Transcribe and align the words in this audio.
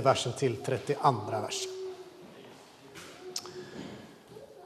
versen 0.00 0.32
till 0.38 0.56
32 0.56 1.12
versen. 1.30 1.70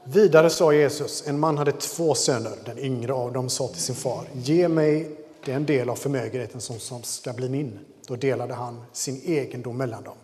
Vidare 0.03 0.49
sa 0.49 0.73
Jesus, 0.73 1.27
en 1.27 1.39
man 1.39 1.57
hade 1.57 1.71
två 1.71 2.15
söner. 2.15 2.51
Den 2.65 2.79
yngre 2.79 3.13
av 3.13 3.33
dem 3.33 3.49
sa 3.49 3.67
till 3.67 3.81
sin 3.81 3.95
far, 3.95 4.25
ge 4.33 4.67
mig 4.67 5.11
den 5.45 5.65
del 5.65 5.89
av 5.89 5.95
förmögenheten 5.95 6.61
som, 6.61 6.79
som 6.79 7.03
ska 7.03 7.33
bli 7.33 7.49
min. 7.49 7.79
Då 8.07 8.15
delade 8.15 8.53
han 8.53 8.83
sin 8.93 9.21
egendom 9.25 9.77
mellan 9.77 10.03
dem. 10.03 10.17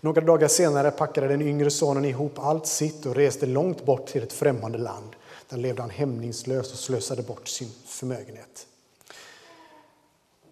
Några 0.00 0.20
dagar 0.20 0.48
senare 0.48 0.90
packade 0.90 1.28
den 1.28 1.42
yngre 1.42 1.70
sonen 1.70 2.04
ihop 2.04 2.38
allt 2.38 2.66
sitt 2.66 3.06
och 3.06 3.14
reste 3.14 3.46
långt 3.46 3.84
bort 3.84 4.06
till 4.06 4.22
ett 4.22 4.32
främmande 4.32 4.78
land. 4.78 5.16
Där 5.48 5.56
levde 5.56 5.82
han 5.82 5.90
hämningslöst 5.90 6.72
och 6.72 6.78
slösade 6.78 7.22
bort 7.22 7.48
sin 7.48 7.70
förmögenhet. 7.86 8.66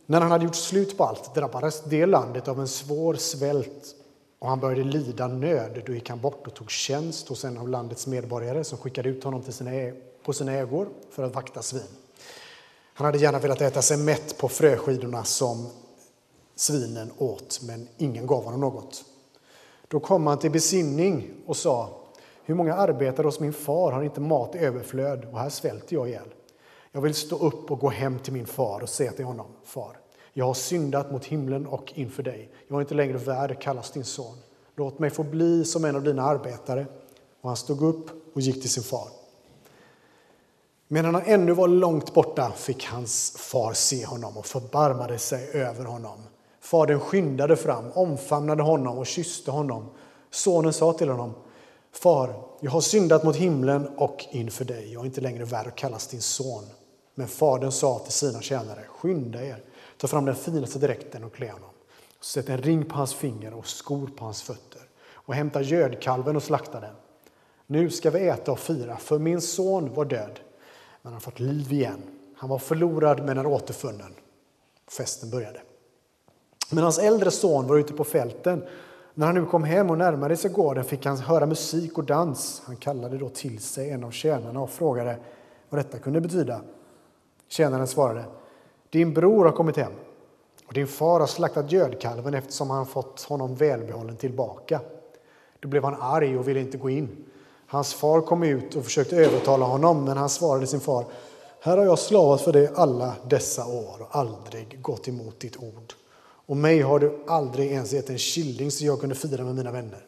När 0.06 0.20
han 0.20 0.30
hade 0.30 0.44
gjort 0.44 0.54
slut 0.54 0.98
på 0.98 1.04
allt 1.04 1.34
drabbades 1.34 1.82
det 1.84 2.06
landet 2.06 2.48
av 2.48 2.60
en 2.60 2.68
svår 2.68 3.14
svält 3.14 3.94
och 4.38 4.48
han 4.48 4.60
började 4.60 4.84
lida 4.84 5.28
nöd. 5.28 5.82
Då 5.86 5.92
gick 5.92 6.08
han 6.08 6.20
bort 6.20 6.46
och 6.46 6.54
tog 6.54 6.70
tjänst 6.70 7.28
hos 7.28 7.44
en 7.44 7.58
av 7.58 7.68
landets 7.68 8.06
medborgare 8.06 8.64
som 8.64 8.78
skickade 8.78 9.08
ut 9.08 9.24
honom 9.24 9.42
till 9.42 9.52
sina, 9.52 9.70
på 10.22 10.32
sina 10.32 10.52
ägor 10.52 10.88
för 11.10 11.22
att 11.22 11.34
vakta 11.34 11.62
svin. 11.62 11.82
Han 12.94 13.04
hade 13.04 13.18
gärna 13.18 13.38
velat 13.38 13.60
äta 13.60 13.82
sig 13.82 13.96
mätt 13.96 14.38
på 14.38 14.48
fröskidorna 14.48 15.24
som 15.24 15.66
svinen 16.54 17.12
åt, 17.18 17.60
men 17.62 17.88
ingen 17.96 18.26
gav 18.26 18.44
honom 18.44 18.60
något. 18.60 19.04
Då 19.88 20.00
kom 20.00 20.26
han 20.26 20.38
till 20.38 20.50
besinning 20.50 21.30
och 21.46 21.56
sa, 21.56 22.00
hur 22.44 22.54
många 22.54 22.74
arbetare 22.74 23.24
hos 23.24 23.40
min 23.40 23.52
far 23.52 23.92
har 23.92 24.02
inte 24.02 24.20
mat 24.20 24.54
i 24.54 24.58
överflöd 24.58 25.24
och 25.32 25.38
här 25.38 25.48
svälter 25.48 25.96
jag 25.96 26.08
ihjäl. 26.08 26.28
Jag 26.96 27.00
vill 27.00 27.14
stå 27.14 27.36
upp 27.36 27.70
och 27.70 27.78
gå 27.78 27.88
hem 27.88 28.18
till 28.18 28.32
min 28.32 28.46
far 28.46 28.80
och 28.80 28.88
säga 28.88 29.12
till 29.12 29.24
honom, 29.24 29.46
far, 29.64 29.98
jag 30.32 30.44
har 30.44 30.54
syndat 30.54 31.12
mot 31.12 31.24
himlen 31.24 31.66
och 31.66 31.92
inför 31.96 32.22
dig. 32.22 32.50
Jag 32.68 32.76
är 32.76 32.80
inte 32.80 32.94
längre 32.94 33.18
värd 33.18 33.50
att 33.50 33.60
kallas 33.60 33.90
din 33.90 34.04
son. 34.04 34.36
Låt 34.76 34.98
mig 34.98 35.10
få 35.10 35.22
bli 35.22 35.64
som 35.64 35.84
en 35.84 35.96
av 35.96 36.02
dina 36.02 36.22
arbetare. 36.22 36.86
Och 37.40 37.48
han 37.48 37.56
stod 37.56 37.82
upp 37.82 38.06
och 38.34 38.40
gick 38.40 38.60
till 38.60 38.70
sin 38.70 38.82
far. 38.82 39.08
Medan 40.88 41.14
han 41.14 41.22
ännu 41.26 41.52
var 41.52 41.68
långt 41.68 42.14
borta 42.14 42.52
fick 42.56 42.84
hans 42.86 43.36
far 43.38 43.72
se 43.72 44.06
honom 44.06 44.36
och 44.36 44.46
förbarmade 44.46 45.18
sig 45.18 45.50
över 45.52 45.84
honom. 45.84 46.18
Fadern 46.60 47.00
skyndade 47.00 47.56
fram, 47.56 47.92
omfamnade 47.92 48.62
honom 48.62 48.98
och 48.98 49.06
kysste 49.06 49.50
honom. 49.50 49.86
Sonen 50.30 50.72
sa 50.72 50.92
till 50.92 51.08
honom, 51.08 51.34
Far, 51.92 52.42
jag 52.60 52.70
har 52.70 52.80
syndat 52.80 53.24
mot 53.24 53.36
himlen 53.36 53.88
och 53.96 54.24
inför 54.30 54.64
dig. 54.64 54.92
Jag 54.92 55.00
är 55.00 55.06
inte 55.06 55.20
längre 55.20 55.44
värd 55.44 55.66
att 55.66 55.76
kallas 55.76 56.08
din 56.08 56.22
son. 56.22 56.64
Men 57.18 57.28
fadern 57.28 57.72
sa 57.72 57.98
till 57.98 58.12
sina 58.12 58.40
tjänare, 58.40 58.84
skynda 58.88 59.44
er, 59.44 59.64
ta 59.96 60.06
fram 60.06 60.24
den 60.24 60.34
finaste 60.34 60.78
dräkten 60.78 61.24
och 61.24 61.34
klä 61.34 61.50
honom. 61.50 61.70
Sätt 62.20 62.48
en 62.48 62.58
ring 62.58 62.84
på 62.84 62.96
hans 62.96 63.14
finger 63.14 63.54
och 63.54 63.66
skor 63.66 64.10
på 64.16 64.24
hans 64.24 64.42
fötter 64.42 64.82
och 65.12 65.34
hämta 65.34 65.62
gödkalven 65.62 66.36
och 66.36 66.42
slakta 66.42 66.80
den. 66.80 66.94
Nu 67.66 67.90
ska 67.90 68.10
vi 68.10 68.28
äta 68.28 68.52
och 68.52 68.58
fira, 68.58 68.96
för 68.96 69.18
min 69.18 69.40
son 69.40 69.94
var 69.94 70.04
död, 70.04 70.40
men 71.02 71.02
han 71.02 71.12
har 71.12 71.20
fått 71.20 71.40
liv 71.40 71.72
igen. 71.72 72.02
Han 72.36 72.50
var 72.50 72.58
förlorad 72.58 73.24
men 73.24 73.38
är 73.38 73.46
återfunnen. 73.46 74.14
Festen 74.88 75.30
började. 75.30 75.60
Men 76.70 76.84
hans 76.84 76.98
äldre 76.98 77.30
son 77.30 77.66
var 77.66 77.76
ute 77.76 77.92
på 77.92 78.04
fälten. 78.04 78.64
När 79.14 79.26
han 79.26 79.34
nu 79.34 79.46
kom 79.46 79.64
hem 79.64 79.90
och 79.90 79.98
närmade 79.98 80.36
sig 80.36 80.50
gården 80.50 80.84
fick 80.84 81.06
han 81.06 81.16
höra 81.16 81.46
musik 81.46 81.98
och 81.98 82.04
dans. 82.04 82.62
Han 82.64 82.76
kallade 82.76 83.18
då 83.18 83.28
till 83.28 83.58
sig 83.58 83.90
en 83.90 84.04
av 84.04 84.10
tjänarna 84.10 84.60
och 84.60 84.70
frågade 84.70 85.18
vad 85.68 85.78
detta 85.78 85.98
kunde 85.98 86.20
betyda. 86.20 86.60
Tjänaren 87.48 87.86
svarade, 87.86 88.24
din 88.90 89.14
bror 89.14 89.44
har 89.44 89.52
kommit 89.52 89.76
hem 89.76 89.92
och 90.66 90.74
din 90.74 90.86
far 90.86 91.20
har 91.20 91.26
slaktat 91.26 91.72
gödkalven 91.72 92.34
eftersom 92.34 92.70
han 92.70 92.86
fått 92.86 93.20
honom 93.20 93.54
välbehållen 93.54 94.16
tillbaka. 94.16 94.80
Då 95.60 95.68
blev 95.68 95.84
han 95.84 95.96
arg 96.00 96.38
och 96.38 96.48
ville 96.48 96.60
inte 96.60 96.78
gå 96.78 96.90
in. 96.90 97.24
Hans 97.66 97.94
far 97.94 98.20
kom 98.20 98.42
ut 98.42 98.76
och 98.76 98.84
försökte 98.84 99.16
övertala 99.16 99.64
honom, 99.64 100.04
men 100.04 100.16
han 100.16 100.28
svarade 100.28 100.66
sin 100.66 100.80
far, 100.80 101.04
här 101.60 101.76
har 101.76 101.84
jag 101.84 101.98
slavat 101.98 102.40
för 102.40 102.52
dig 102.52 102.70
alla 102.74 103.14
dessa 103.28 103.66
år 103.66 103.96
och 104.00 104.16
aldrig 104.16 104.82
gått 104.82 105.08
emot 105.08 105.40
ditt 105.40 105.56
ord. 105.56 105.92
Och 106.46 106.56
mig 106.56 106.80
har 106.80 106.98
du 106.98 107.24
aldrig 107.26 107.72
ens 107.72 107.92
gett 107.92 108.10
en 108.10 108.18
killing 108.18 108.70
så 108.70 108.84
jag 108.84 109.00
kunde 109.00 109.14
fira 109.14 109.44
med 109.44 109.54
mina 109.54 109.72
vänner. 109.72 110.06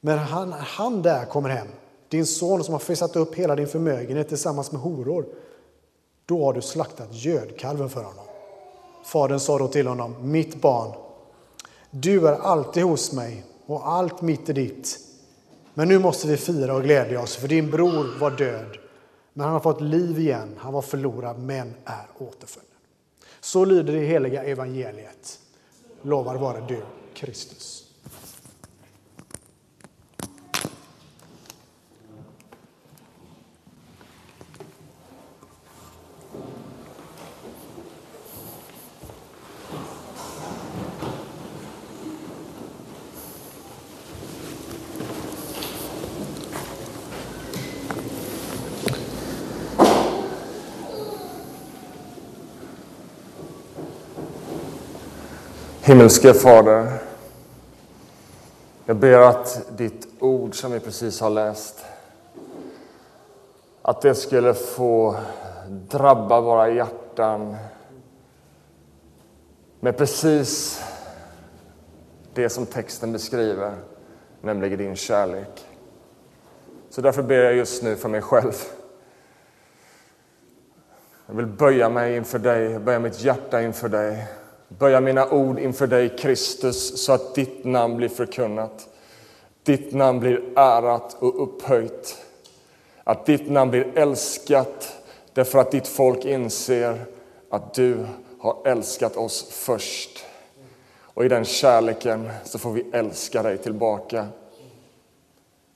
Men 0.00 0.18
han, 0.18 0.52
han 0.52 1.02
där 1.02 1.24
kommer 1.24 1.48
hem, 1.48 1.68
din 2.08 2.26
son 2.26 2.64
som 2.64 2.72
har 2.72 2.78
festat 2.78 3.16
upp 3.16 3.34
hela 3.34 3.56
din 3.56 3.68
förmögenhet 3.68 4.28
tillsammans 4.28 4.72
med 4.72 4.80
horor. 4.80 5.26
Då 6.26 6.44
har 6.44 6.52
du 6.52 6.62
slaktat 6.62 7.08
gödkalven 7.10 7.88
för 7.88 8.02
honom. 8.02 8.24
Fadern 9.04 9.40
sa 9.40 9.58
då 9.58 9.68
till 9.68 9.86
honom, 9.86 10.30
mitt 10.30 10.60
barn, 10.60 10.92
du 11.90 12.28
är 12.28 12.32
alltid 12.32 12.82
hos 12.82 13.12
mig 13.12 13.44
och 13.66 13.88
allt 13.88 14.22
mitt 14.22 14.48
är 14.48 14.52
ditt. 14.54 14.98
Men 15.74 15.88
nu 15.88 15.98
måste 15.98 16.28
vi 16.28 16.36
fira 16.36 16.74
och 16.74 16.82
glädja 16.82 17.20
oss, 17.20 17.36
för 17.36 17.48
din 17.48 17.70
bror 17.70 18.18
var 18.20 18.30
död, 18.30 18.76
men 19.32 19.44
han 19.44 19.52
har 19.52 19.60
fått 19.60 19.80
liv 19.80 20.18
igen. 20.18 20.54
Han 20.58 20.72
var 20.72 20.82
förlorad, 20.82 21.38
men 21.38 21.74
är 21.84 22.06
återfunnen. 22.18 22.68
Så 23.40 23.64
lyder 23.64 23.92
det 23.92 24.06
heliga 24.06 24.44
evangeliet. 24.44 25.38
Lovar 26.02 26.34
vare 26.34 26.64
du, 26.68 26.82
Kristus. 27.14 27.91
Himmelske 55.84 56.34
Fader, 56.34 56.98
jag 58.84 58.96
ber 58.96 59.18
att 59.18 59.78
ditt 59.78 60.08
ord 60.18 60.54
som 60.54 60.72
vi 60.72 60.80
precis 60.80 61.20
har 61.20 61.30
läst, 61.30 61.84
att 63.82 64.00
det 64.02 64.14
skulle 64.14 64.54
få 64.54 65.16
drabba 65.68 66.40
våra 66.40 66.70
hjärtan 66.70 67.56
med 69.80 69.96
precis 69.96 70.82
det 72.34 72.48
som 72.48 72.66
texten 72.66 73.12
beskriver, 73.12 73.76
nämligen 74.40 74.78
din 74.78 74.96
kärlek. 74.96 75.66
Så 76.90 77.00
därför 77.00 77.22
ber 77.22 77.42
jag 77.44 77.54
just 77.54 77.82
nu 77.82 77.96
för 77.96 78.08
mig 78.08 78.22
själv. 78.22 78.54
Jag 81.26 81.34
vill 81.34 81.46
böja 81.46 81.88
mig 81.88 82.16
inför 82.16 82.38
dig, 82.38 82.78
böja 82.78 82.98
mitt 82.98 83.20
hjärta 83.20 83.62
inför 83.62 83.88
dig 83.88 84.28
böja 84.78 85.00
mina 85.00 85.30
ord 85.30 85.58
inför 85.58 85.86
dig, 85.86 86.16
Kristus, 86.16 87.04
så 87.04 87.12
att 87.12 87.34
ditt 87.34 87.64
namn 87.64 87.96
blir 87.96 88.08
förkunnat. 88.08 88.88
Ditt 89.62 89.94
namn 89.94 90.20
blir 90.20 90.42
ärat 90.56 91.16
och 91.18 91.42
upphöjt. 91.42 92.16
Att 93.04 93.26
ditt 93.26 93.50
namn 93.50 93.70
blir 93.70 93.98
älskat 93.98 94.96
därför 95.32 95.58
att 95.58 95.70
ditt 95.70 95.88
folk 95.88 96.24
inser 96.24 97.04
att 97.50 97.74
du 97.74 98.06
har 98.38 98.56
älskat 98.64 99.16
oss 99.16 99.46
först. 99.50 100.24
Och 101.00 101.24
i 101.24 101.28
den 101.28 101.44
kärleken 101.44 102.30
så 102.44 102.58
får 102.58 102.72
vi 102.72 102.84
älska 102.92 103.42
dig 103.42 103.58
tillbaka. 103.58 104.28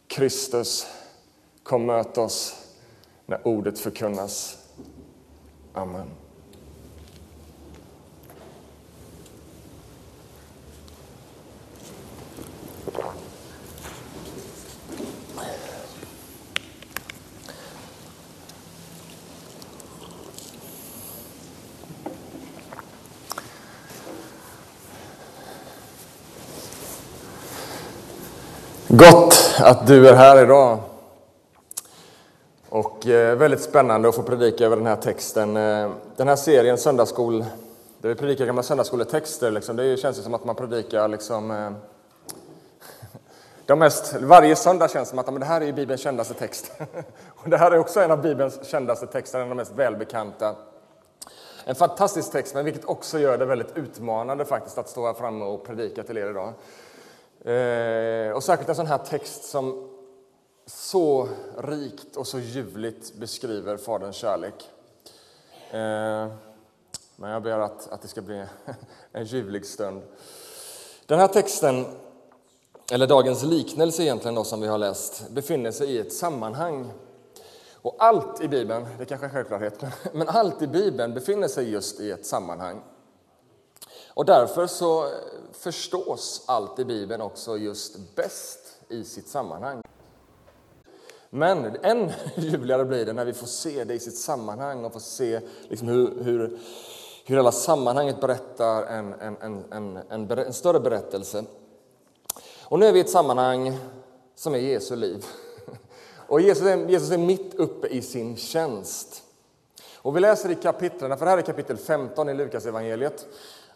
Kristus, 0.09 0.87
kom 1.63 1.87
möt 1.87 2.19
oss 2.19 2.67
när 3.27 3.47
ordet 3.47 3.79
förkunnas. 3.79 4.59
Amen. 5.73 6.26
Gott 28.99 29.57
att 29.59 29.87
du 29.87 30.09
är 30.09 30.15
här 30.15 30.43
idag. 30.43 30.79
Och 32.69 33.07
eh, 33.07 33.37
väldigt 33.37 33.61
spännande 33.61 34.09
att 34.09 34.15
få 34.15 34.23
predika 34.23 34.65
över 34.65 34.77
den 34.77 34.87
här 34.87 34.97
texten. 34.97 35.57
Eh, 35.57 35.91
den 36.17 36.29
här 36.29 36.37
serien 36.37 36.79
Söndagsskol, 36.79 37.45
där 37.99 38.09
vi 38.09 38.15
predikar 38.15 38.47
gamla 38.47 38.63
söndagsskoletexter, 38.63 39.51
liksom, 39.51 39.77
det 39.77 39.97
känns 39.97 40.25
som 40.25 40.35
att 40.35 40.45
man 40.45 40.55
predikar 40.55 41.09
liksom, 41.09 41.51
eh, 41.51 41.71
de 43.67 43.79
mest, 43.79 44.15
varje 44.21 44.57
söndag 44.57 44.91
känns 44.91 45.09
det 45.09 45.11
som 45.11 45.19
att 45.19 45.27
men 45.27 45.41
det 45.41 45.47
här 45.47 45.61
är 45.61 45.73
Bibelns 45.73 46.01
kändaste 46.01 46.35
text. 46.35 46.73
Och 47.27 47.51
det 47.51 47.57
här 47.57 47.71
är 47.71 47.79
också 47.79 48.01
en 48.01 48.11
av 48.11 48.23
Bibelns 48.23 48.59
kändaste 48.69 49.07
texter, 49.07 49.39
en 49.39 49.43
av 49.43 49.49
de 49.49 49.55
mest 49.55 49.73
välbekanta. 49.73 50.55
En 51.65 51.75
fantastisk 51.75 52.33
text, 52.33 52.55
men 52.55 52.65
vilket 52.65 52.85
också 52.85 53.19
gör 53.19 53.39
det 53.39 53.45
väldigt 53.45 53.77
utmanande 53.77 54.45
faktiskt 54.45 54.79
att 54.79 54.89
stå 54.89 55.07
här 55.07 55.15
framme 55.15 55.45
och 55.45 55.67
predika 55.67 56.03
till 56.03 56.19
er 56.19 56.31
idag. 56.31 56.53
Eh, 57.47 58.31
och 58.31 58.45
särskilt 58.45 58.69
en 58.69 58.77
sån 58.77 58.87
här 58.87 58.99
text 58.99 59.45
som 59.45 59.91
så 60.67 61.29
rikt 61.59 62.17
och 62.17 62.27
så 62.27 62.39
ljuvligt 62.39 63.15
beskriver 63.15 63.77
Faderns 63.77 64.17
kärlek. 64.17 64.71
Eh, 65.71 66.29
men 67.17 67.31
jag 67.31 67.43
ber 67.43 67.59
att, 67.59 67.93
att 67.93 68.03
det 68.03 68.09
ska 68.09 68.23
bli 68.23 68.45
en 69.13 69.25
ljuvlig 69.25 69.67
stund. 69.67 70.03
Den 71.07 71.19
här 71.19 71.29
texten, 71.29 71.87
eller 72.93 73.07
dagens 73.07 73.43
liknelse 73.43 74.03
egentligen 74.03 74.35
då, 74.35 74.45
som 74.45 74.61
vi 74.61 74.67
har 74.67 74.79
läst, 74.79 75.31
befinner 75.31 75.71
sig 75.71 75.91
i 75.91 75.99
ett 75.99 76.13
sammanhang. 76.13 76.93
Och 77.73 77.97
allt 77.99 78.41
i 78.41 78.49
Bibeln, 78.49 78.87
det 78.99 79.05
kanske 79.05 79.27
är 79.27 79.31
självklarhet, 79.31 79.85
men 80.13 80.29
allt 80.29 80.63
i 80.63 80.67
Bibeln 80.67 81.15
befinner 81.15 81.49
sig 81.49 81.71
just 81.71 82.01
i 82.01 82.11
ett 82.11 82.27
sammanhang. 82.27 82.83
Och 84.17 84.25
därför 84.25 84.67
så 84.67 85.09
förstås 85.53 86.45
allt 86.47 86.79
i 86.79 86.85
Bibeln 86.85 87.23
också 87.23 87.57
just 87.57 87.97
bäst 88.15 88.59
i 88.89 89.05
sitt 89.05 89.29
sammanhang. 89.29 89.83
Men 91.31 91.77
än 91.83 92.13
ljuvligare 92.37 92.85
blir 92.85 93.07
det 93.07 93.13
när 93.13 93.25
vi 93.25 93.33
får 93.33 93.47
se 93.47 93.85
det 93.85 93.95
i 93.95 93.99
sitt 93.99 94.19
sammanhang 94.19 94.85
och 94.85 94.93
får 94.93 95.01
se 95.01 95.41
liksom 95.69 95.89
hur, 95.89 96.23
hur, 96.23 96.59
hur 97.25 97.37
hela 97.37 97.53
sammanhanget 97.53 98.21
berättar 98.21 98.83
en, 98.87 99.13
en, 99.13 99.37
en, 99.71 99.99
en, 100.11 100.31
en 100.31 100.53
större 100.53 100.81
berättelse. 100.81 101.45
Och 102.63 102.79
nu 102.79 102.87
är 102.87 102.93
vi 102.93 102.99
i 102.99 103.03
ett 103.03 103.11
sammanhang 103.11 103.79
som 104.35 104.55
är 104.55 104.59
Jesu 104.59 104.97
liv. 104.97 105.25
Och 106.27 106.41
Jesus 106.41 106.67
är, 106.67 106.89
Jesus 106.89 107.11
är 107.11 107.19
mitt 107.19 107.55
uppe 107.55 107.87
i 107.87 108.03
sin 108.03 108.37
tjänst. 108.37 109.23
Och 109.97 110.17
vi 110.17 110.21
läser 110.21 110.51
i 110.51 110.55
kapitlen, 110.55 111.19
för 111.19 111.25
det 111.25 111.31
här 111.31 111.39
är 111.39 111.43
kapitel 111.43 111.77
15 111.77 112.29
i 112.29 112.35
Lukas 112.35 112.67
evangeliet. 112.67 113.27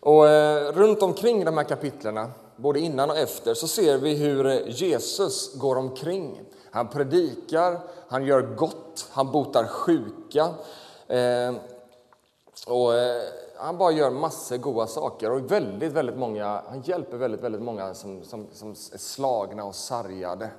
Och 0.01 0.29
eh, 0.29 0.73
runt 0.73 1.03
omkring 1.03 1.45
de 1.45 1.57
här 1.59 1.65
kapitlerna, 1.65 2.31
både 2.57 2.81
innan 2.81 3.11
och 3.11 3.17
efter, 3.17 3.55
så 3.55 3.69
ser 3.69 3.99
vi 3.99 4.15
hur 4.15 4.47
eh, 4.47 4.69
Jesus 4.69 5.55
går 5.55 5.77
omkring. 5.77 6.41
Han 6.71 6.89
predikar, 6.89 7.81
han 8.09 8.25
gör 8.25 8.43
gott, 8.43 9.09
han 9.11 9.33
botar 9.33 9.65
sjuka. 9.65 10.49
Eh, 11.09 11.55
och 12.67 12.93
han 13.57 13.79
bara 13.79 13.93
gör 13.93 14.11
massor 14.11 14.57
goda 14.57 14.87
saker 14.87 15.31
och 15.31 15.51
väldigt, 15.51 15.93
väldigt 15.93 16.17
många, 16.17 16.63
han 16.69 16.83
hjälper 16.83 17.17
väldigt, 17.17 17.41
väldigt 17.41 17.63
många 17.63 17.95
som, 17.95 18.25
som, 18.25 18.47
som 18.53 18.71
är 18.71 18.99
slagna 18.99 19.65
och 19.65 19.75
sargade. 19.75 20.51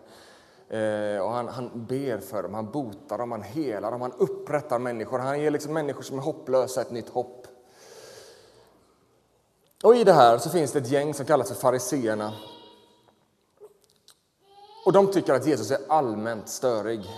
Eh, 0.71 1.21
och 1.21 1.31
han, 1.31 1.47
han 1.47 1.69
ber 1.73 2.17
för 2.17 2.43
dem, 2.43 2.53
han 2.53 2.71
botar 2.71 3.17
dem, 3.17 3.31
han 3.31 3.41
helar 3.41 3.91
dem, 3.91 4.01
han 4.01 4.13
upprättar 4.17 4.79
människor. 4.79 5.19
Han 5.19 5.41
ger 5.41 5.51
liksom 5.51 5.73
människor 5.73 6.01
som 6.03 6.17
är 6.17 6.21
hopplösa 6.21 6.81
ett 6.81 6.91
nytt 6.91 7.09
hopp. 7.09 7.40
Och 9.83 9.95
i 9.95 10.03
det 10.03 10.13
här 10.13 10.37
så 10.37 10.49
finns 10.49 10.71
det 10.71 10.79
ett 10.79 10.91
gäng 10.91 11.13
som 11.13 11.25
kallas 11.25 11.47
för 11.47 11.55
fariseerna. 11.55 12.33
Och 14.85 14.93
de 14.93 15.11
tycker 15.11 15.33
att 15.33 15.47
Jesus 15.47 15.71
är 15.71 15.79
allmänt 15.87 16.49
störig. 16.49 17.09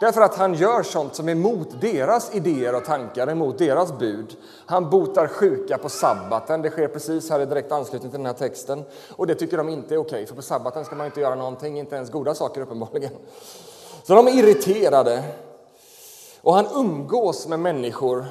Därför 0.00 0.20
att 0.20 0.34
han 0.34 0.54
gör 0.54 0.82
sånt 0.82 1.14
som 1.14 1.28
är 1.28 1.32
emot 1.32 1.80
deras 1.80 2.34
idéer 2.34 2.74
och 2.74 2.84
tankar, 2.84 3.30
emot 3.30 3.58
deras 3.58 3.98
bud. 3.98 4.36
Han 4.66 4.90
botar 4.90 5.26
sjuka 5.26 5.78
på 5.78 5.88
sabbaten, 5.88 6.62
det 6.62 6.70
sker 6.70 6.88
precis 6.88 7.30
här 7.30 7.40
i 7.40 7.46
direkt 7.46 7.72
anslutning 7.72 8.10
till 8.10 8.18
den 8.18 8.26
här 8.26 8.32
texten. 8.32 8.84
Och 9.10 9.26
det 9.26 9.34
tycker 9.34 9.56
de 9.56 9.68
inte 9.68 9.94
är 9.94 9.98
okej, 9.98 10.26
för 10.26 10.34
på 10.34 10.42
sabbaten 10.42 10.84
ska 10.84 10.96
man 10.96 11.06
inte 11.06 11.20
göra 11.20 11.34
någonting, 11.34 11.78
inte 11.78 11.96
ens 11.96 12.10
goda 12.10 12.34
saker 12.34 12.60
uppenbarligen. 12.60 13.12
Så 14.02 14.14
de 14.14 14.28
är 14.28 14.32
irriterade. 14.32 15.24
Och 16.42 16.54
han 16.54 16.66
umgås 16.74 17.48
med 17.48 17.60
människor 17.60 18.26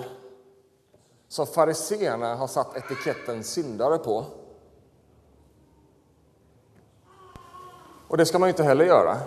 som 1.33 1.47
fariseerna 1.47 2.35
har 2.35 2.47
satt 2.47 2.77
etiketten 2.77 3.43
syndare 3.43 3.97
på. 3.97 4.25
Och 8.07 8.17
det 8.17 8.25
ska 8.25 8.39
man 8.39 8.47
ju 8.47 8.51
inte 8.51 8.63
heller 8.63 8.85
göra. 8.85 9.17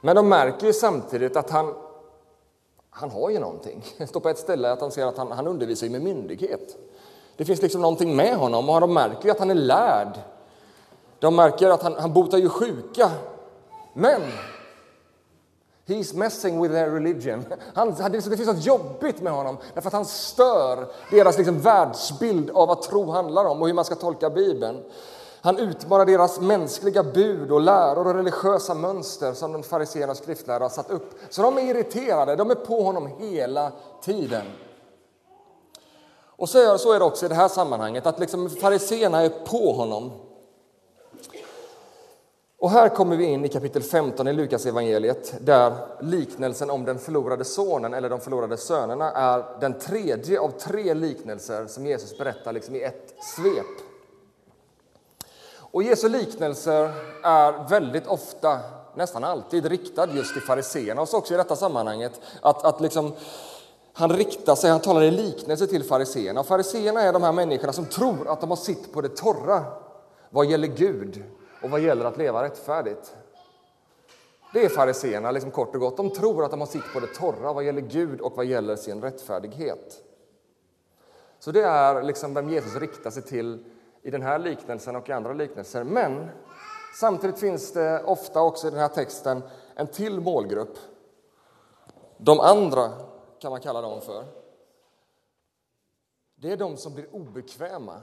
Men 0.00 0.16
de 0.16 0.28
märker 0.28 0.66
ju 0.66 0.72
samtidigt 0.72 1.36
att 1.36 1.50
han, 1.50 1.74
han 2.90 3.10
har 3.10 3.30
ju 3.30 3.38
någonting. 3.38 3.84
Det 3.98 4.06
står 4.06 4.20
på 4.20 4.28
ett 4.28 4.38
ställe 4.38 4.72
att 4.72 4.80
han 4.80 4.90
ser 4.90 5.06
att 5.06 5.16
han, 5.16 5.32
han 5.32 5.46
undervisar 5.46 5.88
med 5.88 6.02
myndighet. 6.02 6.76
Det 7.36 7.44
finns 7.44 7.62
liksom 7.62 7.80
någonting 7.80 8.16
med 8.16 8.36
honom 8.36 8.68
och 8.68 8.80
de 8.80 8.94
märker 8.94 9.24
ju 9.24 9.30
att 9.30 9.38
han 9.38 9.50
är 9.50 9.54
lärd. 9.54 10.18
De 11.18 11.36
märker 11.36 11.70
att 11.70 11.82
han, 11.82 11.94
han 11.94 12.12
botar 12.12 12.38
ju 12.38 12.48
sjuka. 12.48 13.10
Men 13.92 14.22
He's 15.86 16.14
messing 16.14 16.62
with 16.62 16.74
their 16.74 16.90
religion. 16.90 17.44
Han, 17.74 17.94
det 18.12 18.22
finns 18.22 18.46
något 18.46 18.64
jobbigt 18.64 19.20
med 19.20 19.32
honom 19.32 19.56
därför 19.74 19.88
att 19.88 19.92
han 19.92 20.04
stör 20.04 20.86
deras 21.10 21.38
liksom 21.38 21.60
världsbild 21.60 22.50
av 22.50 22.68
vad 22.68 22.82
tro 22.82 23.10
handlar 23.10 23.44
om 23.44 23.62
och 23.62 23.68
hur 23.68 23.74
man 23.74 23.84
ska 23.84 23.94
tolka 23.94 24.30
Bibeln. 24.30 24.82
Han 25.42 25.58
utmanar 25.58 26.06
deras 26.06 26.40
mänskliga 26.40 27.02
bud 27.02 27.52
och 27.52 27.60
läror 27.60 28.06
och 28.06 28.14
religiösa 28.14 28.74
mönster 28.74 29.32
som 29.32 29.52
de 29.52 29.62
fariséerna 29.62 30.10
och 30.10 30.18
skriftlärare 30.18 30.64
har 30.64 30.68
satt 30.68 30.90
upp. 30.90 31.14
Så 31.30 31.42
de 31.42 31.58
är 31.58 31.62
irriterade, 31.62 32.36
de 32.36 32.50
är 32.50 32.54
på 32.54 32.82
honom 32.82 33.08
hela 33.18 33.72
tiden. 34.02 34.44
Och 36.40 36.48
så 36.48 36.58
är, 36.58 36.76
så 36.76 36.92
är 36.92 36.98
det 36.98 37.04
också 37.04 37.26
i 37.26 37.28
det 37.28 37.34
här 37.34 37.48
sammanhanget, 37.48 38.06
att 38.06 38.18
liksom 38.18 38.50
fariséerna 38.50 39.20
är 39.20 39.28
på 39.28 39.72
honom. 39.72 40.12
Och 42.60 42.70
här 42.70 42.88
kommer 42.88 43.16
vi 43.16 43.24
in 43.24 43.44
i 43.44 43.48
kapitel 43.48 43.82
15 43.82 44.28
i 44.28 44.32
Lukas 44.32 44.66
evangeliet 44.66 45.34
där 45.40 45.72
liknelsen 46.00 46.70
om 46.70 46.84
den 46.84 46.98
förlorade 46.98 47.44
sonen 47.44 47.94
eller 47.94 48.10
de 48.10 48.20
förlorade 48.20 48.56
sönerna 48.56 49.12
är 49.12 49.60
den 49.60 49.78
tredje 49.78 50.40
av 50.40 50.50
tre 50.50 50.94
liknelser 50.94 51.66
som 51.66 51.86
Jesus 51.86 52.18
berättar 52.18 52.52
liksom 52.52 52.76
i 52.76 52.82
ett 52.82 53.14
svep. 53.36 53.66
Och 55.56 55.82
Jesu 55.82 56.08
liknelser 56.08 56.90
är 57.22 57.68
väldigt 57.68 58.06
ofta, 58.06 58.58
nästan 58.94 59.24
alltid, 59.24 59.66
riktad 59.66 60.08
just 60.14 60.32
till 60.32 60.42
fariseerna. 60.42 61.00
Och 61.02 61.08
så 61.08 61.18
också 61.18 61.34
i 61.34 61.36
detta 61.36 61.56
sammanhanget, 61.56 62.20
att, 62.42 62.64
att 62.64 62.80
liksom, 62.80 63.12
han 63.92 64.12
riktar 64.12 64.54
sig, 64.54 64.70
han 64.70 64.80
talar 64.80 65.02
i 65.02 65.10
liknelse 65.10 65.66
till 65.66 65.84
fariseerna. 65.84 66.44
Fariseerna 66.44 67.02
är 67.02 67.12
de 67.12 67.22
här 67.22 67.32
människorna 67.32 67.72
som 67.72 67.86
tror 67.86 68.28
att 68.28 68.40
de 68.40 68.50
har 68.50 68.56
sitt 68.56 68.92
på 68.92 69.00
det 69.00 69.16
torra 69.16 69.64
vad 70.30 70.46
gäller 70.46 70.68
Gud 70.68 71.24
och 71.62 71.70
vad 71.70 71.80
gäller 71.80 72.04
att 72.04 72.16
leva 72.16 72.42
rättfärdigt. 72.42 73.16
Det 74.52 74.64
är 74.64 74.68
fariseerna, 74.68 75.30
liksom 75.30 75.50
kort 75.50 75.74
och 75.74 75.80
gott. 75.80 75.96
De 75.96 76.10
tror 76.10 76.44
att 76.44 76.50
de 76.50 76.60
har 76.60 76.66
sitt 76.66 76.92
på 76.92 77.00
det 77.00 77.06
torra 77.06 77.52
vad 77.52 77.64
gäller 77.64 77.80
Gud 77.80 78.20
och 78.20 78.36
vad 78.36 78.46
gäller 78.46 78.76
sin 78.76 79.02
rättfärdighet. 79.02 80.04
Så 81.38 81.52
det 81.52 81.62
är 81.62 82.02
liksom 82.02 82.34
vem 82.34 82.48
Jesus 82.48 82.76
riktar 82.76 83.10
sig 83.10 83.22
till 83.22 83.64
i 84.02 84.10
den 84.10 84.22
här 84.22 84.38
liknelsen 84.38 84.96
och 84.96 85.08
i 85.08 85.12
andra 85.12 85.32
liknelser. 85.32 85.84
Men 85.84 86.30
samtidigt 86.94 87.38
finns 87.38 87.72
det 87.72 88.02
ofta 88.04 88.42
också 88.42 88.66
i 88.66 88.70
den 88.70 88.80
här 88.80 88.88
texten 88.88 89.42
en 89.74 89.86
till 89.86 90.20
målgrupp. 90.20 90.78
De 92.16 92.40
andra 92.40 92.92
kan 93.38 93.50
man 93.50 93.60
kalla 93.60 93.80
dem 93.80 94.00
för. 94.00 94.24
Det 96.34 96.52
är 96.52 96.56
de 96.56 96.76
som 96.76 96.94
blir 96.94 97.14
obekväma 97.14 98.00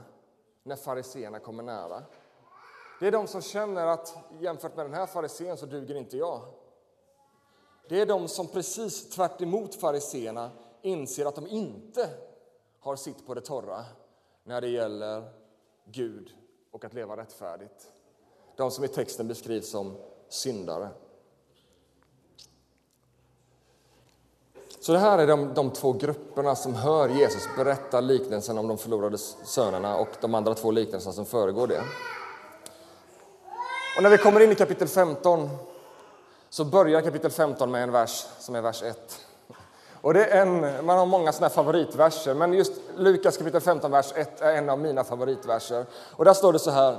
när 0.62 0.76
fariseerna 0.76 1.38
kommer 1.38 1.62
nära. 1.62 2.02
Det 3.00 3.06
är 3.06 3.12
de 3.12 3.26
som 3.26 3.42
känner 3.42 3.86
att 3.86 4.14
jämfört 4.40 4.76
med 4.76 4.86
den 4.86 4.94
här 4.94 5.06
farisén 5.06 5.56
så 5.56 5.66
duger 5.66 5.94
inte 5.94 6.16
jag. 6.16 6.40
Det 7.88 8.00
är 8.00 8.06
de 8.06 8.28
som 8.28 8.46
precis 8.46 9.10
tvärt 9.10 9.40
emot 9.40 9.74
fariseerna 9.74 10.50
inser 10.82 11.26
att 11.26 11.34
de 11.34 11.46
inte 11.46 12.10
har 12.80 12.96
sitt 12.96 13.26
på 13.26 13.34
det 13.34 13.40
torra 13.40 13.84
när 14.44 14.60
det 14.60 14.68
gäller 14.68 15.30
Gud 15.84 16.30
och 16.70 16.84
att 16.84 16.94
leva 16.94 17.16
rättfärdigt. 17.16 17.92
De 18.56 18.70
som 18.70 18.84
i 18.84 18.88
texten 18.88 19.28
beskrivs 19.28 19.70
som 19.70 19.96
syndare. 20.28 20.88
Så 24.80 24.92
det 24.92 24.98
här 24.98 25.18
är 25.18 25.26
de, 25.26 25.54
de 25.54 25.70
två 25.70 25.92
grupperna 25.92 26.56
som 26.56 26.74
hör 26.74 27.08
Jesus 27.08 27.48
berätta 27.56 28.00
liknelsen 28.00 28.58
om 28.58 28.68
de 28.68 28.78
förlorade 28.78 29.18
sönerna 29.18 29.96
och 29.96 30.08
de 30.20 30.34
andra 30.34 30.54
två 30.54 30.70
liknelserna 30.70 31.12
som 31.12 31.26
föregår 31.26 31.66
det. 31.66 31.82
Och 33.98 34.02
när 34.02 34.10
vi 34.10 34.18
kommer 34.18 34.40
in 34.40 34.52
i 34.52 34.54
kapitel 34.54 34.88
15 34.88 35.48
så 36.48 36.64
börjar 36.64 37.00
kapitel 37.00 37.30
15 37.30 37.70
med 37.70 37.82
en 37.82 37.92
vers 37.92 38.26
som 38.38 38.54
är 38.54 38.60
vers 38.60 38.82
1. 38.82 39.26
Och 40.00 40.14
det 40.14 40.24
är 40.24 40.42
en, 40.42 40.86
man 40.86 40.98
har 40.98 41.06
många 41.06 41.32
såna 41.32 41.50
favoritverser, 41.50 42.34
men 42.34 42.52
just 42.52 42.72
Lukas 42.96 43.36
kapitel 43.36 43.60
15, 43.60 43.90
vers 43.90 44.12
1 44.14 44.40
är 44.40 44.52
en 44.52 44.70
av 44.70 44.78
mina 44.78 45.04
favoritverser. 45.04 45.86
Och 45.92 46.24
där 46.24 46.34
står 46.34 46.52
det 46.52 46.58
så 46.58 46.70
här. 46.70 46.98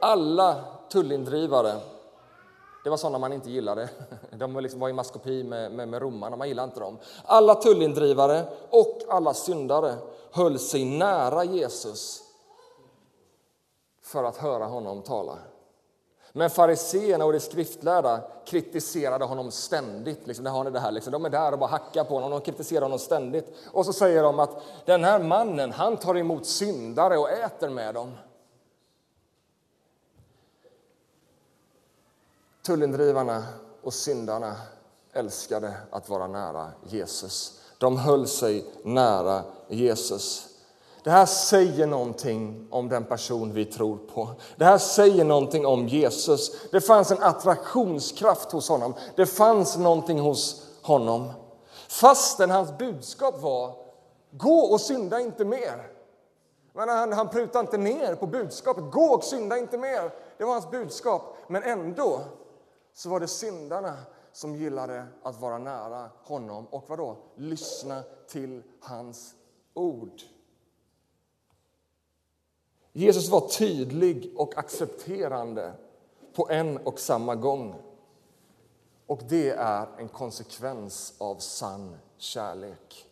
Alla 0.00 0.64
tullindrivare, 0.92 1.74
det 2.84 2.90
var 2.90 2.96
sådana 2.96 3.18
man 3.18 3.32
inte 3.32 3.50
gillade. 3.50 3.88
De 4.30 4.54
var, 4.54 4.60
liksom, 4.60 4.80
var 4.80 4.88
i 4.88 4.92
maskopi 4.92 5.44
med, 5.44 5.72
med, 5.72 5.88
med 5.88 6.02
romarna, 6.02 6.36
man 6.36 6.48
gillade 6.48 6.66
inte 6.68 6.80
dem. 6.80 6.98
Alla 7.24 7.54
tullindrivare 7.54 8.44
och 8.70 8.98
alla 9.08 9.34
syndare 9.34 9.94
höll 10.30 10.58
sig 10.58 10.84
nära 10.84 11.44
Jesus 11.44 12.22
för 14.02 14.24
att 14.24 14.36
höra 14.36 14.64
honom 14.64 15.02
tala. 15.02 15.38
Men 16.32 16.50
fariseerna 16.50 17.24
och 17.24 17.32
de 17.32 17.40
skriftlärda 17.40 18.20
kritiserade 18.46 19.24
honom 19.24 19.50
ständigt. 19.50 20.26
Liksom, 20.26 20.46
har 20.46 20.64
ni 20.64 20.70
det 20.70 20.80
här, 20.80 20.92
liksom, 20.92 21.12
de 21.12 21.24
är 21.24 21.30
där 21.30 21.52
och 21.52 21.58
bara 21.58 21.70
hackar 21.70 22.04
på 22.04 22.14
honom, 22.14 22.30
de 22.30 22.40
kritiserar 22.40 22.82
honom 22.82 22.98
ständigt. 22.98 23.54
Och 23.72 23.86
så 23.86 23.92
säger 23.92 24.22
de 24.22 24.38
att 24.38 24.62
den 24.84 25.04
här 25.04 25.18
mannen, 25.18 25.72
han 25.72 25.96
tar 25.96 26.16
emot 26.16 26.46
syndare 26.46 27.18
och 27.18 27.30
äter 27.30 27.68
med 27.68 27.94
dem. 27.94 28.12
Tullindrivarna 32.62 33.44
och 33.82 33.94
syndarna 33.94 34.56
älskade 35.12 35.74
att 35.90 36.08
vara 36.08 36.26
nära 36.26 36.70
Jesus. 36.86 37.60
De 37.78 37.96
höll 37.96 38.26
sig 38.26 38.64
nära 38.84 39.42
Jesus. 39.68 40.49
Det 41.04 41.10
här 41.10 41.26
säger 41.26 41.86
någonting 41.86 42.68
om 42.70 42.88
den 42.88 43.04
person 43.04 43.52
vi 43.52 43.64
tror 43.64 43.96
på. 43.96 44.28
Det 44.56 44.64
här 44.64 44.78
säger 44.78 45.24
någonting 45.24 45.66
om 45.66 45.88
Jesus. 45.88 46.70
Det 46.70 46.80
fanns 46.80 47.10
en 47.10 47.22
attraktionskraft 47.22 48.52
hos 48.52 48.68
honom. 48.68 48.94
Det 49.16 49.26
fanns 49.26 49.78
någonting 49.78 50.20
hos 50.20 50.66
honom. 50.82 51.32
Fastän 51.88 52.50
hans 52.50 52.78
budskap 52.78 53.42
var 53.42 53.74
gå 54.30 54.58
och 54.58 54.80
synda 54.80 55.20
inte 55.20 55.44
mer. 55.44 55.90
Men 56.72 56.88
han, 56.88 57.12
han 57.12 57.28
prutade 57.28 57.60
inte 57.60 57.78
ner 57.78 58.14
på 58.14 58.26
budskapet. 58.26 58.84
Gå 58.92 59.14
och 59.14 59.24
synda 59.24 59.58
inte 59.58 59.78
mer. 59.78 60.12
Det 60.38 60.44
var 60.44 60.52
hans 60.52 60.70
budskap. 60.70 61.36
Men 61.46 61.62
ändå 61.62 62.20
så 62.94 63.08
var 63.08 63.20
det 63.20 63.28
syndarna 63.28 63.96
som 64.32 64.56
gillade 64.56 65.06
att 65.22 65.40
vara 65.40 65.58
nära 65.58 66.10
honom 66.24 66.66
och 66.70 66.84
vadå? 66.88 67.16
lyssna 67.36 68.02
till 68.28 68.62
hans 68.80 69.34
ord. 69.74 70.20
Jesus 72.92 73.28
var 73.28 73.48
tydlig 73.48 74.32
och 74.36 74.58
accepterande 74.58 75.72
på 76.34 76.50
en 76.50 76.76
och 76.76 77.00
samma 77.00 77.34
gång. 77.34 77.74
Och 79.06 79.20
det 79.28 79.50
är 79.50 79.86
en 79.98 80.08
konsekvens 80.08 81.14
av 81.18 81.36
sann 81.36 81.96
kärlek. 82.18 83.06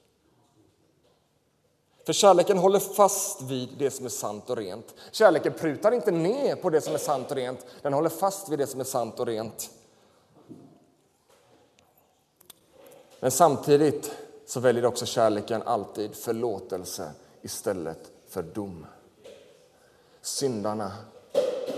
För 2.06 2.12
kärleken 2.12 2.58
håller 2.58 2.78
fast 2.78 3.42
vid 3.42 3.68
det 3.78 3.90
som 3.90 4.04
är 4.04 4.10
sant 4.10 4.50
och 4.50 4.56
rent. 4.56 4.94
Kärleken 5.10 5.52
prutar 5.52 5.92
inte 5.92 6.10
ner 6.10 6.56
på 6.56 6.70
det 6.70 6.80
som 6.80 6.94
är 6.94 6.98
sant 6.98 7.30
och 7.30 7.36
rent, 7.36 7.66
den 7.82 7.92
håller 7.92 8.08
fast 8.08 8.48
vid 8.48 8.58
det 8.58 8.66
som 8.66 8.80
är 8.80 8.84
sant 8.84 9.20
och 9.20 9.26
rent. 9.26 9.70
Men 13.20 13.30
samtidigt 13.30 14.12
så 14.46 14.60
väljer 14.60 14.86
också 14.86 15.06
kärleken 15.06 15.62
alltid 15.62 16.14
förlåtelse 16.14 17.12
istället 17.42 18.10
för 18.28 18.42
dom. 18.42 18.86
Syndarna 20.22 20.92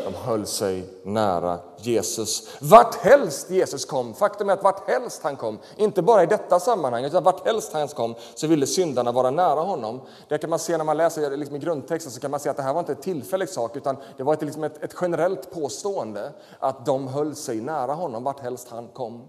de 0.05 0.15
höll 0.15 0.47
sig 0.47 0.85
nära 1.03 1.59
Jesus. 1.77 2.49
Vart 2.61 2.95
helst 2.95 3.51
Jesus 3.51 3.85
kom, 3.85 4.15
faktum 4.15 4.49
är 4.49 4.53
att 4.53 4.63
vart 4.63 4.89
helst 4.89 5.23
han 5.23 5.37
kom, 5.37 5.59
inte 5.77 6.03
bara 6.03 6.23
i 6.23 6.27
detta 6.27 6.61
sammanhang, 6.61 7.05
utan 7.05 7.23
vart 7.23 7.47
helst 7.47 7.73
han 7.73 7.89
kom 7.89 8.15
så 8.35 8.47
ville 8.47 8.67
syndarna 8.67 9.13
vara 9.13 9.31
nära 9.31 9.61
honom. 9.61 10.01
Det 10.29 10.39
kan 10.39 10.51
man 10.51 10.59
se 10.59 10.77
när 10.77 10.85
man 10.85 10.97
läser 10.97 11.37
liksom 11.37 11.57
i 11.57 11.59
grundtexten, 11.59 12.13
så 12.13 12.21
kan 12.21 12.31
man 12.31 12.41
se 12.41 12.49
att 12.49 12.57
det 12.57 12.63
här 12.63 12.73
var 12.73 12.81
inte 12.81 12.93
en 12.93 13.01
tillfällig 13.01 13.49
sak, 13.49 13.77
utan 13.77 13.97
det 14.17 14.23
var 14.23 14.35
ett, 14.35 14.43
liksom 14.43 14.65
ett, 14.65 14.85
ett 14.85 14.95
generellt 15.01 15.51
påstående 15.51 16.33
att 16.59 16.87
de 16.87 17.09
höll 17.09 17.35
sig 17.35 17.61
nära 17.61 17.95
honom 17.95 18.25
vart 18.25 18.41
helst 18.41 18.69
han 18.69 18.89
kom. 18.89 19.29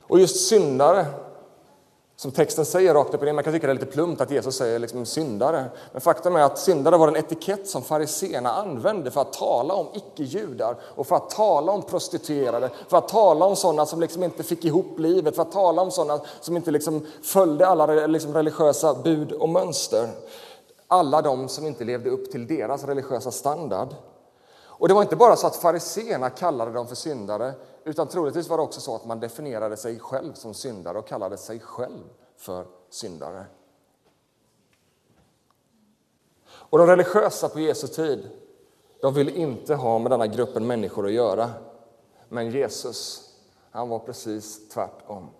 Och 0.00 0.20
just 0.20 0.48
syndare, 0.48 1.06
som 2.18 2.30
texten 2.30 2.64
säger 2.64 2.94
rakt 2.94 3.14
upp 3.14 3.20
och 3.20 3.26
ner, 3.26 3.32
man 3.32 3.44
kan 3.44 3.52
tycka 3.52 3.66
det 3.66 3.72
är 3.72 3.74
lite 3.74 3.86
plumpt 3.86 4.20
att 4.20 4.30
Jesus 4.30 4.56
säger 4.56 4.78
liksom 4.78 5.06
syndare. 5.06 5.64
Men 5.92 6.00
faktum 6.00 6.36
är 6.36 6.42
att 6.42 6.58
syndare 6.58 6.96
var 6.96 7.08
en 7.08 7.16
etikett 7.16 7.68
som 7.68 7.82
fariseerna 7.82 8.52
använde 8.52 9.10
för 9.10 9.20
att 9.20 9.32
tala 9.32 9.74
om 9.74 9.86
icke-judar 9.94 10.76
och 10.82 11.06
för 11.06 11.16
att 11.16 11.30
tala 11.30 11.72
om 11.72 11.82
prostituerade, 11.82 12.70
för 12.88 12.98
att 12.98 13.08
tala 13.08 13.44
om 13.44 13.56
sådana 13.56 13.86
som 13.86 14.00
liksom 14.00 14.22
inte 14.22 14.42
fick 14.42 14.64
ihop 14.64 14.98
livet, 14.98 15.34
för 15.34 15.42
att 15.42 15.52
tala 15.52 15.82
om 15.82 15.90
sådana 15.90 16.20
som 16.40 16.56
inte 16.56 16.70
liksom 16.70 17.06
följde 17.22 17.66
alla 17.66 17.86
liksom 17.86 18.34
religiösa 18.34 18.94
bud 18.94 19.32
och 19.32 19.48
mönster. 19.48 20.08
Alla 20.88 21.22
de 21.22 21.48
som 21.48 21.66
inte 21.66 21.84
levde 21.84 22.10
upp 22.10 22.32
till 22.32 22.46
deras 22.46 22.84
religiösa 22.84 23.30
standard. 23.30 23.88
Och 24.78 24.88
det 24.88 24.94
var 24.94 25.02
inte 25.02 25.16
bara 25.16 25.36
så 25.36 25.46
att 25.46 25.56
fariseerna 25.56 26.30
kallade 26.30 26.72
dem 26.72 26.86
för 26.86 26.94
syndare, 26.94 27.52
utan 27.86 28.08
troligtvis 28.08 28.48
var 28.48 28.56
det 28.56 28.62
också 28.62 28.80
så 28.80 28.96
att 28.96 29.04
man 29.04 29.20
definierade 29.20 29.76
sig 29.76 29.98
själv 29.98 30.32
som 30.32 30.54
syndare 30.54 30.98
och 30.98 31.06
kallade 31.06 31.36
sig 31.36 31.60
själv 31.60 32.04
för 32.36 32.66
syndare. 32.90 33.44
Och 36.46 36.78
de 36.78 36.86
religiösa 36.86 37.48
på 37.48 37.60
Jesu 37.60 37.86
tid, 37.86 38.30
de 39.00 39.14
ville 39.14 39.30
inte 39.30 39.74
ha 39.74 39.98
med 39.98 40.10
denna 40.10 40.26
gruppen 40.26 40.66
människor 40.66 41.06
att 41.06 41.12
göra. 41.12 41.50
Men 42.28 42.50
Jesus, 42.50 43.30
han 43.70 43.88
var 43.88 43.98
precis 43.98 44.68
tvärtom. 44.68 45.30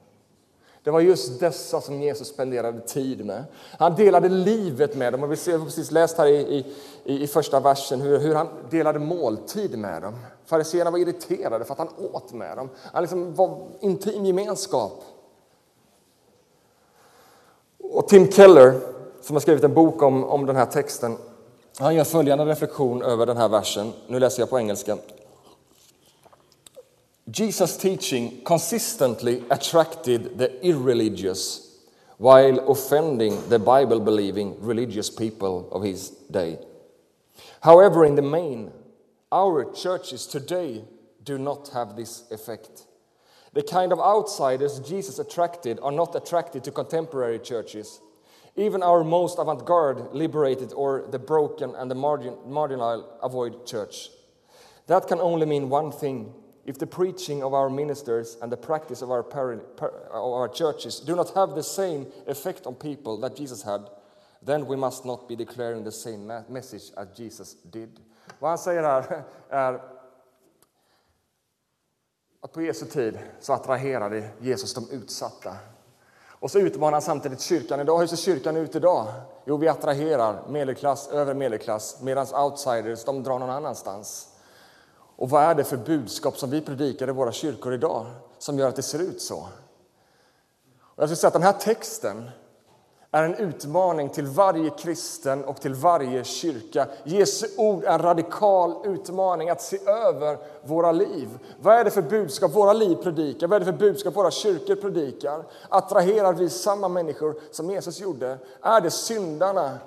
Det 0.86 0.92
var 0.92 1.00
just 1.00 1.40
dessa 1.40 1.80
som 1.80 2.02
Jesus 2.02 2.28
spenderade 2.28 2.80
tid 2.80 3.24
med. 3.24 3.44
Han 3.78 3.94
delade 3.94 4.28
livet 4.28 4.96
med 4.96 5.12
dem. 5.12 5.22
Och 5.22 5.32
vi 5.32 5.52
har 5.52 5.64
precis 5.64 5.90
läst 5.90 6.18
här 6.18 6.26
i, 6.26 6.64
i, 7.04 7.22
i 7.22 7.26
första 7.26 7.60
versen 7.60 8.00
hur, 8.00 8.18
hur, 8.18 8.34
han 8.34 8.48
delade 8.70 8.98
måltid 8.98 9.78
med 9.78 10.02
dem. 10.02 10.14
Fariséerna 10.44 10.90
var 10.90 10.98
irriterade 10.98 11.64
för 11.64 11.72
att 11.72 11.78
han 11.78 11.88
åt 12.12 12.32
med 12.32 12.56
dem. 12.56 12.68
Han 12.92 13.02
liksom 13.02 13.34
var 13.34 13.58
intim 13.80 14.24
gemenskap. 14.24 15.04
Och 17.78 18.08
Tim 18.08 18.32
Keller, 18.32 18.80
som 19.22 19.36
har 19.36 19.40
skrivit 19.40 19.64
en 19.64 19.74
bok 19.74 20.02
om, 20.02 20.24
om 20.24 20.46
den 20.46 20.56
här 20.56 20.66
texten, 20.66 21.16
han 21.78 21.94
gör 21.94 22.04
följande 22.04 22.44
reflektion 22.44 23.02
över 23.02 23.26
den 23.26 23.36
här 23.36 23.48
versen. 23.48 23.92
Nu 24.06 24.18
läser 24.18 24.42
jag 24.42 24.50
på 24.50 24.58
engelska. 24.58 24.96
Jesus' 27.28 27.76
teaching 27.76 28.45
consistently 28.45 29.42
attracted 29.50 30.38
the 30.38 30.64
irreligious 30.64 31.80
while 32.18 32.71
offending 32.71 33.49
the 33.49 33.59
Bible 33.59 33.99
believing 33.99 34.54
religious 34.61 35.11
people 35.11 35.68
of 35.73 35.83
his 35.83 36.11
day. 36.30 36.59
However, 37.62 38.04
in 38.04 38.14
the 38.14 38.23
main, 38.23 38.71
our 39.33 39.73
churches 39.73 40.25
today 40.26 40.85
do 41.25 41.37
not 41.37 41.68
have 41.71 41.97
this 41.97 42.30
effect. 42.30 42.87
The 43.54 43.64
kind 43.64 43.92
of 43.92 43.99
outsiders 43.99 44.78
Jesus 44.80 45.18
attracted 45.18 45.80
are 45.83 45.90
not 45.90 46.14
attracted 46.14 46.62
to 46.62 46.71
contemporary 46.71 47.40
churches. 47.40 48.00
Even 48.54 48.85
our 48.85 49.02
most 49.02 49.38
avant 49.38 49.66
garde, 49.66 50.14
liberated, 50.14 50.73
or 50.73 51.09
the 51.11 51.18
broken 51.18 51.75
and 51.75 51.90
the 51.90 51.95
margin, 51.97 52.37
marginal 52.47 53.18
avoid 53.21 53.66
church. 53.66 54.11
That 54.87 55.09
can 55.09 55.18
only 55.18 55.45
mean 55.45 55.68
one 55.68 55.90
thing 55.90 56.33
if 56.66 56.78
the 56.78 56.87
preaching 56.87 57.42
of 57.42 57.54
our 57.54 57.70
ministers 57.70 58.37
and 58.42 58.50
the 58.52 58.56
practice 58.56 59.02
of 59.02 59.11
our, 59.11 59.20
of 59.20 59.62
our 60.12 60.49
churches 60.49 61.00
do 61.00 61.14
not 61.14 61.35
have 61.35 61.54
the 61.54 61.62
same 61.62 62.06
effect 62.26 62.66
on 62.66 62.75
people 62.75 63.16
that 63.20 63.37
Jesus 63.37 63.62
had, 63.62 63.88
then 64.42 64.66
we 64.66 64.76
must 64.76 65.04
not 65.04 65.28
be 65.28 65.37
declaring 65.37 65.85
the 65.85 65.92
same 65.92 66.26
message 66.49 66.90
as 66.96 67.08
Jesus 67.14 67.54
did. 67.70 68.00
Vad 68.38 68.50
han 68.50 68.58
säger 68.58 68.82
här 68.82 69.25
är 69.49 69.80
att 72.40 72.52
på 72.52 72.62
Jesu 72.62 72.87
tid 72.87 73.18
så 73.40 73.52
attraherade 73.52 74.28
Jesus 74.40 74.75
de 74.75 74.90
utsatta. 74.90 75.56
Och 76.38 76.50
så 76.50 76.58
utmanar 76.58 76.92
han 76.92 77.02
samtidigt 77.02 77.40
kyrkan 77.40 77.80
idag. 77.80 77.99
Hur 77.99 78.06
ser 78.06 78.16
kyrkan 78.16 78.56
ut 78.56 78.75
idag? 78.75 79.06
Jo, 79.44 79.56
vi 79.56 79.68
attraherar 79.68 80.49
medelklass, 80.49 81.08
övre 81.08 81.35
medelklass, 81.35 82.02
medan 82.02 82.26
outsiders 82.35 83.04
de 83.04 83.23
drar 83.23 83.38
någon 83.38 83.50
annanstans. 83.50 84.35
Och 85.16 85.30
vad 85.30 85.42
är 85.42 85.54
det 85.54 85.64
för 85.64 85.76
budskap 85.76 86.38
som 86.38 86.50
vi 86.50 86.61
predikar 86.61 87.08
i 87.08 87.12
våra 87.12 87.32
kyrkor 87.32 87.75
idag 87.75 88.06
som 88.38 88.58
gör 88.58 88.68
att 88.68 88.76
det 88.76 88.82
ser 88.82 89.02
ut 89.02 89.23
så? 89.23 89.49
Och 90.80 91.02
jag 91.02 91.08
skulle 91.08 91.16
säga 91.16 91.28
att 91.28 91.32
den 91.32 91.42
här 91.42 91.52
texten 91.52 92.30
är 93.11 93.23
en 93.25 93.35
utmaning 93.35 94.08
till 94.08 94.26
varje 94.26 94.70
kristen 94.70 95.44
och 95.44 95.61
till 95.61 95.75
varje 95.75 96.25
kyrka. 96.25 96.87
Jesu 97.04 97.46
ord 97.56 97.85
är 97.85 97.92
en 97.92 98.02
radikal 98.02 98.87
utmaning 98.87 99.50
att 99.50 99.62
se 99.62 99.78
över 99.87 100.38
våra 100.62 100.92
liv. 100.92 101.38
Vad 101.61 101.75
är 101.75 101.85
det 101.85 101.90
för 101.90 102.02
budskap 102.02 102.54
våra 102.54 102.73
liv 102.73 102.96
predikar? 102.96 103.46
Vad 103.46 103.56
är 103.56 103.61
det 103.61 103.73
för 103.73 103.78
budskap 103.78 104.16
våra 104.16 104.30
kyrkor 104.30 104.75
predikar? 104.75 105.44
Attraherar 105.68 106.32
vi 106.32 106.50
samma 106.50 106.88
människor 106.88 107.40
som 107.50 107.70
Jesus 107.70 108.00
gjorde? 108.00 108.38
Är 108.62 108.80
det 108.80 108.90
syndarna 108.90 109.78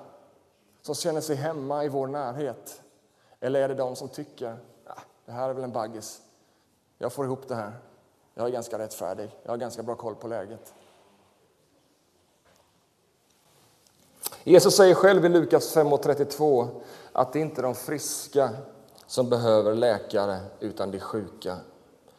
som 0.81 0.95
känner 0.95 1.21
sig 1.21 1.35
hemma 1.35 1.83
i 1.83 1.89
vår 1.89 2.07
närhet? 2.07 2.81
Eller 3.39 3.61
är 3.61 3.67
det 3.67 3.75
de 3.75 3.95
som 3.95 4.07
tycker 4.07 4.57
det 5.29 5.33
här 5.33 5.49
är 5.49 5.53
väl 5.53 5.63
en 5.63 5.71
baggis. 5.71 6.21
Jag 6.97 7.13
får 7.13 7.25
ihop 7.25 7.47
det 7.47 7.55
här. 7.55 7.71
Jag 8.33 8.47
är 8.47 8.51
ganska 8.51 8.77
rättfärdig. 8.77 9.35
Jag 9.43 9.51
har 9.51 9.57
ganska 9.57 9.83
bra 9.83 9.95
koll 9.95 10.15
på 10.15 10.27
läget. 10.27 10.73
Jesus 14.43 14.75
säger 14.75 14.95
själv 14.95 15.25
i 15.25 15.29
Lukas 15.29 15.75
5.32 15.75 16.81
att 17.11 17.33
det 17.33 17.39
inte 17.39 17.61
är 17.61 17.63
de 17.63 17.75
friska 17.75 18.49
som 19.07 19.29
behöver 19.29 19.75
läkare, 19.75 20.39
utan 20.59 20.91
de 20.91 20.99
sjuka. 20.99 21.57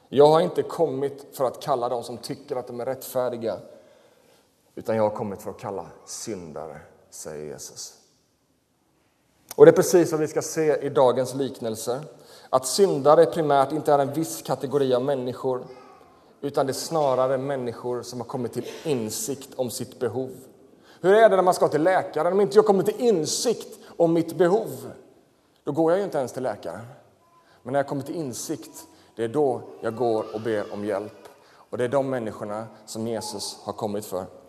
Jag 0.09 0.27
har 0.27 0.41
inte 0.41 0.63
kommit 0.63 1.27
för 1.33 1.45
att 1.45 1.63
kalla 1.63 1.89
dem 1.89 2.03
som 2.03 2.19
tycker 2.19 2.57
att 2.57 2.67
de 2.67 2.81
är 2.81 2.87
rättfärdiga, 2.87 3.57
utan 4.75 4.97
jag 4.97 5.03
har 5.03 5.17
kommit 5.17 5.43
för 5.43 5.51
att 5.51 5.59
kalla 5.59 5.87
syndare, 6.07 6.81
säger 7.11 7.45
Jesus. 7.45 7.95
Och 9.55 9.67
det 9.67 9.71
är 9.71 9.77
precis 9.77 10.13
vad 10.13 10.21
vi 10.21 10.29
ska 10.29 10.43
se 10.43 10.77
i 10.77 10.89
dagens 10.89 11.35
liknelser. 11.35 12.01
Att 12.51 12.67
syndare 12.67 13.27
primärt 13.27 13.73
inte 13.73 13.93
är 13.93 13.99
en 13.99 14.13
viss 14.13 14.43
kategori 14.43 14.95
av 14.95 15.03
människor 15.05 15.65
utan 16.41 16.67
det 16.67 16.71
är 16.71 16.75
snarare 16.75 17.39
människor 17.39 18.03
som 18.03 18.21
har 18.21 18.27
kommit 18.27 18.53
till 18.53 18.67
insikt 18.85 19.55
om 19.57 19.71
sitt 19.71 19.99
behov. 19.99 20.31
Hur 21.01 21.15
är 21.15 21.29
det 21.29 21.37
när 21.37 21.43
man 21.43 21.55
ska 21.55 21.69
till 21.69 21.83
läkaren? 21.83 22.33
Om 22.33 22.41
inte 22.41 22.59
jag 22.59 22.67
kommer 22.67 22.83
till 22.83 23.01
insikt 23.01 23.79
om 23.97 24.13
mitt 24.13 24.37
behov, 24.37 24.93
då 25.65 25.73
går 25.73 25.93
jag 25.93 25.99
ju 25.99 26.05
inte 26.05 26.19
ens 26.19 26.33
till 26.33 26.43
läkaren. 26.43 26.87
Men 27.63 27.73
när 27.73 27.79
jag 27.79 27.87
kommer 27.87 28.03
till 28.03 28.15
insikt, 28.15 28.87
det 29.17 29.25
är 29.25 29.29
då 29.29 29.63
jag 29.81 29.97
går 29.97 30.25
och 30.35 30.41
ber 30.41 30.73
om 30.73 30.85
hjälp. 30.85 31.29
Och 31.71 31.79
det 31.79 31.85
är 31.85 31.89
de 31.89 32.11
människorna 32.11 32.67
som 32.87 33.07
Jesus 33.07 33.59
har 33.63 33.73
kommit 33.73 34.05
för. 34.05 34.40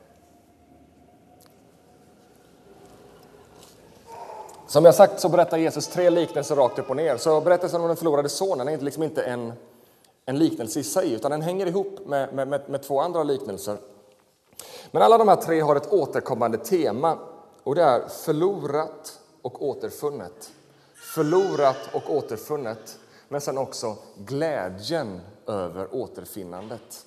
Som 4.72 4.86
jag 4.86 4.96
sagt 4.96 5.20
så 5.20 5.30
berättar 5.30 5.58
Jesus 5.58 5.88
tre 5.88 6.10
liknelser 6.10 6.56
rakt 6.56 6.80
upp 6.80 6.90
och 6.90 6.96
ner. 6.96 7.18
Så 7.18 7.42
berättelsen 7.42 7.82
om 7.82 7.88
den 7.88 7.98
förlorade 7.98 8.30
sonen 8.30 8.68
är 8.68 8.78
liksom 8.78 9.04
inte 9.04 9.24
en, 9.24 9.54
en 10.25 10.40
liknelse 10.40 10.80
i 10.80 10.84
sig, 10.84 11.13
utan 11.13 11.32
den 11.32 11.42
hänger 11.42 11.66
ihop 11.66 12.00
med, 12.06 12.34
med, 12.34 12.48
med, 12.48 12.70
med 12.70 12.84
två 12.84 13.00
andra 13.00 13.24
liknelser. 13.24 13.78
Men 14.92 15.01
alla 15.01 15.18
de 15.18 15.28
här 15.28 15.36
tre 15.36 15.60
har 15.60 15.75
ett 15.75 15.94
återkommande 15.94 16.58
tema 16.58 17.18
och 17.63 17.75
det 17.75 17.84
är 17.84 18.08
förlorat 18.08 19.20
och 19.42 19.66
återfunnet. 19.66 20.51
Förlorat 21.16 21.90
och 21.94 22.16
återfunnet, 22.16 22.98
men 23.28 23.42
sen 23.42 23.58
också 23.58 23.96
glädjen 24.16 25.22
över 25.48 25.96
återfinnandet. 25.96 27.06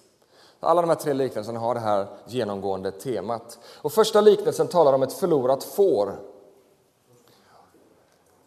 Alla 0.60 0.80
de 0.80 0.88
här 0.88 0.96
tre 0.96 1.12
liknelserna 1.12 1.60
har 1.60 1.74
det 1.74 1.80
här 1.80 2.06
genomgående 2.26 2.90
temat. 2.92 3.58
Och 3.82 3.92
första 3.92 4.20
liknelsen 4.20 4.68
talar 4.68 4.92
om 4.92 5.02
ett 5.02 5.12
förlorat 5.12 5.64
får. 5.64 6.33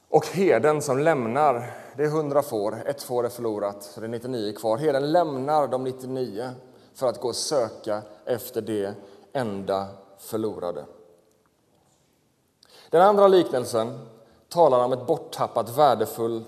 Och 0.09 0.27
herden 0.27 0.81
som 0.81 0.99
lämnar, 0.99 1.73
det 1.97 2.03
är 2.03 2.09
hundra 2.09 2.41
får, 2.43 2.87
ett 2.87 3.03
får 3.03 3.25
är 3.25 3.29
förlorat, 3.29 3.83
så 3.83 3.99
det 3.99 4.05
är 4.05 4.09
99 4.09 4.53
kvar. 4.53 4.77
Herden 4.77 5.11
lämnar 5.11 5.67
de 5.67 5.83
99 5.83 6.49
för 6.93 7.07
att 7.07 7.21
gå 7.21 7.27
och 7.27 7.35
söka 7.35 8.01
efter 8.25 8.61
det 8.61 8.93
enda 9.33 9.87
förlorade. 10.17 10.85
Den 12.89 13.01
andra 13.01 13.27
liknelsen 13.27 13.99
talar 14.49 14.85
om 14.85 14.93
ett 14.93 15.07
borttappat 15.07 15.77
värdefull, 15.77 16.43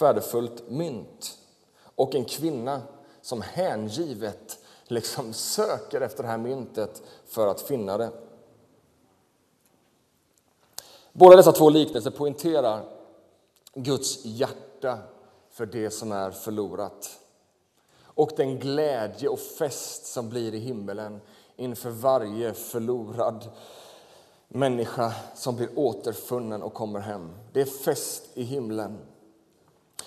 värdefullt 0.00 0.70
mynt 0.70 1.38
och 1.94 2.14
en 2.14 2.24
kvinna 2.24 2.82
som 3.22 3.42
hängivet 3.42 4.58
liksom 4.84 5.32
söker 5.32 6.00
efter 6.00 6.22
det 6.22 6.28
här 6.28 6.38
myntet 6.38 7.02
för 7.26 7.46
att 7.46 7.60
finna 7.60 7.98
det. 7.98 8.10
Båda 11.16 11.36
dessa 11.36 11.52
två 11.52 11.70
liknelser 11.70 12.10
poängterar 12.10 12.84
Guds 13.74 14.24
hjärta 14.24 14.98
för 15.50 15.66
det 15.66 15.90
som 15.90 16.12
är 16.12 16.30
förlorat 16.30 17.20
och 18.04 18.30
den 18.36 18.58
glädje 18.58 19.28
och 19.28 19.38
fest 19.38 20.06
som 20.06 20.28
blir 20.28 20.54
i 20.54 20.58
himmelen 20.58 21.20
inför 21.56 21.90
varje 21.90 22.54
förlorad 22.54 23.50
människa 24.48 25.12
som 25.34 25.56
blir 25.56 25.68
återfunnen 25.78 26.62
och 26.62 26.74
kommer 26.74 27.00
hem. 27.00 27.30
Det 27.52 27.60
är 27.60 27.64
fest 27.64 28.24
i 28.34 28.42
himlen. 28.42 28.98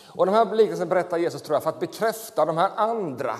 Och 0.05 0.25
de 0.25 0.31
här 0.31 0.55
liknelserna 0.55 0.89
berättar 0.89 1.17
Jesus 1.17 1.41
tror 1.41 1.55
jag, 1.55 1.63
för 1.63 1.69
att 1.69 1.79
bekräfta 1.79 2.45
de 2.45 2.57
här 2.57 2.71
andra, 2.75 3.35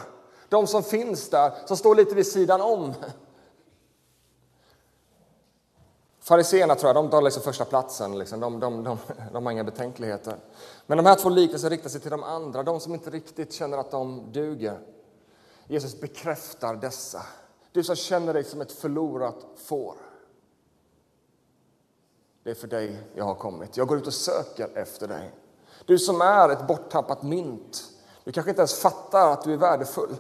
de 0.50 0.68
som 0.68 0.84
finns 0.84 1.30
där, 1.30 1.52
som 1.66 1.78
står 1.78 1.96
lite 1.96 2.16
vid 2.16 2.28
sidan 2.28 2.62
om. 2.62 2.94
Fariséerna 6.28 6.76
tror 6.76 6.90
jag, 6.90 6.96
de 6.96 7.10
tar 7.10 7.22
liksom 7.22 7.44
första 7.44 7.66
platsen, 7.66 8.20
liksom. 8.20 8.40
de, 8.40 8.60
de, 8.60 8.84
de, 8.84 8.98
de 9.34 9.46
har 9.46 9.52
inga 9.52 9.64
betänkligheter. 9.64 10.38
Men 10.86 10.98
de 10.98 11.06
här 11.06 11.16
två 11.16 11.30
liknelserna 11.30 11.70
riktar 11.70 11.90
sig 11.90 12.02
till 12.02 12.12
de 12.12 12.24
andra, 12.24 12.64
de 12.64 12.80
som 12.80 12.94
inte 12.94 13.10
riktigt 13.10 13.54
känner 13.54 13.78
att 13.78 13.92
de 13.92 14.32
duger. 14.32 14.80
Jesus 15.68 16.00
bekräftar 16.02 16.76
dessa. 16.76 17.22
Du 17.72 17.84
som 17.84 17.96
känner 17.96 18.34
dig 18.34 18.44
som 18.44 18.62
ett 18.62 18.72
förlorat 18.72 19.46
får. 19.56 19.96
Det 22.44 22.50
är 22.50 22.56
för 22.56 22.68
dig 22.68 23.04
jag 23.16 23.26
har 23.26 23.36
kommit. 23.36 23.78
Jag 23.78 23.88
går 23.88 23.98
ut 23.98 24.08
och 24.08 24.14
söker 24.14 24.78
efter 24.78 25.08
dig. 25.08 25.32
Du 25.86 26.00
som 26.00 26.22
är 26.22 26.50
ett 26.50 26.68
borttappat 26.68 27.24
mynt. 27.24 27.84
Du 28.24 28.32
kanske 28.32 28.50
inte 28.50 28.62
ens 28.62 28.80
fattar 28.80 29.32
att 29.32 29.44
du 29.44 29.54
är 29.54 29.58
värdefull. 29.58 30.16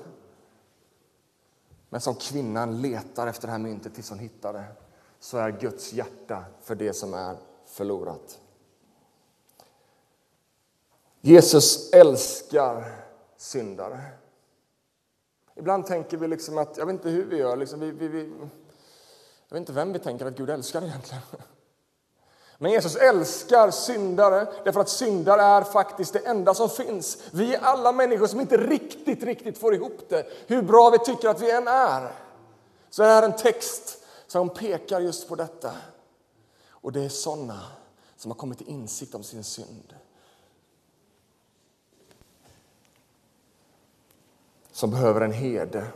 Men 1.90 2.02
som 2.02 2.16
kvinnan 2.16 2.82
letar 2.82 3.28
efter 3.28 3.48
det 3.48 3.52
här 3.52 3.60
myntet 3.60 3.96
tills 3.96 4.10
hon 4.10 4.20
hittar 4.20 4.54
det 4.54 4.66
så 5.20 5.38
är 5.38 5.52
Guds 5.52 5.94
hjärta 5.94 6.44
för 6.62 6.76
det 6.76 6.94
som 6.94 7.14
är 7.14 7.36
förlorat. 7.66 8.40
Jesus 11.22 11.94
älskar 11.94 12.96
syndare. 13.38 14.02
Ibland 15.56 15.86
tänker 15.86 16.18
vi 16.18 16.28
liksom 16.28 16.58
att, 16.58 16.78
jag 16.78 16.86
vet 16.86 16.94
inte 16.94 17.10
hur 17.10 17.26
vi 17.26 17.38
gör, 17.38 17.58
liksom 17.58 17.80
vi, 17.80 17.92
vi, 17.92 18.08
vi, 18.08 18.20
jag 19.48 19.56
vet 19.56 19.60
inte 19.60 19.72
vem 19.72 19.94
vi 19.94 20.00
tänker 20.00 20.26
att 20.26 20.38
Gud 20.38 20.50
älskar 20.50 20.82
egentligen. 20.82 21.24
Men 22.58 22.72
Jesus 22.72 22.96
älskar 22.96 23.72
syndare 23.72 24.48
därför 24.64 24.80
att 24.80 24.90
syndare 24.90 25.42
är 25.42 25.62
faktiskt 25.62 26.14
det 26.14 26.20
enda 26.20 26.54
som 26.54 26.70
finns. 26.70 27.18
Vi 27.32 27.56
är 27.56 27.60
alla 27.60 27.92
människor 27.92 28.28
som 28.28 28.42
inte 28.42 28.58
riktigt, 28.58 29.24
riktigt 29.24 29.58
får 29.58 29.74
ihop 29.74 30.10
det, 30.10 30.28
hur 30.48 30.62
bra 30.62 30.90
vi 30.90 31.00
tycker 31.00 31.30
att 31.30 31.42
vi 31.42 31.52
än 31.52 31.68
är. 31.68 32.12
Så 32.90 33.02
det 33.02 33.08
här 33.08 33.24
är 33.24 33.28
en 33.28 33.38
text 33.38 34.04
som 34.38 34.50
pekar 34.50 35.00
just 35.00 35.28
på 35.28 35.36
detta. 35.36 35.72
Och 36.70 36.92
det 36.92 37.02
är 37.02 37.10
sådana 37.10 37.64
som 38.16 38.32
har 38.32 38.36
kommit 38.36 38.58
till 38.58 38.68
insikt 38.68 39.16
om 39.16 39.24
sin 39.24 39.44
synd. 39.44 39.96
Som 44.72 44.92
behöver 44.92 45.22
en 45.22 45.32
herde 45.32 45.88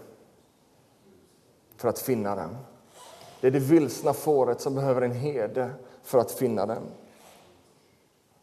för 1.76 1.90
att 1.90 2.00
finna 2.00 2.36
den. 2.36 2.58
Det 3.42 3.48
är 3.48 3.52
det 3.52 3.60
vilsna 3.60 4.14
fåret 4.14 4.62
som 4.62 4.76
behöver 4.76 5.02
en 5.02 5.16
herde 5.16 5.74
för 6.04 6.18
att 6.18 6.32
finna 6.32 6.66
den. 6.66 6.84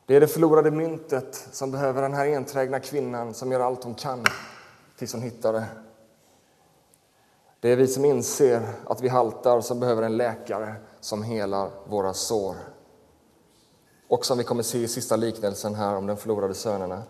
Det 0.06 0.16
är 0.16 0.20
det 0.20 0.28
förlorade 0.28 0.70
myntet 0.70 1.48
som 1.52 1.70
behöver 1.70 2.02
den 2.02 2.14
här 2.14 2.26
enträgna 2.26 2.80
kvinnan 2.80 3.34
som 3.34 3.52
gör 3.52 3.60
allt 3.60 3.84
hon 3.84 3.94
kan 3.94 4.24
tills 4.96 5.12
hon 5.12 5.22
hittar 5.22 5.52
det. 5.52 5.87
Det 7.60 7.68
är 7.68 7.76
vi 7.76 7.86
som 7.86 8.04
inser 8.04 8.68
att 8.86 9.00
vi 9.00 9.08
haltar 9.08 9.60
som 9.60 9.80
behöver 9.80 10.02
en 10.02 10.16
läkare 10.16 10.74
som 11.00 11.22
helar 11.22 11.70
våra 11.88 12.14
sår. 12.14 12.56
Och 14.08 14.26
som 14.26 14.38
vi 14.38 14.44
kommer 14.44 14.62
se 14.62 14.78
i 14.78 14.88
sista 14.88 15.16
liknelsen 15.16 15.74
här 15.74 15.96
om 15.96 16.06
den 16.06 16.16
förlorade 16.16 16.54
sönerna. 16.54 17.02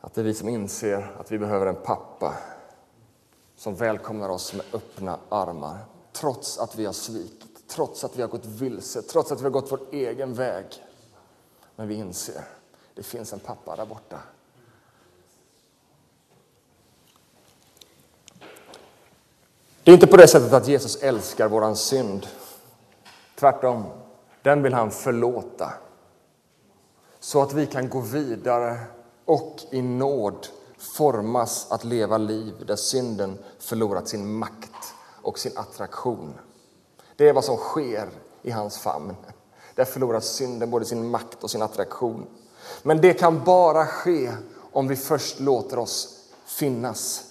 Att 0.00 0.14
det 0.14 0.20
är 0.20 0.24
vi 0.24 0.34
som 0.34 0.48
inser 0.48 1.14
att 1.20 1.32
vi 1.32 1.38
behöver 1.38 1.66
en 1.66 1.82
pappa 1.84 2.34
som 3.56 3.74
välkomnar 3.74 4.28
oss 4.28 4.52
med 4.52 4.66
öppna 4.72 5.18
armar 5.28 5.78
trots 6.12 6.58
att 6.58 6.76
vi 6.76 6.86
har 6.86 6.92
svikit, 6.92 7.68
trots 7.68 8.04
att 8.04 8.16
vi 8.16 8.22
har 8.22 8.28
gått 8.28 8.46
vilse, 8.46 9.02
trots 9.02 9.32
att 9.32 9.40
vi 9.40 9.44
har 9.44 9.50
gått 9.50 9.72
vår 9.72 9.80
egen 9.92 10.34
väg. 10.34 10.84
Men 11.76 11.88
vi 11.88 11.94
inser 11.94 12.44
det 12.94 13.02
finns 13.02 13.32
en 13.32 13.38
pappa 13.38 13.76
där 13.76 13.86
borta 13.86 14.20
Det 19.88 19.92
är 19.92 19.94
inte 19.94 20.06
på 20.06 20.16
det 20.16 20.28
sättet 20.28 20.52
att 20.52 20.68
Jesus 20.68 20.96
älskar 20.96 21.48
våran 21.48 21.76
synd. 21.76 22.26
Tvärtom, 23.38 23.84
den 24.42 24.62
vill 24.62 24.74
han 24.74 24.90
förlåta. 24.90 25.72
Så 27.20 27.42
att 27.42 27.52
vi 27.52 27.66
kan 27.66 27.88
gå 27.88 28.00
vidare 28.00 28.80
och 29.24 29.56
i 29.70 29.82
nåd 29.82 30.46
formas 30.78 31.66
att 31.70 31.84
leva 31.84 32.18
liv 32.18 32.54
där 32.66 32.76
synden 32.76 33.38
förlorat 33.58 34.08
sin 34.08 34.32
makt 34.32 34.94
och 35.22 35.38
sin 35.38 35.58
attraktion. 35.58 36.34
Det 37.16 37.28
är 37.28 37.32
vad 37.32 37.44
som 37.44 37.56
sker 37.56 38.08
i 38.42 38.50
hans 38.50 38.78
famn. 38.78 39.16
Där 39.74 39.84
förlorar 39.84 40.20
synden 40.20 40.70
både 40.70 40.84
sin 40.84 41.10
makt 41.10 41.44
och 41.44 41.50
sin 41.50 41.62
attraktion. 41.62 42.26
Men 42.82 43.00
det 43.00 43.12
kan 43.12 43.44
bara 43.44 43.86
ske 43.86 44.32
om 44.72 44.88
vi 44.88 44.96
först 44.96 45.40
låter 45.40 45.78
oss 45.78 46.24
finnas 46.46 47.27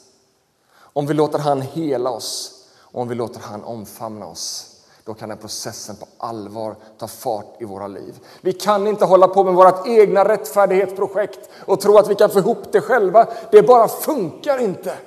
om 0.97 1.07
vi 1.07 1.13
låter 1.13 1.39
han 1.39 1.61
hela 1.61 2.09
oss 2.09 2.51
och 2.79 3.01
om 3.01 3.07
vi 3.07 3.15
låter 3.15 3.39
han 3.39 3.63
omfamna 3.63 4.25
oss 4.27 4.75
då 5.03 5.13
kan 5.13 5.29
den 5.29 5.37
processen 5.37 5.95
på 5.95 6.07
allvar 6.17 6.75
ta 6.97 7.07
fart 7.07 7.61
i 7.61 7.65
våra 7.65 7.87
liv. 7.87 8.19
Vi 8.41 8.53
kan 8.53 8.87
inte 8.87 9.05
hålla 9.05 9.27
på 9.27 9.43
med 9.43 9.53
vårt 9.53 9.87
egna 9.87 10.29
rättfärdighetsprojekt 10.29 11.49
och 11.65 11.81
tro 11.81 11.97
att 11.97 12.09
vi 12.09 12.15
kan 12.15 12.29
få 12.29 12.39
ihop 12.39 12.71
det 12.71 12.81
själva. 12.81 13.27
Det 13.51 13.61
bara 13.61 13.87
funkar 13.87 14.57
inte. 14.57 14.97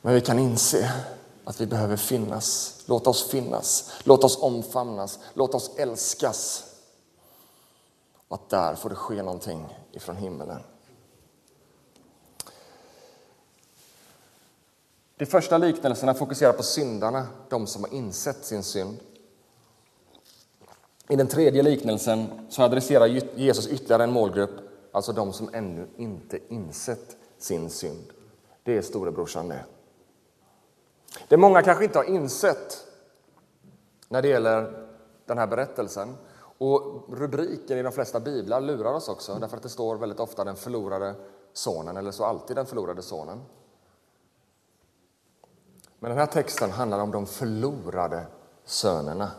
Men 0.00 0.14
vi 0.14 0.20
kan 0.20 0.38
inse 0.38 0.92
att 1.44 1.60
vi 1.60 1.66
behöver 1.66 1.96
finnas. 1.96 2.82
Låt 2.86 3.06
oss 3.06 3.30
finnas, 3.30 3.92
låt 4.04 4.24
oss 4.24 4.38
omfamnas, 4.42 5.18
låt 5.34 5.54
oss 5.54 5.70
älskas. 5.76 6.64
Och 8.28 8.34
att 8.34 8.48
där 8.48 8.74
får 8.74 8.90
det 8.90 8.96
ske 8.96 9.22
någonting 9.22 9.78
ifrån 9.92 10.16
himmelen. 10.16 10.58
De 15.22 15.26
första 15.26 15.58
liknelserna 15.58 16.14
fokuserar 16.14 16.52
på 16.52 16.62
syndarna, 16.62 17.26
de 17.48 17.66
som 17.66 17.84
har 17.84 17.94
insett 17.94 18.44
sin 18.44 18.62
synd. 18.62 18.96
I 21.08 21.16
den 21.16 21.26
tredje 21.26 21.62
liknelsen 21.62 22.46
så 22.48 22.62
adresserar 22.62 23.06
Jesus 23.36 23.68
ytterligare 23.68 24.04
en 24.04 24.12
målgrupp, 24.12 24.50
alltså 24.92 25.12
de 25.12 25.32
som 25.32 25.50
ännu 25.52 25.86
inte 25.96 26.38
insett 26.48 27.16
sin 27.38 27.70
synd. 27.70 28.12
Det 28.62 28.76
är 28.76 28.82
storebrorsan 28.82 29.48
det. 29.48 29.64
Det 31.28 31.36
många 31.36 31.62
kanske 31.62 31.84
inte 31.84 31.98
har 31.98 32.04
insett 32.04 32.86
när 34.08 34.22
det 34.22 34.28
gäller 34.28 34.86
den 35.26 35.38
här 35.38 35.46
berättelsen 35.46 36.16
och 36.58 37.04
rubriken 37.08 37.78
i 37.78 37.82
de 37.82 37.92
flesta 37.92 38.20
biblar 38.20 38.60
lurar 38.60 38.94
oss 38.94 39.08
också 39.08 39.34
därför 39.40 39.56
att 39.56 39.62
det 39.62 39.68
står 39.68 39.96
väldigt 39.96 40.20
ofta 40.20 40.44
den 40.44 40.56
förlorade 40.56 41.14
sonen 41.52 41.96
eller 41.96 42.10
så 42.10 42.24
alltid 42.24 42.56
den 42.56 42.66
förlorade 42.66 43.02
sonen. 43.02 43.40
Men 46.02 46.10
den 46.10 46.18
här 46.18 46.26
texten 46.26 46.70
handlar 46.70 46.98
om 46.98 47.10
de 47.10 47.26
förlorade 47.26 48.26
sönerna. 48.64 49.30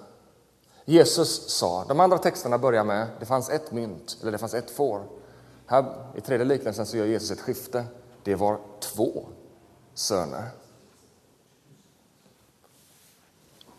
Jesus 0.85 1.49
sa, 1.49 1.85
de 1.87 1.99
andra 1.99 2.17
texterna 2.17 2.57
börjar 2.57 2.83
med 2.83 3.07
det 3.19 3.25
fanns 3.25 3.49
ett 3.49 3.71
mynt 3.71 4.17
eller 4.21 4.31
det 4.31 4.37
fanns 4.37 4.53
ett 4.53 4.71
får. 4.71 5.01
Här 5.65 5.85
i 6.15 6.21
tredje 6.21 6.45
liknelsen 6.45 6.85
så 6.85 6.97
gör 6.97 7.05
Jesus 7.05 7.31
ett 7.31 7.39
skifte. 7.39 7.85
Det 8.23 8.35
var 8.35 8.59
två 8.79 9.25
söner. 9.93 10.49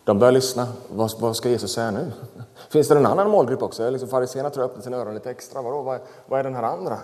De 0.05 0.19
börjar 0.19 0.33
lyssna. 0.33 0.69
Vad, 0.89 1.21
vad 1.21 1.37
ska 1.37 1.49
Jesus 1.49 1.73
säga 1.73 1.91
nu? 1.91 2.13
Finns 2.69 2.89
det 2.89 2.97
en 2.97 3.07
annan 3.07 3.31
målgrupp 3.31 3.63
också? 3.63 3.91
Liksom 3.91 4.09
Fariséerna 4.09 4.51
tror 4.51 4.63
jag 4.63 4.71
öppnar 4.71 4.83
sina 4.83 4.97
öron 4.97 5.15
lite 5.15 5.31
extra. 5.31 5.63
Vadå? 5.63 5.83
Vad, 5.83 6.01
vad 6.27 6.41
är 6.41 6.45
den 6.45 6.55
här 6.55 6.63
andra? 6.63 6.99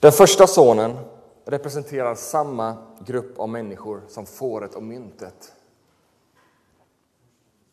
Den 0.00 0.12
första 0.12 0.46
sonen 0.46 0.98
representerar 1.48 2.14
samma 2.14 2.76
grupp 3.00 3.38
av 3.38 3.48
människor 3.48 4.02
som 4.08 4.26
fåret 4.26 4.74
och 4.74 4.82
myntet. 4.82 5.52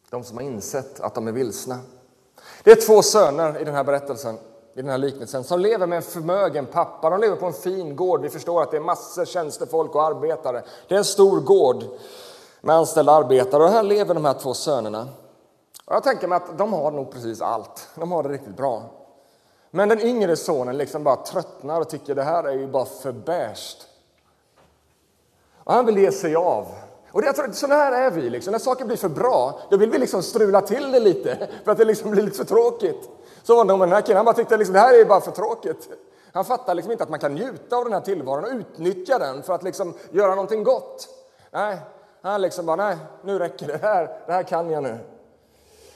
De 0.09 0.23
som 0.23 0.37
har 0.37 0.43
insett 0.43 0.99
att 0.99 1.15
de 1.15 1.27
är 1.27 1.31
vilsna. 1.31 1.79
Det 2.63 2.71
är 2.71 2.87
två 2.87 3.01
söner 3.01 3.61
i 3.61 3.63
den 3.63 3.75
här 3.75 3.83
berättelsen, 3.83 4.35
i 4.73 4.81
den 4.81 4.89
här 4.89 4.97
liknelsen, 4.97 5.43
som 5.43 5.59
lever 5.59 5.87
med 5.87 5.95
en 5.95 6.01
förmögen 6.01 6.65
pappa. 6.65 7.09
De 7.09 7.21
lever 7.21 7.35
på 7.35 7.45
en 7.45 7.53
fin 7.53 7.95
gård. 7.95 8.21
Vi 8.21 8.29
förstår 8.29 8.61
att 8.61 8.71
det 8.71 8.77
är 8.77 8.81
massor 8.81 9.25
tjänstefolk 9.25 9.95
och 9.95 10.03
arbetare. 10.03 10.63
Det 10.87 10.93
är 10.93 10.99
en 10.99 11.05
stor 11.05 11.39
gård 11.39 11.83
med 12.61 12.75
anställda 12.75 13.11
arbetare 13.11 13.63
och 13.63 13.69
här 13.69 13.83
lever 13.83 14.13
de 14.13 14.25
här 14.25 14.33
två 14.33 14.53
sönerna. 14.53 15.07
Och 15.85 15.95
jag 15.95 16.03
tänker 16.03 16.27
mig 16.27 16.35
att 16.35 16.57
de 16.57 16.73
har 16.73 16.91
nog 16.91 17.11
precis 17.11 17.41
allt. 17.41 17.89
De 17.95 18.11
har 18.11 18.23
det 18.23 18.29
riktigt 18.29 18.57
bra. 18.57 18.83
Men 19.75 19.89
den 19.89 20.01
yngre 20.01 20.35
sonen 20.35 20.77
liksom 20.77 21.03
bara 21.03 21.15
tröttnar 21.15 21.81
och 21.81 21.89
tycker 21.89 22.15
det 22.15 22.23
här 22.23 22.43
är 22.43 22.53
ju 22.53 22.67
bara 22.67 22.85
för 22.85 23.11
beige. 23.11 23.77
Och 25.63 25.73
han 25.73 25.85
vill 25.85 25.97
ge 25.97 26.11
sig 26.11 26.35
av. 26.35 26.67
Och 27.11 27.21
det, 27.21 27.27
jag 27.27 27.35
tror, 27.35 27.51
sådana 27.51 27.75
här 27.75 27.91
är 27.91 28.11
vi. 28.11 28.29
Liksom. 28.29 28.51
När 28.51 28.59
saker 28.59 28.85
blir 28.85 28.97
för 28.97 29.09
bra, 29.09 29.59
då 29.69 29.77
vill 29.77 29.89
vi 29.89 29.97
liksom 29.97 30.23
strula 30.23 30.61
till 30.61 30.91
det 30.91 30.99
lite 30.99 31.47
för 31.63 31.71
att 31.71 31.77
det 31.77 31.85
liksom 31.85 32.11
blir 32.11 32.23
lite 32.23 32.37
för 32.37 32.43
tråkigt. 32.43 33.09
Så 33.43 33.55
var 33.55 33.65
det 33.65 33.77
med 33.77 33.87
den 33.87 33.95
här 33.95 34.01
killen. 34.01 34.17
Han 34.17 34.25
bara 34.25 34.35
tyckte 34.35 34.57
liksom, 34.57 34.73
det 34.73 34.79
här 34.79 35.01
är 35.01 35.05
bara 35.05 35.21
för 35.21 35.31
tråkigt. 35.31 35.89
Han 36.33 36.45
fattar 36.45 36.75
liksom 36.75 36.91
inte 36.91 37.03
att 37.03 37.09
man 37.09 37.19
kan 37.19 37.33
njuta 37.33 37.75
av 37.75 37.83
den 37.83 37.93
här 37.93 38.01
tillvaron 38.01 38.43
och 38.43 38.51
utnyttja 38.51 39.19
den 39.19 39.43
för 39.43 39.53
att 39.53 39.63
liksom 39.63 39.93
göra 40.11 40.29
någonting 40.29 40.63
gott. 40.63 41.07
Nej, 41.51 41.77
han 42.21 42.41
liksom 42.41 42.65
bara, 42.65 42.75
nej, 42.75 42.97
nu 43.21 43.39
räcker 43.39 43.67
det. 43.67 43.77
Det 43.77 43.87
här, 43.87 44.19
det 44.25 44.33
här 44.33 44.43
kan 44.43 44.71
jag 44.71 44.83
nu. 44.83 44.97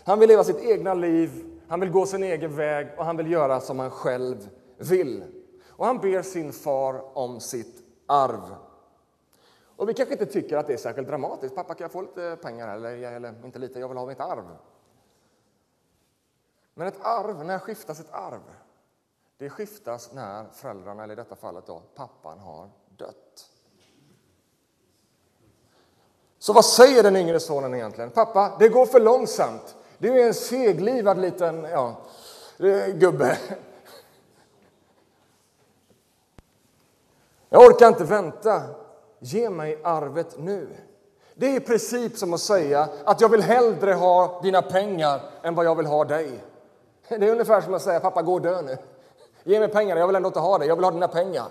Han 0.04 0.20
vill 0.20 0.30
leva 0.30 0.44
sitt 0.44 0.60
egna 0.60 0.94
liv 0.94 1.59
han 1.70 1.80
vill 1.80 1.90
gå 1.92 2.06
sin 2.06 2.24
egen 2.24 2.56
väg 2.56 2.88
och 2.98 3.06
han 3.06 3.18
vill 3.18 3.32
göra 3.32 3.62
som 3.62 3.80
han 3.80 3.92
själv 3.92 4.50
vill. 4.78 5.24
Och 5.70 5.86
han 5.86 5.98
ber 5.98 6.22
sin 6.22 6.54
far 6.54 7.18
om 7.18 7.40
sitt 7.40 7.84
arv. 8.06 8.56
Och 9.76 9.90
vi 9.90 9.94
kanske 9.94 10.14
inte 10.14 10.26
tycker 10.26 10.58
att 10.58 10.68
det 10.68 10.74
är 10.74 10.78
särskilt 10.78 11.08
dramatiskt. 11.08 11.56
Pappa, 11.56 11.74
kan 11.74 11.86
jag 11.86 11.92
få 11.92 12.02
lite 12.02 12.38
pengar? 12.42 12.76
Eller, 12.76 12.98
eller 12.98 13.46
inte 13.46 13.60
lite, 13.60 13.80
jag 13.80 13.88
vill 13.88 13.98
ha 13.98 14.06
mitt 14.06 14.20
arv. 14.20 14.46
Men 16.74 16.88
ett 16.88 17.00
arv, 17.02 17.46
när 17.46 17.60
skiftas 17.60 18.00
ett 18.00 18.12
arv? 18.12 18.42
Det 19.38 19.50
skiftas 19.50 20.14
när 20.14 20.46
föräldrarna, 20.54 21.04
eller 21.04 21.14
i 21.14 21.16
detta 21.16 21.36
fallet 21.36 21.66
då, 21.66 21.82
pappan, 21.96 22.40
har 22.40 22.70
dött. 22.98 23.50
Så 26.40 26.54
vad 26.54 26.66
säger 26.66 27.04
den 27.04 27.16
yngre 27.16 27.40
sonen 27.40 27.74
egentligen? 27.74 28.10
Pappa, 28.10 28.56
det 28.60 28.70
går 28.70 28.86
för 28.86 29.00
långsamt. 29.00 29.76
Du 30.00 30.22
är 30.22 30.28
en 30.28 30.34
seglivad 30.34 31.22
liten 31.22 31.64
ja, 31.72 31.96
eh, 32.60 32.94
gubbe. 32.94 33.38
Jag 37.50 37.62
orkar 37.62 37.88
inte 37.88 38.04
vänta. 38.04 38.62
Ge 39.20 39.50
mig 39.50 39.80
arvet 39.84 40.40
nu. 40.40 40.68
Det 41.36 41.46
är 41.46 41.56
i 41.56 41.60
princip 41.60 42.18
som 42.18 42.34
att 42.34 42.40
säga 42.40 42.90
att 43.04 43.22
jag 43.22 43.30
vill 43.30 43.42
hellre 43.42 43.94
ha 43.94 44.42
dina 44.44 44.62
pengar 44.62 45.22
än 45.42 45.56
vad 45.56 45.66
jag 45.66 45.76
vill 45.76 45.86
ha 45.86 46.06
dig. 46.06 46.44
Det 47.08 47.16
är 47.16 47.32
ungefär 47.32 47.62
som 47.62 47.74
att 47.74 47.82
säga 47.82 48.00
pappa 48.00 48.22
gå 48.22 48.34
och 48.34 48.42
dö 48.42 48.62
nu. 48.62 48.78
Ge 49.44 49.60
mig 49.60 49.68
pengar, 49.68 49.98
jag 49.98 50.08
vill 50.08 50.16
ändå 50.16 50.28
inte 50.28 50.40
ha 50.40 50.58
dig, 50.58 50.68
jag 50.68 50.76
vill 50.76 50.86
ha 50.86 50.92
dina 50.92 51.08
pengar. 51.08 51.46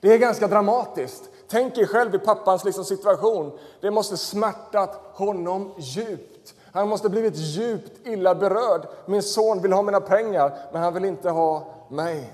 Det 0.00 0.12
är 0.12 0.18
ganska 0.18 0.46
dramatiskt. 0.46 1.30
Tänk 1.48 1.78
er 1.78 1.86
själv 1.86 2.14
i 2.14 2.18
pappans 2.18 2.64
liksom 2.64 2.84
situation. 2.84 3.58
Det 3.80 3.90
måste 3.90 4.16
smärtat 4.16 5.00
honom 5.12 5.74
djupt. 5.78 6.33
Han 6.74 6.88
måste 6.88 7.08
blivit 7.08 7.36
djupt 7.36 8.06
illa 8.06 8.34
berörd. 8.34 8.88
Min 9.06 9.22
son 9.22 9.62
vill 9.62 9.72
ha 9.72 9.82
mina 9.82 10.00
pengar, 10.00 10.58
men 10.72 10.82
han 10.82 10.94
vill 10.94 11.04
inte 11.04 11.30
ha 11.30 11.66
mig. 11.90 12.32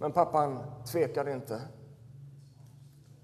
Men 0.00 0.12
pappan 0.12 0.58
tvekade 0.92 1.32
inte. 1.32 1.60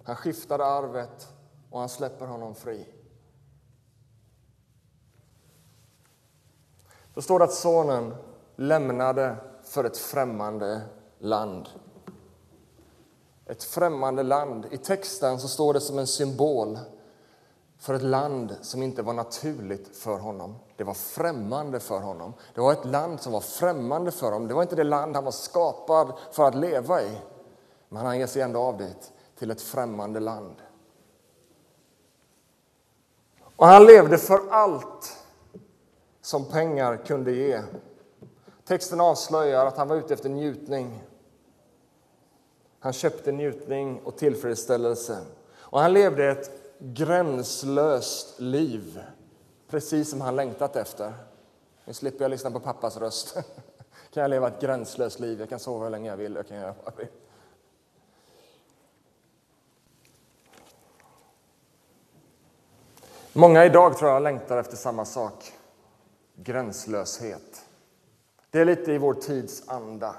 Han 0.04 0.16
skiftade 0.16 0.64
arvet 0.64 1.28
och 1.70 1.80
han 1.80 1.88
släpper 1.88 2.26
honom 2.26 2.54
fri. 2.54 2.86
Då 7.14 7.22
står 7.22 7.38
det 7.38 7.44
att 7.44 7.54
sonen 7.54 8.14
lämnade 8.56 9.36
för 9.62 9.84
ett 9.84 9.96
främmande 9.96 10.80
land. 11.18 11.68
Ett 13.46 13.64
främmande 13.64 14.22
land. 14.22 14.66
I 14.70 14.78
texten 14.78 15.40
så 15.40 15.48
står 15.48 15.74
det 15.74 15.80
som 15.80 15.98
en 15.98 16.06
symbol 16.06 16.78
för 17.78 17.94
ett 17.94 18.02
land 18.02 18.56
som 18.62 18.82
inte 18.82 19.02
var 19.02 19.12
naturligt 19.12 19.96
för 19.96 20.18
honom. 20.18 20.56
Det 20.76 20.84
var 20.84 20.94
främmande 20.94 21.80
för 21.80 22.00
honom. 22.00 22.34
Det 22.54 22.60
var 22.60 22.72
ett 22.72 22.84
land 22.84 23.20
som 23.20 23.32
var 23.32 23.40
främmande 23.40 24.10
för 24.10 24.32
honom. 24.32 24.48
Det 24.48 24.54
var 24.54 24.62
inte 24.62 24.76
det 24.76 24.84
land 24.84 25.14
han 25.14 25.24
var 25.24 25.32
skapad 25.32 26.12
för 26.32 26.48
att 26.48 26.54
leva 26.54 27.02
i. 27.02 27.18
Men 27.88 28.06
han 28.06 28.18
ger 28.18 28.26
sig 28.26 28.42
ändå 28.42 28.60
av 28.60 28.78
dit, 28.78 29.12
till 29.38 29.50
ett 29.50 29.62
främmande 29.62 30.20
land. 30.20 30.54
Och 33.56 33.66
han 33.66 33.84
levde 33.84 34.18
för 34.18 34.40
allt 34.50 35.16
som 36.20 36.44
pengar 36.44 36.96
kunde 36.96 37.32
ge. 37.32 37.62
Texten 38.64 39.00
avslöjar 39.00 39.66
att 39.66 39.76
han 39.76 39.88
var 39.88 39.96
ute 39.96 40.14
efter 40.14 40.28
njutning. 40.28 41.02
Han 42.80 42.92
köpte 42.92 43.32
njutning 43.32 44.00
och 44.04 44.16
tillfredsställelse. 44.16 45.18
Och 45.58 45.80
han 45.80 45.92
levde 45.92 46.30
ett 46.30 46.67
gränslöst 46.78 48.40
liv, 48.40 49.02
precis 49.68 50.10
som 50.10 50.20
han 50.20 50.36
längtat 50.36 50.76
efter. 50.76 51.12
Nu 51.84 51.92
slipper 51.92 52.24
jag 52.24 52.30
lyssna 52.30 52.50
på 52.50 52.60
pappas 52.60 52.96
röst. 52.96 53.34
kan 54.12 54.20
jag 54.20 54.30
leva 54.30 54.48
ett 54.48 54.60
gränslöst 54.60 55.20
liv, 55.20 55.40
jag 55.40 55.48
kan 55.48 55.58
sova 55.58 55.84
hur 55.84 55.90
länge 55.90 56.10
jag 56.10 56.16
vill. 56.16 56.34
Jag 56.34 56.48
kan 56.48 56.56
göra 56.56 56.74
vad 56.84 56.92
jag 56.92 56.96
vill. 56.96 57.08
Många 63.32 63.64
idag 63.64 63.98
tror 63.98 64.10
jag 64.10 64.22
längtar 64.22 64.56
efter 64.56 64.76
samma 64.76 65.04
sak, 65.04 65.52
gränslöshet. 66.34 67.64
Det 68.50 68.60
är 68.60 68.64
lite 68.64 68.92
i 68.92 68.98
vår 68.98 69.14
tids 69.14 69.68
anda. 69.68 70.16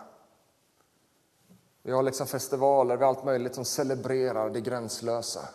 Vi 1.83 1.91
har 1.91 2.03
liksom 2.03 2.27
festivaler, 2.27 2.97
vi 2.97 3.03
har 3.03 3.09
allt 3.09 3.25
möjligt 3.25 3.55
som 3.55 3.65
celebrerar 3.65 4.49
det 4.49 4.61
gränslösa. 4.61 5.49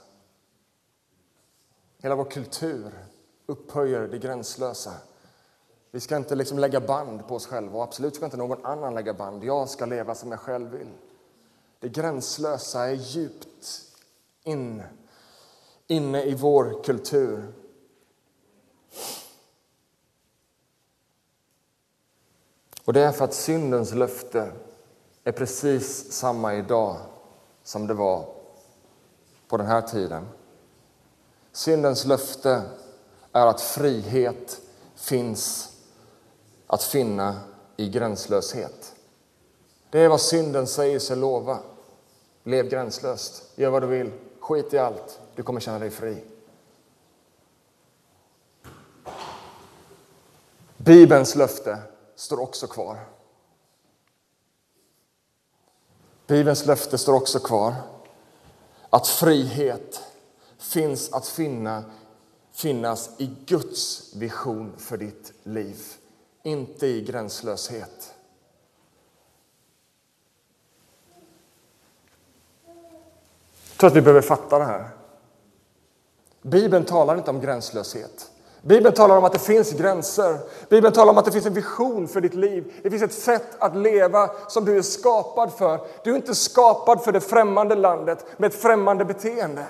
Hela 2.05 2.14
vår 2.14 2.25
kultur 2.25 2.93
upphöjer 3.47 4.09
det 4.09 4.19
gränslösa. 4.19 4.93
Vi 5.90 6.01
ska 6.01 6.17
inte 6.17 6.35
liksom 6.35 6.59
lägga 6.59 6.81
band 6.81 7.29
på 7.29 7.35
oss 7.35 7.47
själva 7.47 7.77
och 7.77 7.85
absolut 7.85 8.14
ska 8.14 8.25
inte 8.25 8.37
någon 8.37 8.64
annan 8.64 8.95
lägga 8.95 9.14
band. 9.14 9.45
Jag 9.45 9.69
ska 9.69 9.87
leva 9.87 10.14
som 10.14 10.31
jag 10.31 10.40
själv 10.40 10.71
vill. 10.71 10.90
Det 11.79 11.88
gränslösa 11.88 12.85
är 12.85 12.93
djupt 12.93 13.83
in, 14.43 14.83
inne 15.87 16.23
i 16.23 16.35
vår 16.35 16.83
kultur. 16.85 17.53
Och 22.85 22.93
det 22.93 23.01
är 23.01 23.12
för 23.12 23.25
att 23.25 23.35
syndens 23.35 23.95
löfte 23.95 24.53
är 25.25 25.33
precis 25.33 26.12
samma 26.12 26.55
idag 26.55 26.97
som 27.62 27.87
det 27.87 27.95
var 27.95 28.35
på 29.49 29.57
den 29.57 29.67
här 29.67 29.83
tiden. 29.83 30.27
Syndens 31.55 32.05
löfte 32.05 32.62
är 33.33 33.47
att 33.47 33.61
frihet 33.61 34.61
finns 34.97 35.73
att 36.67 36.83
finna 36.83 37.40
i 37.77 37.88
gränslöshet. 37.88 38.95
Det 39.90 40.01
är 40.01 40.09
vad 40.09 40.21
synden 40.21 40.67
säger 40.67 40.99
sig 40.99 41.17
lova. 41.17 41.59
Lev 42.43 42.69
gränslöst, 42.69 43.43
gör 43.55 43.71
vad 43.71 43.83
du 43.83 43.87
vill, 43.87 44.12
skit 44.40 44.75
i 44.75 44.79
allt, 44.79 45.21
du 45.35 45.43
kommer 45.43 45.61
känna 45.61 45.79
dig 45.79 45.90
fri. 45.90 46.25
Bibelns 50.77 51.35
löfte 51.35 51.79
står 52.17 52.40
också 52.40 52.67
kvar. 52.67 52.99
Bibelns 56.27 56.67
löfte 56.67 56.99
står 56.99 57.14
också 57.14 57.38
kvar. 57.38 57.75
Att 58.90 59.07
frihet 59.07 60.01
finns 60.64 61.12
att 61.12 61.27
finna, 61.27 61.85
finnas 62.53 63.11
i 63.18 63.31
Guds 63.46 64.14
vision 64.14 64.72
för 64.79 64.96
ditt 64.96 65.33
liv, 65.42 65.77
inte 66.42 66.87
i 66.87 67.00
gränslöshet. 67.00 68.14
Jag 73.70 73.79
tror 73.79 73.90
att 73.90 73.96
vi 73.96 74.00
behöver 74.00 74.20
fatta 74.20 74.59
det 74.59 74.64
här. 74.64 74.88
Bibeln 76.42 76.85
talar 76.85 77.16
inte 77.16 77.31
om 77.31 77.40
gränslöshet. 77.40 78.31
Bibeln 78.62 78.94
talar 78.94 79.16
om 79.16 79.24
att 79.24 79.33
det 79.33 79.38
finns 79.38 79.72
gränser. 79.72 80.38
Bibeln 80.68 80.94
talar 80.94 81.12
om 81.12 81.18
att 81.18 81.24
det 81.24 81.33
finns 81.33 81.46
en 81.46 81.55
vision 81.55 82.09
för 82.09 82.20
ditt 82.20 82.35
liv. 82.35 82.72
Det 82.83 82.90
finns 82.90 83.03
ett 83.03 83.12
sätt 83.12 83.46
att 83.59 83.77
leva 83.77 84.31
som 84.48 84.64
du 84.64 84.79
är 84.79 84.83
skapad 84.83 85.53
för. 85.53 85.81
Du 86.05 86.12
är 86.12 86.16
inte 86.16 86.35
skapad 86.35 87.05
för 87.05 87.12
det 87.12 87.20
främmande 87.20 87.74
landet 87.74 88.27
med 88.37 88.48
ett 88.48 88.62
främmande 88.62 89.05
beteende. 89.05 89.66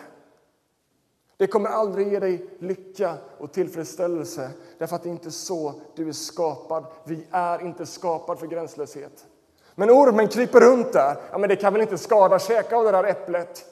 Det 1.37 1.47
kommer 1.47 1.68
aldrig 1.68 2.12
ge 2.12 2.18
dig 2.18 2.47
lycka 2.59 3.14
och 3.38 3.53
tillfredsställelse 3.53 4.51
därför 4.79 4.97
att 4.97 5.03
det 5.03 5.09
är 5.09 5.12
inte 5.12 5.31
så 5.31 5.75
du 5.94 6.09
är 6.09 6.12
skapad. 6.12 6.85
Vi 7.05 7.27
är 7.31 7.62
inte 7.62 7.87
skapad 7.87 8.38
för 8.38 8.47
gränslöshet. 8.47 9.27
Men 9.75 9.90
ormen 9.90 10.29
kryper 10.29 10.61
runt 10.61 10.92
där. 10.92 11.16
Ja, 11.31 11.38
men 11.38 11.49
det 11.49 11.57
kan 11.57 11.73
väl 11.73 11.83
inte 11.83 11.99
skada, 11.99 12.38
käka 12.38 12.77
av 12.77 12.85
det 12.85 12.90
där 12.90 13.05
äpplet. 13.05 13.64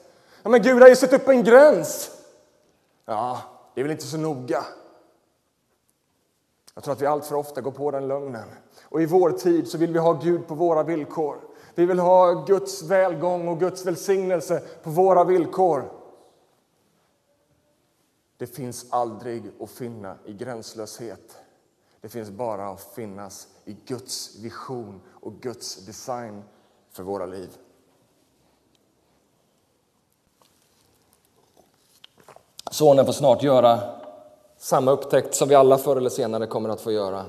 Ja, 0.43 0.49
men 0.49 0.61
Gud 0.61 0.81
har 0.81 0.89
ju 0.89 0.95
satt 0.95 1.13
upp 1.13 1.27
en 1.27 1.43
gräns. 1.43 2.11
Ja, 3.05 3.39
det 3.75 3.81
är 3.81 3.83
väl 3.83 3.91
inte 3.91 4.07
så 4.07 4.17
noga. 4.17 4.63
Jag 6.75 6.83
tror 6.83 6.93
att 6.93 7.01
vi 7.01 7.05
allt 7.05 7.25
för 7.25 7.35
ofta 7.35 7.61
går 7.61 7.71
på 7.71 7.91
den 7.91 8.07
lögnen. 8.07 8.49
Och 8.83 9.01
i 9.01 9.05
vår 9.05 9.31
tid 9.31 9.67
så 9.67 9.77
vill 9.77 9.93
vi 9.93 9.99
ha 9.99 10.13
Gud 10.13 10.47
på 10.47 10.55
våra 10.55 10.83
villkor. 10.83 11.37
Vi 11.75 11.85
vill 11.85 11.99
ha 11.99 12.45
Guds 12.47 12.83
välgång 12.83 13.47
och 13.47 13.59
Guds 13.59 13.85
välsignelse 13.85 14.61
på 14.83 14.89
våra 14.89 15.23
villkor. 15.23 16.02
Det 18.43 18.47
finns 18.47 18.85
aldrig 18.89 19.51
att 19.59 19.69
finna 19.69 20.17
i 20.25 20.33
gränslöshet. 20.33 21.37
Det 22.01 22.09
finns 22.09 22.29
bara 22.29 22.69
att 22.69 22.81
finnas 22.81 23.47
i 23.65 23.77
Guds 23.85 24.35
vision 24.39 25.01
och 25.21 25.33
Guds 25.33 25.85
design 25.85 26.43
för 26.91 27.03
våra 27.03 27.25
liv. 27.25 27.57
Sonen 32.71 33.05
får 33.05 33.13
snart 33.13 33.43
göra 33.43 33.79
samma 34.57 34.91
upptäckt 34.91 35.35
som 35.35 35.49
vi 35.49 35.55
alla 35.55 35.77
förr 35.77 35.95
eller 35.95 36.09
senare 36.09 36.47
kommer 36.47 36.69
att 36.69 36.81
få 36.81 36.91
göra. 36.91 37.25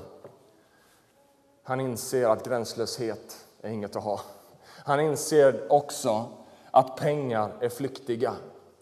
Han 1.63 1.79
inser 1.79 2.29
att 2.29 2.45
gränslöshet 2.45 3.45
är 3.61 3.69
inget 3.69 3.95
att 3.95 4.03
ha. 4.03 4.21
Han 4.65 4.99
inser 4.99 5.71
också 5.71 6.25
att 6.71 6.97
pengar 6.97 7.51
är 7.59 7.69
flyktiga. 7.69 8.35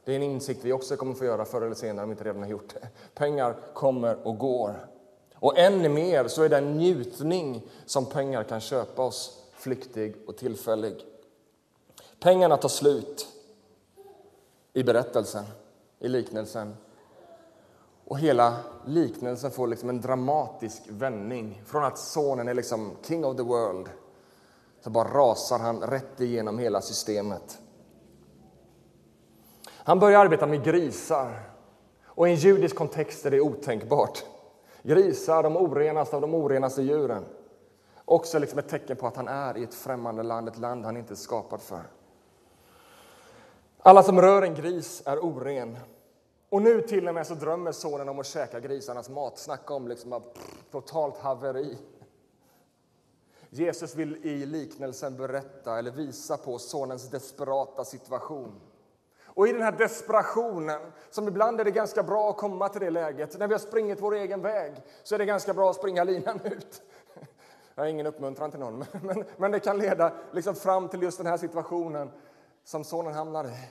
Det 0.05 0.11
är 0.11 0.15
en 0.15 0.23
insikt 0.23 0.59
vi 0.63 0.73
också 0.73 0.97
kommer 0.97 1.13
få 1.13 1.25
göra 1.25 1.45
förr 1.45 1.61
eller 1.61 1.75
senare 1.75 2.03
om 2.03 2.09
vi 2.09 2.13
inte 2.13 2.23
redan 2.23 2.41
har 2.43 2.49
gjort 2.49 2.73
det. 2.73 2.87
Pengar 3.13 3.55
kommer 3.73 4.27
och 4.27 4.37
går. 4.37 4.87
Och 5.35 5.57
än 5.57 5.93
mer 5.93 6.27
så 6.27 6.43
är 6.43 6.49
den 6.49 6.77
njutning 6.77 7.61
som 7.85 8.05
pengar 8.05 8.43
kan 8.43 8.59
köpa 8.59 9.01
oss 9.01 9.43
flyktig 9.53 10.15
och 10.27 10.37
tillfällig. 10.37 10.95
Pengarna 12.19 12.57
tar 12.57 12.69
slut 12.69 13.27
i 14.73 14.83
berättelsen, 14.83 15.43
i 15.99 16.07
liknelsen. 16.07 16.75
Och 18.05 18.19
hela 18.19 18.57
liknelsen 18.85 19.51
får 19.51 19.67
liksom 19.67 19.89
en 19.89 20.01
dramatisk 20.01 20.81
vändning. 20.87 21.61
Från 21.65 21.83
att 21.83 21.97
sonen 21.97 22.47
är 22.47 22.53
liksom 22.53 22.91
king 23.07 23.25
of 23.25 23.37
the 23.37 23.43
world 23.43 23.89
så 24.83 24.89
bara 24.89 25.07
rasar 25.07 25.59
han 25.59 25.81
rätt 25.81 26.21
igenom 26.21 26.59
hela 26.59 26.81
systemet. 26.81 27.59
Han 29.85 29.99
börjar 29.99 30.19
arbeta 30.19 30.47
med 30.47 30.63
grisar. 30.63 31.49
Och 32.05 32.27
i 32.27 32.31
en 32.31 32.37
judisk 32.37 32.75
kontext 32.75 33.25
är 33.25 33.31
det 33.31 33.41
otänkbart. 33.41 34.23
Grisar, 34.83 35.43
de 35.43 35.57
orenaste 35.57 36.15
av 36.15 36.21
de 36.21 36.33
orenaste 36.33 36.81
djuren. 36.81 37.25
Också 38.05 38.39
liksom 38.39 38.59
ett 38.59 38.69
tecken 38.69 38.97
på 38.97 39.07
att 39.07 39.15
han 39.15 39.27
är 39.27 39.57
i 39.57 39.63
ett 39.63 39.73
främmande 39.73 40.23
land, 40.23 40.47
ett 40.47 40.57
land 40.57 40.85
han 40.85 40.97
inte 40.97 41.13
är 41.13 41.15
skapad 41.15 41.61
för. 41.61 41.81
Alla 43.77 44.03
som 44.03 44.21
rör 44.21 44.41
en 44.41 44.55
gris 44.55 45.03
är 45.05 45.19
oren. 45.19 45.77
Och 46.49 46.61
nu 46.61 46.81
till 46.81 47.07
och 47.07 47.13
med 47.13 47.27
så 47.27 47.33
drömmer 47.33 47.71
sonen 47.71 48.09
om 48.09 48.19
att 48.19 48.25
käka 48.25 48.59
grisarnas 48.59 49.09
mat. 49.09 49.37
Snacka 49.37 49.73
om 49.73 49.87
liksom 49.87 50.11
pff, 50.11 50.63
totalt 50.71 51.17
haveri. 51.17 51.77
Jesus 53.49 53.95
vill 53.95 54.25
i 54.25 54.45
liknelsen 54.45 55.17
berätta 55.17 55.79
eller 55.79 55.91
visa 55.91 56.37
på 56.37 56.59
sonens 56.59 57.09
desperata 57.09 57.85
situation. 57.85 58.51
Och 59.35 59.47
i 59.47 59.51
den 59.51 59.61
här 59.61 59.71
desperationen, 59.71 60.81
som 61.09 61.27
ibland 61.27 61.59
är 61.59 61.63
det 61.63 61.71
ganska 61.71 62.03
bra 62.03 62.29
att 62.29 62.37
komma 62.37 62.69
till 62.69 62.81
det 62.81 62.89
läget, 62.89 63.39
när 63.39 63.47
vi 63.47 63.53
har 63.53 63.59
springit 63.59 64.01
vår 64.01 64.15
egen 64.15 64.41
väg, 64.41 64.73
så 65.03 65.15
är 65.15 65.19
det 65.19 65.25
ganska 65.25 65.53
bra 65.53 65.69
att 65.69 65.75
springa 65.75 66.03
linan 66.03 66.39
ut. 66.43 66.81
Jag 67.75 67.83
har 67.83 67.87
ingen 67.87 68.07
uppmuntran 68.07 68.51
till 68.51 68.59
någon, 68.59 68.85
men, 69.01 69.25
men 69.37 69.51
det 69.51 69.59
kan 69.59 69.77
leda 69.77 70.13
liksom 70.31 70.55
fram 70.55 70.89
till 70.89 71.01
just 71.01 71.17
den 71.17 71.27
här 71.27 71.37
situationen 71.37 72.11
som 72.63 72.83
sonen 72.83 73.13
hamnar 73.13 73.45
i. 73.45 73.69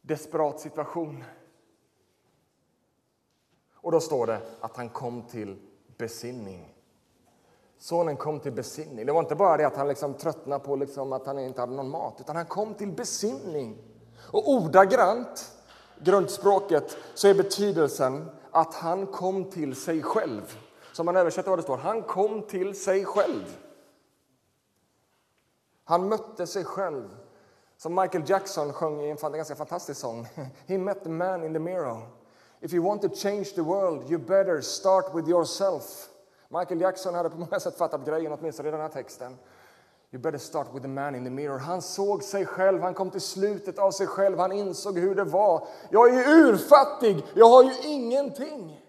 Desperat 0.00 0.60
situation. 0.60 1.24
Och 3.74 3.92
då 3.92 4.00
står 4.00 4.26
det 4.26 4.40
att 4.60 4.76
han 4.76 4.88
kom 4.88 5.22
till 5.22 5.62
besinning. 5.96 6.74
Sonen 7.78 8.16
kom 8.16 8.40
till 8.40 8.52
besinning. 8.52 9.06
Det 9.06 9.12
var 9.12 9.20
inte 9.20 9.34
bara 9.34 9.56
det 9.56 9.66
att 9.66 9.76
han 9.76 9.88
liksom 9.88 10.14
tröttnade 10.14 10.64
på 10.64 10.76
liksom 10.76 11.12
att 11.12 11.26
han 11.26 11.38
inte 11.38 11.60
hade 11.60 11.72
någon 11.72 11.90
mat, 11.90 12.20
utan 12.20 12.36
han 12.36 12.46
kom 12.46 12.74
till 12.74 12.92
besinning. 12.92 13.78
Och 14.30 14.50
ordagrant, 14.50 15.52
grundspråket, 15.98 16.96
så 17.14 17.28
är 17.28 17.34
betydelsen 17.34 18.30
att 18.50 18.74
han 18.74 19.06
kom 19.06 19.50
till 19.50 19.76
sig 19.76 20.02
själv. 20.02 20.58
Som 20.92 21.06
man 21.06 21.16
översätter 21.16 21.50
vad 21.50 21.58
det 21.58 21.62
står, 21.62 21.76
han 21.76 22.02
kom 22.02 22.42
till 22.42 22.80
sig 22.80 23.04
själv. 23.04 23.58
Han 25.84 26.08
mötte 26.08 26.46
sig 26.46 26.64
själv. 26.64 27.08
Som 27.76 27.94
Michael 27.94 28.24
Jackson 28.30 28.72
sjöng 28.72 29.00
i 29.00 29.10
en 29.10 29.32
ganska 29.32 29.54
fantastisk 29.54 30.00
sång. 30.00 30.28
He 30.66 30.78
met 30.78 31.02
the 31.02 31.08
man 31.08 31.44
in 31.44 31.52
the 31.52 31.58
mirror. 31.58 32.00
If 32.60 32.72
you 32.72 32.84
want 32.84 33.02
to 33.02 33.08
change 33.08 33.44
the 33.44 33.62
world 33.62 34.10
you 34.10 34.18
better 34.18 34.60
start 34.60 35.14
with 35.14 35.28
yourself. 35.28 36.08
Michael 36.48 36.80
Jackson 36.80 37.14
hade 37.14 37.30
på 37.30 37.36
många 37.36 37.60
sätt 37.60 37.78
fattat 37.78 38.06
grejen, 38.06 38.32
åtminstone 38.32 38.68
i 38.68 38.72
den 38.72 38.80
här 38.80 38.88
texten. 38.88 39.36
You 40.10 40.22
better 40.22 40.38
start 40.38 40.68
with 40.72 40.82
the 40.82 40.88
man 40.88 41.14
in 41.14 41.24
the 41.24 41.30
mirror. 41.30 41.58
Han 41.58 41.82
såg 41.82 42.22
sig 42.22 42.46
själv, 42.46 42.82
han 42.82 42.94
kom 42.94 43.10
till 43.10 43.20
slutet 43.20 43.78
av 43.78 43.90
sig 43.90 44.06
själv, 44.06 44.38
han 44.38 44.52
insåg 44.52 44.98
hur 44.98 45.14
det 45.14 45.24
var. 45.24 45.66
Jag 45.90 46.14
är 46.14 46.28
urfattig, 46.28 47.24
jag 47.34 47.48
har 47.48 47.62
ju 47.62 47.74
ingenting. 47.82 48.84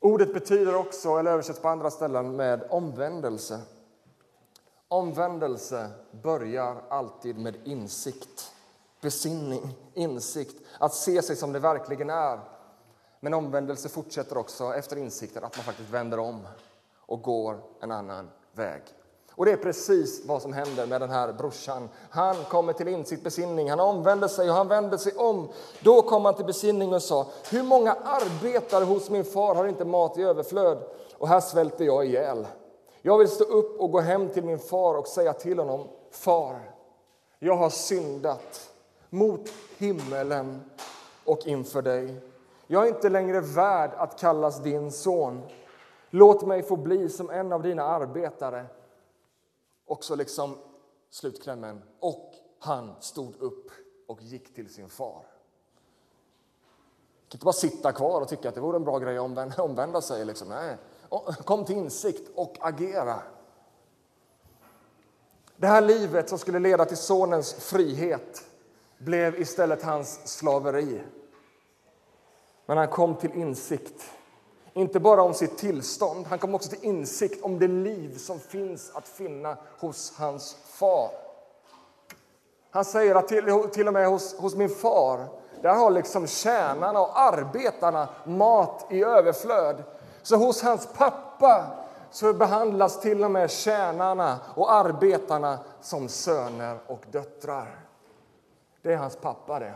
Ordet 0.00 0.34
betyder 0.34 0.74
också, 0.74 1.16
eller 1.16 1.30
översätts 1.30 1.60
på 1.60 1.68
andra 1.68 1.90
ställen 1.90 2.36
med 2.36 2.66
omvändelse. 2.70 3.60
Omvändelse 4.88 5.90
börjar 6.22 6.82
alltid 6.88 7.38
med 7.38 7.56
insikt, 7.64 8.52
besinning, 9.00 9.74
insikt, 9.94 10.62
att 10.78 10.94
se 10.94 11.22
sig 11.22 11.36
som 11.36 11.52
det 11.52 11.58
verkligen 11.58 12.10
är. 12.10 12.40
Men 13.20 13.34
omvändelse 13.34 13.88
fortsätter 13.88 14.38
också 14.38 14.74
efter 14.74 14.96
insikten 14.96 15.44
att 15.44 15.56
man 15.56 15.64
faktiskt 15.64 15.90
vänder 15.90 16.18
om 16.18 16.46
och 17.08 17.22
går 17.22 17.60
en 17.80 17.90
annan 17.90 18.30
väg. 18.52 18.82
Och 19.30 19.44
det 19.44 19.52
är 19.52 19.56
precis 19.56 20.26
vad 20.26 20.42
som 20.42 20.52
händer 20.52 20.86
med 20.86 21.00
den 21.00 21.10
här 21.10 21.32
brorsan. 21.32 21.88
Han 22.10 22.36
kommer 22.44 22.72
till 22.72 22.88
insikt, 22.88 23.24
besinning, 23.24 23.70
han 23.70 23.80
omvänder 23.80 24.28
sig 24.28 24.50
och 24.50 24.56
han 24.56 24.68
vänder 24.68 24.96
sig 24.96 25.12
om. 25.16 25.48
Då 25.80 26.02
kom 26.02 26.24
han 26.24 26.34
till 26.34 26.44
besinning 26.44 26.94
och 26.94 27.02
sa, 27.02 27.26
hur 27.50 27.62
många 27.62 27.92
arbetare 27.92 28.84
hos 28.84 29.10
min 29.10 29.24
far 29.24 29.54
har 29.54 29.66
inte 29.66 29.84
mat 29.84 30.18
i 30.18 30.22
överflöd? 30.22 30.78
Och 31.18 31.28
här 31.28 31.40
svälter 31.40 31.84
jag 31.84 32.06
ihjäl. 32.06 32.46
Jag 33.02 33.18
vill 33.18 33.28
stå 33.28 33.44
upp 33.44 33.80
och 33.80 33.92
gå 33.92 34.00
hem 34.00 34.28
till 34.28 34.44
min 34.44 34.58
far 34.58 34.94
och 34.94 35.06
säga 35.06 35.32
till 35.32 35.58
honom, 35.58 35.88
far, 36.10 36.60
jag 37.38 37.56
har 37.56 37.70
syndat 37.70 38.70
mot 39.10 39.48
himmelen 39.78 40.70
och 41.24 41.46
inför 41.46 41.82
dig. 41.82 42.20
Jag 42.66 42.84
är 42.84 42.88
inte 42.88 43.08
längre 43.08 43.40
värd 43.40 43.90
att 43.96 44.20
kallas 44.20 44.62
din 44.62 44.92
son. 44.92 45.42
Låt 46.10 46.46
mig 46.46 46.62
få 46.62 46.76
bli 46.76 47.08
som 47.08 47.30
en 47.30 47.52
av 47.52 47.62
dina 47.62 47.82
arbetare. 47.82 48.66
Och 49.86 50.04
så 50.04 50.16
liksom 50.16 50.58
slutklämmen. 51.10 51.82
Och 52.00 52.34
han 52.58 52.94
stod 53.00 53.36
upp 53.42 53.70
och 54.06 54.22
gick 54.22 54.54
till 54.54 54.74
sin 54.74 54.88
far. 54.88 55.22
kan 57.28 57.36
inte 57.36 57.44
bara 57.44 57.52
sitta 57.52 57.92
kvar 57.92 58.20
och 58.20 58.28
tycka 58.28 58.48
att 58.48 58.54
det 58.54 58.60
vore 58.60 58.76
en 58.76 58.84
bra 58.84 58.98
grej 58.98 59.18
att 59.18 59.58
omvända 59.58 60.00
sig. 60.00 60.24
Liksom. 60.24 60.48
Nej. 60.48 60.76
Kom 61.44 61.64
till 61.64 61.76
insikt 61.76 62.30
och 62.34 62.56
agera. 62.60 63.22
Det 65.56 65.66
här 65.66 65.80
livet 65.80 66.28
som 66.28 66.38
skulle 66.38 66.58
leda 66.58 66.84
till 66.84 66.96
sonens 66.96 67.54
frihet 67.54 68.44
blev 68.98 69.40
istället 69.40 69.82
hans 69.82 70.38
slaveri. 70.38 71.02
Men 72.66 72.78
han 72.78 72.88
kom 72.88 73.14
till 73.14 73.34
insikt, 73.34 74.10
inte 74.78 75.00
bara 75.00 75.22
om 75.22 75.34
sitt 75.34 75.58
tillstånd, 75.58 76.26
han 76.26 76.38
kom 76.38 76.54
också 76.54 76.70
till 76.70 76.84
insikt 76.84 77.44
om 77.44 77.58
det 77.58 77.68
liv 77.68 78.16
som 78.18 78.40
finns 78.40 78.90
att 78.94 79.08
finna 79.08 79.56
hos 79.78 80.12
hans 80.16 80.56
far. 80.64 81.10
Han 82.70 82.84
säger 82.84 83.14
att 83.14 83.28
till, 83.28 83.68
till 83.72 83.86
och 83.86 83.92
med 83.92 84.08
hos, 84.08 84.38
hos 84.38 84.54
min 84.54 84.68
far, 84.68 85.26
där 85.62 85.74
har 85.74 85.90
liksom 85.90 86.26
tjänarna 86.26 87.00
och 87.00 87.20
arbetarna 87.20 88.08
mat 88.24 88.86
i 88.90 89.04
överflöd. 89.04 89.82
Så 90.22 90.36
hos 90.36 90.62
hans 90.62 90.86
pappa 90.86 91.66
så 92.10 92.32
behandlas 92.32 93.00
till 93.00 93.24
och 93.24 93.30
med 93.30 93.50
tjänarna 93.50 94.38
och 94.54 94.72
arbetarna 94.72 95.58
som 95.80 96.08
söner 96.08 96.78
och 96.86 97.04
döttrar. 97.10 97.78
Det 98.82 98.92
är 98.92 98.96
hans 98.96 99.16
pappa 99.16 99.58
det. 99.58 99.74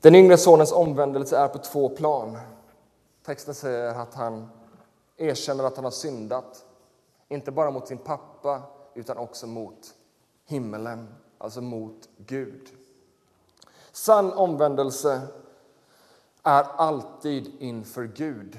Den 0.00 0.14
yngre 0.14 0.36
sonens 0.36 0.72
omvändelse 0.72 1.36
är 1.36 1.48
på 1.48 1.58
två 1.58 1.88
plan. 1.88 2.38
Texten 3.24 3.54
säger 3.54 3.94
att 3.94 4.14
han 4.14 4.48
erkänner 5.16 5.64
att 5.64 5.76
han 5.76 5.84
har 5.84 5.90
syndat, 5.90 6.64
inte 7.28 7.50
bara 7.50 7.70
mot 7.70 7.88
sin 7.88 7.98
pappa 7.98 8.62
utan 8.94 9.18
också 9.18 9.46
mot 9.46 9.94
himmelen, 10.46 11.14
alltså 11.38 11.60
mot 11.60 12.08
Gud. 12.16 12.68
Sann 13.92 14.32
omvändelse 14.32 15.20
är 16.42 16.62
alltid 16.62 17.52
inför 17.58 18.04
Gud, 18.04 18.58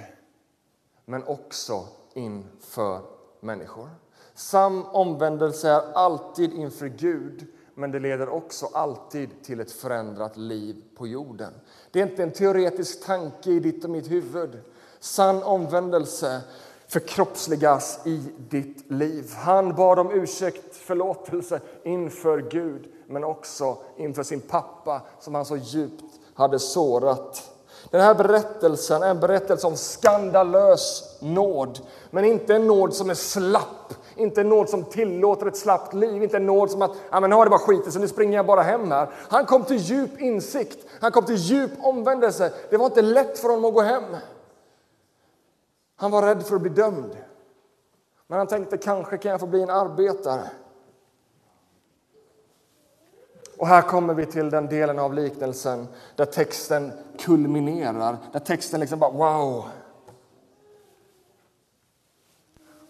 men 1.05 1.23
också 1.23 1.83
inför 2.13 3.01
människor. 3.39 3.89
Sann 4.33 4.85
omvändelse 4.85 5.69
är 5.69 5.93
alltid 5.93 6.53
inför 6.53 6.87
Gud, 6.87 7.47
men 7.81 7.91
det 7.91 7.99
leder 7.99 8.29
också 8.29 8.69
alltid 8.73 9.43
till 9.43 9.59
ett 9.59 9.71
förändrat 9.71 10.37
liv 10.37 10.75
på 10.97 11.07
jorden. 11.07 11.53
Det 11.91 11.99
är 11.99 12.07
inte 12.07 12.23
en 12.23 12.31
teoretisk 12.31 13.05
tanke 13.05 13.49
i 13.49 13.59
ditt 13.59 13.83
och 13.83 13.89
mitt 13.89 14.11
huvud. 14.11 14.59
Sann 14.99 15.43
omvändelse 15.43 16.41
förkroppsligas 16.87 17.99
i 18.05 18.17
ditt 18.49 18.91
liv. 18.91 19.31
Han 19.35 19.75
bad 19.75 19.99
om 19.99 20.11
ursäkt, 20.11 20.75
förlåtelse 20.75 21.61
inför 21.83 22.49
Gud 22.51 22.91
men 23.07 23.23
också 23.23 23.77
inför 23.97 24.23
sin 24.23 24.41
pappa 24.41 25.01
som 25.19 25.35
han 25.35 25.45
så 25.45 25.57
djupt 25.57 26.19
hade 26.33 26.59
sårat. 26.59 27.51
Den 27.89 28.01
här 28.01 28.15
berättelsen 28.15 29.03
är 29.03 29.09
en 29.09 29.19
berättelse 29.19 29.67
om 29.67 29.77
skandalös 29.77 31.17
nåd, 31.21 31.79
men 32.09 32.25
inte 32.25 32.55
en 32.55 32.67
nåd 32.67 32.93
som 32.93 33.09
är 33.09 33.13
slapp, 33.13 33.93
inte 34.21 34.41
en 34.41 34.49
nåd 34.49 34.69
som 34.69 34.83
tillåter 34.83 35.45
ett 35.45 35.57
slappt 35.57 35.93
liv, 35.93 36.23
inte 36.23 36.37
en 36.37 36.45
nåd 36.45 36.71
som 36.71 36.81
att 36.81 36.91
ja, 37.11 37.19
men 37.19 37.29
nu 37.29 37.35
har 37.35 37.45
det 37.45 37.49
bara 37.49 37.59
skitit 37.59 37.93
så 37.93 37.99
nu 37.99 38.07
springer 38.07 38.35
jag 38.35 38.45
bara 38.45 38.61
hem 38.61 38.91
här. 38.91 39.09
Han 39.29 39.45
kom 39.45 39.63
till 39.63 39.77
djup 39.77 40.21
insikt, 40.21 40.85
han 41.01 41.11
kom 41.11 41.25
till 41.25 41.35
djup 41.35 41.71
omvändelse. 41.79 42.53
Det 42.69 42.77
var 42.77 42.85
inte 42.85 43.01
lätt 43.01 43.39
för 43.39 43.49
honom 43.49 43.65
att 43.65 43.73
gå 43.73 43.81
hem. 43.81 44.03
Han 45.95 46.11
var 46.11 46.21
rädd 46.21 46.43
för 46.43 46.55
att 46.55 46.61
bli 46.61 46.71
dömd. 46.71 47.17
Men 48.27 48.37
han 48.37 48.47
tänkte 48.47 48.77
kanske 48.77 49.17
kan 49.17 49.31
jag 49.31 49.39
få 49.39 49.47
bli 49.47 49.61
en 49.61 49.69
arbetare. 49.69 50.49
Och 53.57 53.67
här 53.67 53.81
kommer 53.81 54.13
vi 54.13 54.25
till 54.25 54.49
den 54.49 54.67
delen 54.67 54.99
av 54.99 55.13
liknelsen 55.13 55.87
där 56.15 56.25
texten 56.25 56.91
kulminerar, 57.19 58.17
där 58.31 58.39
texten 58.39 58.79
liksom 58.79 58.99
bara 58.99 59.11
wow. 59.11 59.65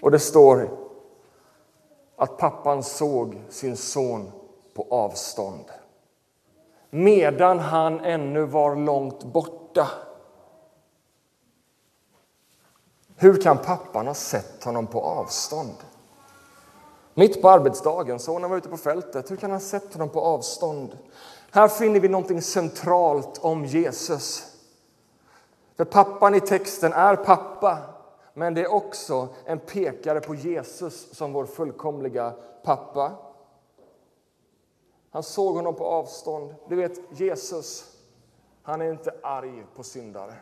Och 0.01 0.11
det 0.11 0.19
står 0.19 0.80
att 2.21 2.37
pappan 2.37 2.83
såg 2.83 3.41
sin 3.49 3.77
son 3.77 4.31
på 4.73 4.87
avstånd 4.89 5.65
medan 6.89 7.59
han 7.59 7.99
ännu 7.99 8.45
var 8.45 8.75
långt 8.75 9.23
borta. 9.23 9.87
Hur 13.15 13.41
kan 13.41 13.57
pappan 13.57 14.07
ha 14.07 14.13
sett 14.13 14.63
honom 14.63 14.87
på 14.87 15.01
avstånd? 15.01 15.75
Mitt 17.13 17.41
på 17.41 17.49
arbetsdagen, 17.49 18.19
sonen 18.19 18.49
var 18.49 18.57
ute 18.57 18.69
på 18.69 18.77
fältet. 18.77 19.31
Hur 19.31 19.35
kan 19.35 19.51
han 19.51 19.59
ha 19.59 19.67
sett 19.67 19.93
honom 19.93 20.09
på 20.09 20.21
avstånd? 20.21 20.97
Här 21.51 21.67
finner 21.67 21.99
vi 21.99 22.09
någonting 22.09 22.41
centralt 22.41 23.39
om 23.41 23.65
Jesus. 23.65 24.43
För 25.77 25.85
pappan 25.85 26.35
i 26.35 26.39
texten 26.39 26.93
är 26.93 27.15
pappa, 27.15 27.77
men 28.33 28.53
det 28.53 28.61
är 28.61 28.71
också 28.71 29.27
en 29.45 29.59
pekare 29.59 30.19
på 30.19 30.35
Jesus 30.35 31.15
som 31.17 31.33
vår 31.33 31.45
fullkomliga 31.45 32.33
pappa. 32.63 33.11
Han 35.11 35.23
såg 35.23 35.55
honom 35.55 35.75
på 35.75 35.85
avstånd. 35.85 36.55
Du 36.69 36.75
vet, 36.75 36.99
Jesus, 37.11 37.85
han 38.63 38.81
är 38.81 38.91
inte 38.91 39.13
arg 39.23 39.65
på 39.75 39.83
syndare. 39.83 40.33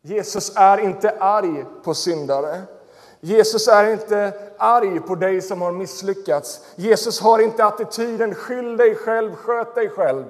Jesus 0.00 0.56
är 0.56 0.78
inte 0.78 1.10
arg 1.20 1.64
på 1.82 1.94
syndare. 1.94 2.62
Jesus 3.20 3.68
är 3.68 3.92
inte 3.92 4.32
arg 4.58 5.00
på 5.00 5.14
dig 5.14 5.42
som 5.42 5.62
har 5.62 5.72
misslyckats. 5.72 6.74
Jesus 6.76 7.20
har 7.20 7.38
inte 7.38 7.64
attityden 7.64 8.34
skyll 8.34 8.76
dig 8.76 8.94
själv, 8.94 9.34
sköt 9.34 9.74
dig 9.74 9.88
själv. 9.88 10.24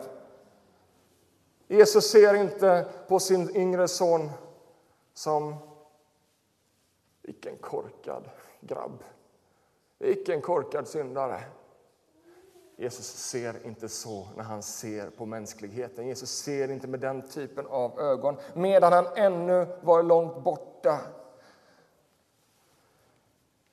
Jesus 1.69 2.11
ser 2.11 2.35
inte 2.35 2.87
på 3.09 3.21
sin 3.21 3.57
yngre 3.57 3.89
son 3.89 4.31
som 5.19 5.55
vilken 7.23 7.57
korkad 7.57 8.31
grabb, 8.61 9.05
vilken 9.99 10.41
korkad 10.41 10.89
syndare. 10.89 11.41
Jesus 12.77 13.07
ser 13.07 13.67
inte 13.67 13.89
så 13.89 14.29
när 14.37 14.45
han 14.45 14.63
ser 14.63 15.11
på 15.11 15.27
mänskligheten. 15.27 16.07
Jesus 16.07 16.31
ser 16.31 16.71
inte 16.71 16.87
med 16.87 17.01
den 17.01 17.29
typen 17.29 17.67
av 17.67 18.01
ögon 18.01 18.37
medan 18.55 18.93
han 18.93 19.07
ännu 19.17 19.67
var 19.83 20.03
långt 20.03 20.45
borta. 20.45 21.01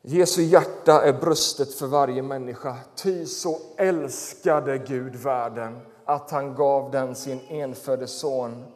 Jesu 0.02 0.42
hjärta 0.42 1.02
är 1.06 1.14
bröstet 1.14 1.74
för 1.74 1.88
varje 1.88 2.22
människa. 2.22 2.78
Ty 2.96 3.26
så 3.26 3.58
älskade 3.78 4.78
Gud 4.78 5.16
världen 5.16 5.80
att 6.06 6.32
han 6.32 6.56
gav 6.56 6.92
den 6.92 7.16
sin 7.16 7.40
enfödde 7.40 8.08
son. 8.08 8.75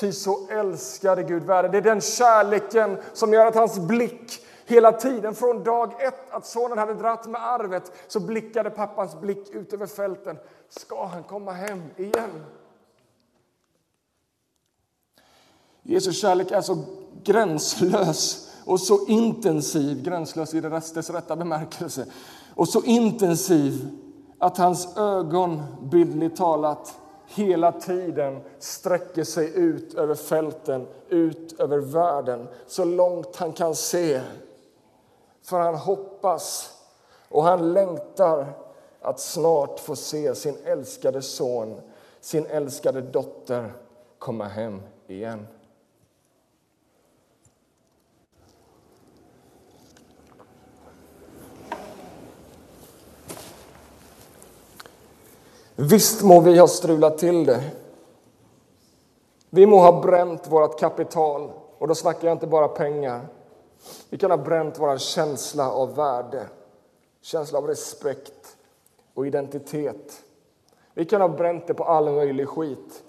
Ty 0.00 0.12
så 0.12 0.48
älskade 0.48 1.22
Gud 1.22 1.42
världen. 1.42 1.70
Det 1.72 1.78
är 1.78 1.82
den 1.82 2.00
kärleken 2.00 2.98
som 3.12 3.32
gör 3.32 3.46
att 3.46 3.54
hans 3.54 3.78
blick 3.78 4.46
hela 4.66 4.92
tiden 4.92 5.34
från 5.34 5.64
dag 5.64 6.02
ett 6.02 6.30
att 6.30 6.46
sonen 6.46 6.78
hade 6.78 6.94
dratt 6.94 7.26
med 7.26 7.46
arvet 7.46 7.92
så 8.08 8.20
blickade 8.20 8.70
pappans 8.70 9.20
blick 9.20 9.50
ut 9.50 9.72
över 9.72 9.86
fälten. 9.86 10.38
Ska 10.68 11.06
han 11.06 11.22
komma 11.22 11.52
hem 11.52 11.82
igen? 11.96 12.44
Jesu 15.82 16.12
kärlek 16.12 16.50
är 16.50 16.60
så 16.60 16.84
gränslös 17.22 18.50
och 18.64 18.80
så 18.80 19.06
intensiv, 19.06 20.02
gränslös 20.02 20.54
i 20.54 20.60
dess 20.60 21.10
rätta 21.10 21.36
bemärkelse, 21.36 22.06
och 22.54 22.68
så 22.68 22.82
intensiv 22.82 23.88
att 24.38 24.58
hans 24.58 24.96
ögon, 24.96 25.62
bildligt 25.82 26.36
talat, 26.36 26.94
hela 27.34 27.72
tiden 27.72 28.40
sträcker 28.58 29.24
sig 29.24 29.52
ut 29.54 29.94
över 29.94 30.14
fälten, 30.14 30.86
ut 31.08 31.60
över 31.60 31.78
världen, 31.78 32.48
så 32.66 32.84
långt 32.84 33.36
han 33.36 33.52
kan 33.52 33.74
se. 33.74 34.20
För 35.42 35.60
han 35.60 35.74
hoppas 35.74 36.76
och 37.28 37.44
han 37.44 37.72
längtar 37.72 38.46
att 39.00 39.20
snart 39.20 39.80
få 39.80 39.96
se 39.96 40.34
sin 40.34 40.56
älskade 40.64 41.22
son, 41.22 41.80
sin 42.20 42.46
älskade 42.46 43.00
dotter 43.00 43.72
komma 44.18 44.44
hem 44.44 44.82
igen. 45.06 45.46
Visst 55.80 56.22
må 56.22 56.40
vi 56.40 56.58
ha 56.58 56.68
strulat 56.68 57.18
till 57.18 57.44
det. 57.44 57.70
Vi 59.50 59.66
må 59.66 59.78
ha 59.78 60.00
bränt 60.00 60.46
vårt 60.48 60.80
kapital, 60.80 61.52
och 61.78 61.88
då 61.88 61.94
snackar 61.94 62.28
jag 62.28 62.34
inte 62.34 62.46
bara 62.46 62.68
pengar. 62.68 63.26
Vi 64.10 64.18
kan 64.18 64.30
ha 64.30 64.38
bränt 64.38 64.78
vår 64.78 64.98
känsla 64.98 65.70
av 65.70 65.94
värde, 65.94 66.46
känsla 67.22 67.58
av 67.58 67.66
respekt 67.66 68.56
och 69.14 69.26
identitet. 69.26 70.22
Vi 70.94 71.04
kan 71.04 71.20
ha 71.20 71.28
bränt 71.28 71.66
det 71.66 71.74
på 71.74 71.84
all 71.84 72.10
möjlig 72.10 72.48
skit. 72.48 73.02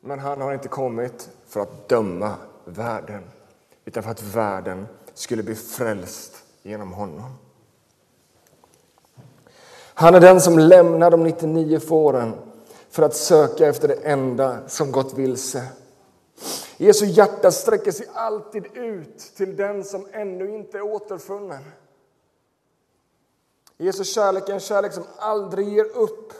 Men 0.00 0.18
han 0.18 0.40
har 0.40 0.52
inte 0.52 0.68
kommit 0.68 1.30
för 1.46 1.60
att 1.60 1.88
döma 1.88 2.34
världen, 2.64 3.22
utan 3.84 4.02
för 4.02 4.10
att 4.10 4.22
världen 4.22 4.86
skulle 5.14 5.42
bli 5.42 5.54
frälst 5.54 6.44
genom 6.62 6.92
honom. 6.92 7.47
Han 10.00 10.14
är 10.14 10.20
den 10.20 10.40
som 10.40 10.58
lämnar 10.58 11.10
de 11.10 11.22
99 11.22 11.80
fåren 11.80 12.32
för 12.90 13.02
att 13.02 13.16
söka 13.16 13.66
efter 13.66 13.88
det 13.88 13.94
enda 13.94 14.68
som 14.68 14.92
gått 14.92 15.14
vilse. 15.14 15.64
Jesu 16.76 17.06
hjärta 17.06 17.50
sträcker 17.50 17.92
sig 17.92 18.06
alltid 18.14 18.66
ut 18.74 19.18
till 19.36 19.56
den 19.56 19.84
som 19.84 20.06
ännu 20.12 20.54
inte 20.54 20.78
är 20.78 20.82
återfunnen. 20.82 21.64
Jesu 23.78 24.04
kärlek 24.04 24.48
är 24.48 24.52
en 24.52 24.60
kärlek 24.60 24.92
som 24.92 25.04
aldrig 25.18 25.68
ger 25.68 25.96
upp. 25.96 26.32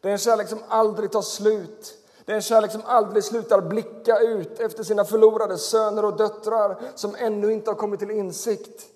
Det 0.00 0.08
är 0.08 0.12
en 0.12 0.18
kärlek 0.18 0.48
som 0.48 0.62
aldrig 0.68 1.12
tar 1.12 1.22
slut. 1.22 1.94
Det 2.24 2.32
är 2.32 2.36
en 2.36 2.42
kärlek 2.42 2.72
som 2.72 2.82
aldrig 2.84 3.24
slutar 3.24 3.60
blicka 3.60 4.18
ut 4.18 4.60
efter 4.60 4.82
sina 4.82 5.04
förlorade 5.04 5.58
söner 5.58 6.04
och 6.04 6.16
döttrar 6.16 6.78
som 6.94 7.14
ännu 7.18 7.52
inte 7.52 7.70
har 7.70 7.76
kommit 7.76 8.00
till 8.00 8.10
insikt. 8.10 8.86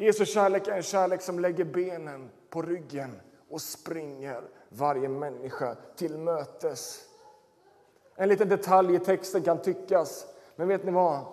Jesu 0.00 0.24
kärlek 0.24 0.68
är 0.68 0.72
en 0.72 0.82
kärlek 0.82 1.22
som 1.22 1.38
lägger 1.38 1.64
benen 1.64 2.30
på 2.50 2.62
ryggen 2.62 3.20
och 3.50 3.60
springer 3.60 4.42
varje 4.68 5.08
människa 5.08 5.76
till 5.96 6.18
mötes. 6.18 7.02
En 8.16 8.28
liten 8.28 8.48
detalj 8.48 8.94
i 8.94 8.98
texten 8.98 9.42
kan 9.42 9.62
tyckas, 9.62 10.26
men 10.56 10.68
vet 10.68 10.84
ni 10.84 10.92
vad? 10.92 11.24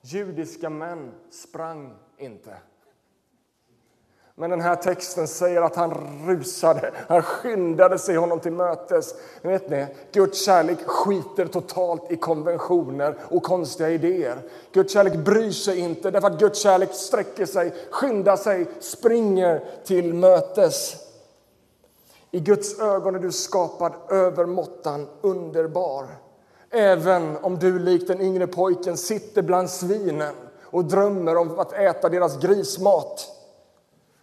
Judiska 0.00 0.70
män 0.70 1.14
sprang 1.30 1.94
inte. 2.18 2.56
Men 4.40 4.50
den 4.50 4.60
här 4.60 4.76
texten 4.76 5.28
säger 5.28 5.62
att 5.62 5.76
han 5.76 6.22
rusade, 6.26 6.92
han 7.08 7.22
skyndade 7.22 7.98
sig 7.98 8.16
honom 8.16 8.40
till 8.40 8.52
mötes. 8.52 9.14
Men 9.42 9.52
vet 9.52 9.70
ni, 9.70 9.86
Guds 10.12 10.44
kärlek 10.44 10.78
skiter 10.86 11.46
totalt 11.46 12.12
i 12.12 12.16
konventioner 12.16 13.14
och 13.28 13.42
konstiga 13.42 13.90
idéer. 13.90 14.36
Guds 14.72 14.92
kärlek 14.92 15.14
bryr 15.14 15.50
sig 15.50 15.78
inte, 15.78 16.10
därför 16.10 16.26
att 16.26 16.38
Guds 16.38 16.62
kärlek 16.62 16.88
sträcker 16.92 17.46
sig, 17.46 17.74
skyndar 17.90 18.36
sig, 18.36 18.66
springer 18.80 19.64
till 19.84 20.14
mötes. 20.14 20.96
I 22.30 22.40
Guds 22.40 22.80
ögon 22.80 23.14
är 23.14 23.18
du 23.18 23.32
skapad 23.32 23.92
övermåttan 24.08 25.08
underbar. 25.20 26.06
Även 26.70 27.36
om 27.36 27.58
du 27.58 27.78
likt 27.78 28.08
den 28.08 28.20
yngre 28.20 28.46
pojken 28.46 28.96
sitter 28.96 29.42
bland 29.42 29.70
svinen 29.70 30.34
och 30.62 30.84
drömmer 30.84 31.36
om 31.36 31.58
att 31.58 31.72
äta 31.72 32.08
deras 32.08 32.40
grismat 32.40 33.36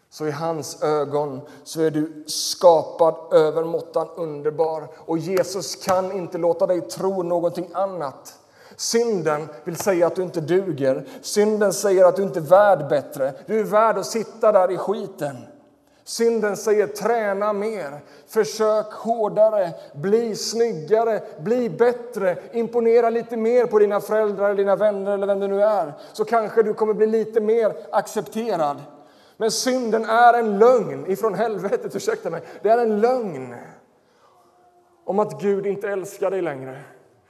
så 0.09 0.27
i 0.27 0.31
hans 0.31 0.83
ögon 0.83 1.41
så 1.63 1.81
är 1.81 1.91
du 1.91 2.23
skapad 2.27 3.15
övermåttan 3.31 4.07
underbar. 4.15 4.87
Och 4.97 5.17
Jesus 5.17 5.75
kan 5.75 6.11
inte 6.11 6.37
låta 6.37 6.67
dig 6.67 6.81
tro 6.81 7.23
någonting 7.23 7.69
annat. 7.73 8.39
Synden 8.75 9.47
vill 9.63 9.75
säga 9.75 10.07
att 10.07 10.15
du 10.15 10.23
inte 10.23 10.41
duger. 10.41 11.07
Synden 11.21 11.73
säger 11.73 12.05
att 12.05 12.15
du 12.15 12.23
inte 12.23 12.39
är 12.39 12.41
värd 12.41 12.89
bättre. 12.89 13.33
Du 13.45 13.59
är 13.59 13.63
värd 13.63 13.97
att 13.97 14.05
sitta 14.05 14.51
där 14.51 14.71
i 14.71 14.77
skiten. 14.77 15.35
Synden 16.03 16.57
säger 16.57 16.87
träna 16.87 17.53
mer, 17.53 17.99
försök 18.27 18.93
hårdare, 18.93 19.71
bli 19.93 20.35
snyggare, 20.35 21.21
bli 21.39 21.69
bättre, 21.69 22.37
imponera 22.51 23.09
lite 23.09 23.37
mer 23.37 23.65
på 23.65 23.79
dina 23.79 24.01
föräldrar, 24.01 24.55
dina 24.55 24.75
vänner 24.75 25.11
eller 25.11 25.27
vem 25.27 25.39
det 25.39 25.47
nu 25.47 25.63
är. 25.63 25.93
Så 26.13 26.25
kanske 26.25 26.63
du 26.63 26.73
kommer 26.73 26.93
bli 26.93 27.07
lite 27.07 27.41
mer 27.41 27.75
accepterad. 27.91 28.77
Men 29.37 29.51
synden 29.51 30.05
är 30.05 30.33
en 30.33 30.59
lögn 30.59 31.05
ifrån 31.07 31.33
helvetet, 31.33 31.95
ursäkta 31.95 32.29
mig. 32.29 32.41
Det 32.61 32.69
är 32.69 32.77
en 32.77 33.01
lögn 33.01 33.55
om 35.03 35.19
att 35.19 35.41
Gud 35.41 35.65
inte 35.65 35.89
älskar 35.89 36.31
dig 36.31 36.41
längre. 36.41 36.83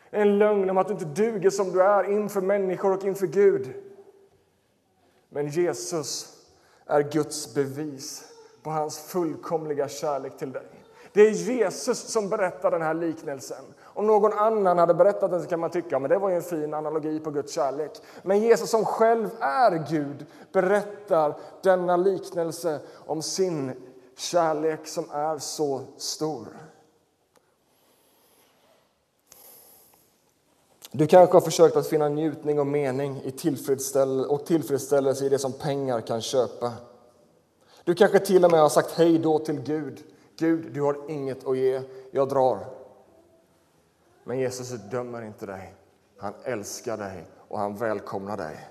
En 0.09 0.37
lögn 0.37 0.69
om 0.69 0.77
att 0.77 0.87
du 0.87 0.93
inte 0.93 1.05
duger 1.05 1.49
som 1.49 1.71
du 1.71 1.81
är 1.81 2.03
inför 2.03 2.41
människor 2.41 2.93
och 2.93 3.03
inför 3.03 3.27
Gud. 3.27 3.73
Men 5.29 5.47
Jesus 5.47 6.37
är 6.85 7.01
Guds 7.01 7.53
bevis 7.53 8.23
på 8.63 8.69
hans 8.69 8.99
fullkomliga 8.99 9.87
kärlek 9.87 10.37
till 10.37 10.51
dig. 10.51 10.67
Det 11.13 11.21
är 11.21 11.31
Jesus 11.31 11.99
som 11.99 12.29
berättar 12.29 12.71
den 12.71 12.81
här 12.81 12.93
liknelsen. 12.93 13.65
Om 13.97 14.07
någon 14.07 14.33
annan 14.33 14.77
hade 14.77 14.93
berättat 14.93 15.31
den 15.31 15.41
så 15.41 15.47
kan 15.47 15.59
man 15.59 15.69
tycka 15.69 15.99
men 15.99 16.09
det 16.09 16.17
var 16.17 16.31
en 16.31 16.41
fin 16.41 16.73
analogi 16.73 17.19
på 17.19 17.31
Guds 17.31 17.53
kärlek. 17.53 17.91
Men 18.23 18.39
Jesus 18.39 18.69
som 18.69 18.85
själv 18.85 19.29
är 19.39 19.85
Gud 19.89 20.25
berättar 20.51 21.37
denna 21.63 21.97
liknelse 21.97 22.79
om 23.05 23.21
sin 23.21 23.71
kärlek 24.17 24.87
som 24.87 25.05
är 25.11 25.37
så 25.37 25.81
stor. 25.97 26.47
Du 30.91 31.07
kanske 31.07 31.35
har 31.35 31.41
försökt 31.41 31.75
att 31.75 31.87
finna 31.87 32.09
njutning 32.09 32.59
och 32.59 32.67
mening 32.67 33.21
i 33.23 33.31
tillfredsställ 33.31 34.25
och 34.25 34.45
tillfredsställelse 34.45 35.25
i 35.25 35.29
det 35.29 35.39
som 35.39 35.53
pengar 35.53 36.01
kan 36.01 36.21
köpa. 36.21 36.73
Du 37.83 37.95
kanske 37.95 38.19
till 38.19 38.45
och 38.45 38.51
med 38.51 38.59
har 38.59 38.69
sagt 38.69 38.91
hej 38.91 39.19
då 39.19 39.39
till 39.39 39.61
Gud. 39.61 40.03
Gud, 40.39 40.73
du 40.73 40.81
har 40.81 40.97
inget 41.07 41.47
att 41.47 41.57
ge, 41.57 41.81
jag 42.11 42.29
drar. 42.29 42.76
Men 44.27 44.39
Jesus 44.39 44.69
dömer 44.69 45.21
inte 45.21 45.45
dig. 45.45 45.73
Han 46.17 46.33
älskar 46.43 46.97
dig 46.97 47.25
och 47.47 47.59
han 47.59 47.77
välkomnar 47.77 48.37
dig. 48.37 48.67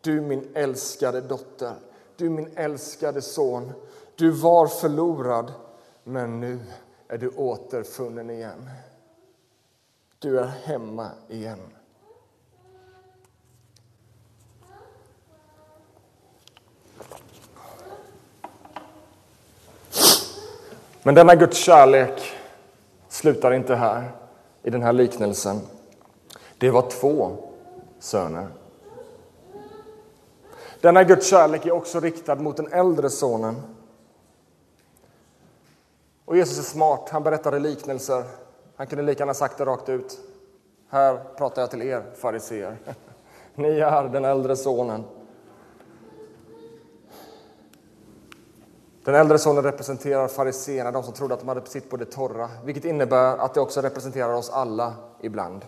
Du 0.00 0.20
min 0.20 0.50
älskade 0.54 1.20
dotter, 1.20 1.74
du 2.16 2.30
min 2.30 2.52
älskade 2.56 3.22
son. 3.22 3.72
Du 4.16 4.30
var 4.30 4.66
förlorad, 4.66 5.52
men 6.04 6.40
nu 6.40 6.58
är 7.08 7.18
du 7.18 7.28
återfunnen 7.28 8.30
igen. 8.30 8.70
Du 10.18 10.38
är 10.38 10.46
hemma 10.46 11.10
igen. 11.28 11.60
Men 21.02 21.14
denna 21.14 21.34
Guds 21.34 21.58
kärlek 21.58 22.32
slutar 23.08 23.52
inte 23.52 23.74
här 23.74 24.19
i 24.62 24.70
den 24.70 24.82
här 24.82 24.92
liknelsen. 24.92 25.60
Det 26.58 26.70
var 26.70 26.90
två 26.90 27.36
söner. 27.98 28.48
Denna 30.80 31.04
Guds 31.04 31.26
kärlek 31.26 31.66
är 31.66 31.72
också 31.72 32.00
riktad 32.00 32.34
mot 32.34 32.56
den 32.56 32.72
äldre 32.72 33.10
sonen. 33.10 33.62
Och 36.24 36.36
Jesus 36.36 36.58
är 36.58 36.62
smart, 36.62 37.08
han 37.10 37.22
berättade 37.22 37.58
liknelser. 37.58 38.24
Han 38.76 38.86
kunde 38.86 39.04
lika 39.04 39.18
gärna 39.18 39.34
sagt 39.34 39.58
det 39.58 39.64
rakt 39.64 39.88
ut. 39.88 40.18
Här 40.88 41.24
pratar 41.36 41.62
jag 41.62 41.70
till 41.70 41.82
er 41.82 42.02
fariseer. 42.16 42.76
Ni 43.54 43.68
är 43.68 44.08
den 44.08 44.24
äldre 44.24 44.56
sonen. 44.56 45.04
Den 49.04 49.14
äldre 49.14 49.38
sonen 49.38 49.62
representerar 49.62 50.28
fariseerna, 50.28 50.90
de 50.90 51.02
som 51.02 51.12
trodde 51.12 51.34
att 51.34 51.40
de 51.40 51.48
hade 51.48 51.66
sitt 51.66 51.90
på 51.90 51.96
det 51.96 52.04
torra, 52.04 52.50
vilket 52.64 52.84
innebär 52.84 53.36
att 53.36 53.54
det 53.54 53.60
också 53.60 53.80
representerar 53.80 54.32
oss 54.32 54.50
alla 54.50 54.94
ibland. 55.20 55.64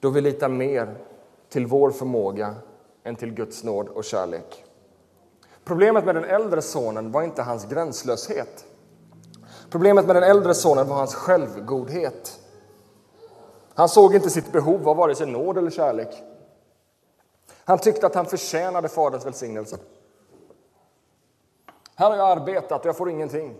Då 0.00 0.10
vi 0.10 0.20
litar 0.20 0.48
mer 0.48 0.98
till 1.48 1.66
vår 1.66 1.90
förmåga 1.90 2.54
än 3.04 3.16
till 3.16 3.34
Guds 3.34 3.64
nåd 3.64 3.88
och 3.88 4.04
kärlek. 4.04 4.64
Problemet 5.64 6.04
med 6.04 6.14
den 6.14 6.24
äldre 6.24 6.62
sonen 6.62 7.12
var 7.12 7.22
inte 7.22 7.42
hans 7.42 7.64
gränslöshet. 7.64 8.64
Problemet 9.70 10.06
med 10.06 10.16
den 10.16 10.22
äldre 10.22 10.54
sonen 10.54 10.88
var 10.88 10.96
hans 10.96 11.14
självgodhet. 11.14 12.40
Han 13.74 13.88
såg 13.88 14.14
inte 14.14 14.30
sitt 14.30 14.52
behov 14.52 14.88
av 14.88 14.96
vare 14.96 15.14
sig 15.14 15.26
nåd 15.26 15.58
eller 15.58 15.70
kärlek. 15.70 16.22
Han 17.64 17.78
tyckte 17.78 18.06
att 18.06 18.14
han 18.14 18.26
förtjänade 18.26 18.88
Faderns 18.88 19.26
välsignelse. 19.26 19.78
Här 22.00 22.10
har 22.10 22.16
jag 22.16 22.28
arbetat 22.30 22.80
och 22.80 22.86
jag 22.86 22.96
får 22.96 23.10
ingenting. 23.10 23.54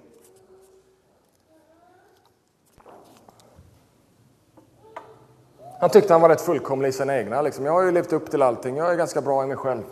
Han 5.81 5.91
tyckte 5.91 6.13
han 6.15 6.21
var 6.21 6.29
rätt 6.29 6.41
fullkomlig 6.41 6.89
i 6.89 6.93
sina 6.93 7.19
egna. 7.19 7.43
Liksom. 7.43 7.65
Jag 7.65 7.73
har 7.73 7.83
ju 7.83 7.91
levt 7.91 8.13
upp 8.13 8.31
till 8.31 8.43
allting, 8.43 8.77
jag 8.77 8.93
är 8.93 8.97
ganska 8.97 9.21
bra 9.21 9.45
i 9.45 9.47
mig 9.47 9.57
själv. 9.57 9.83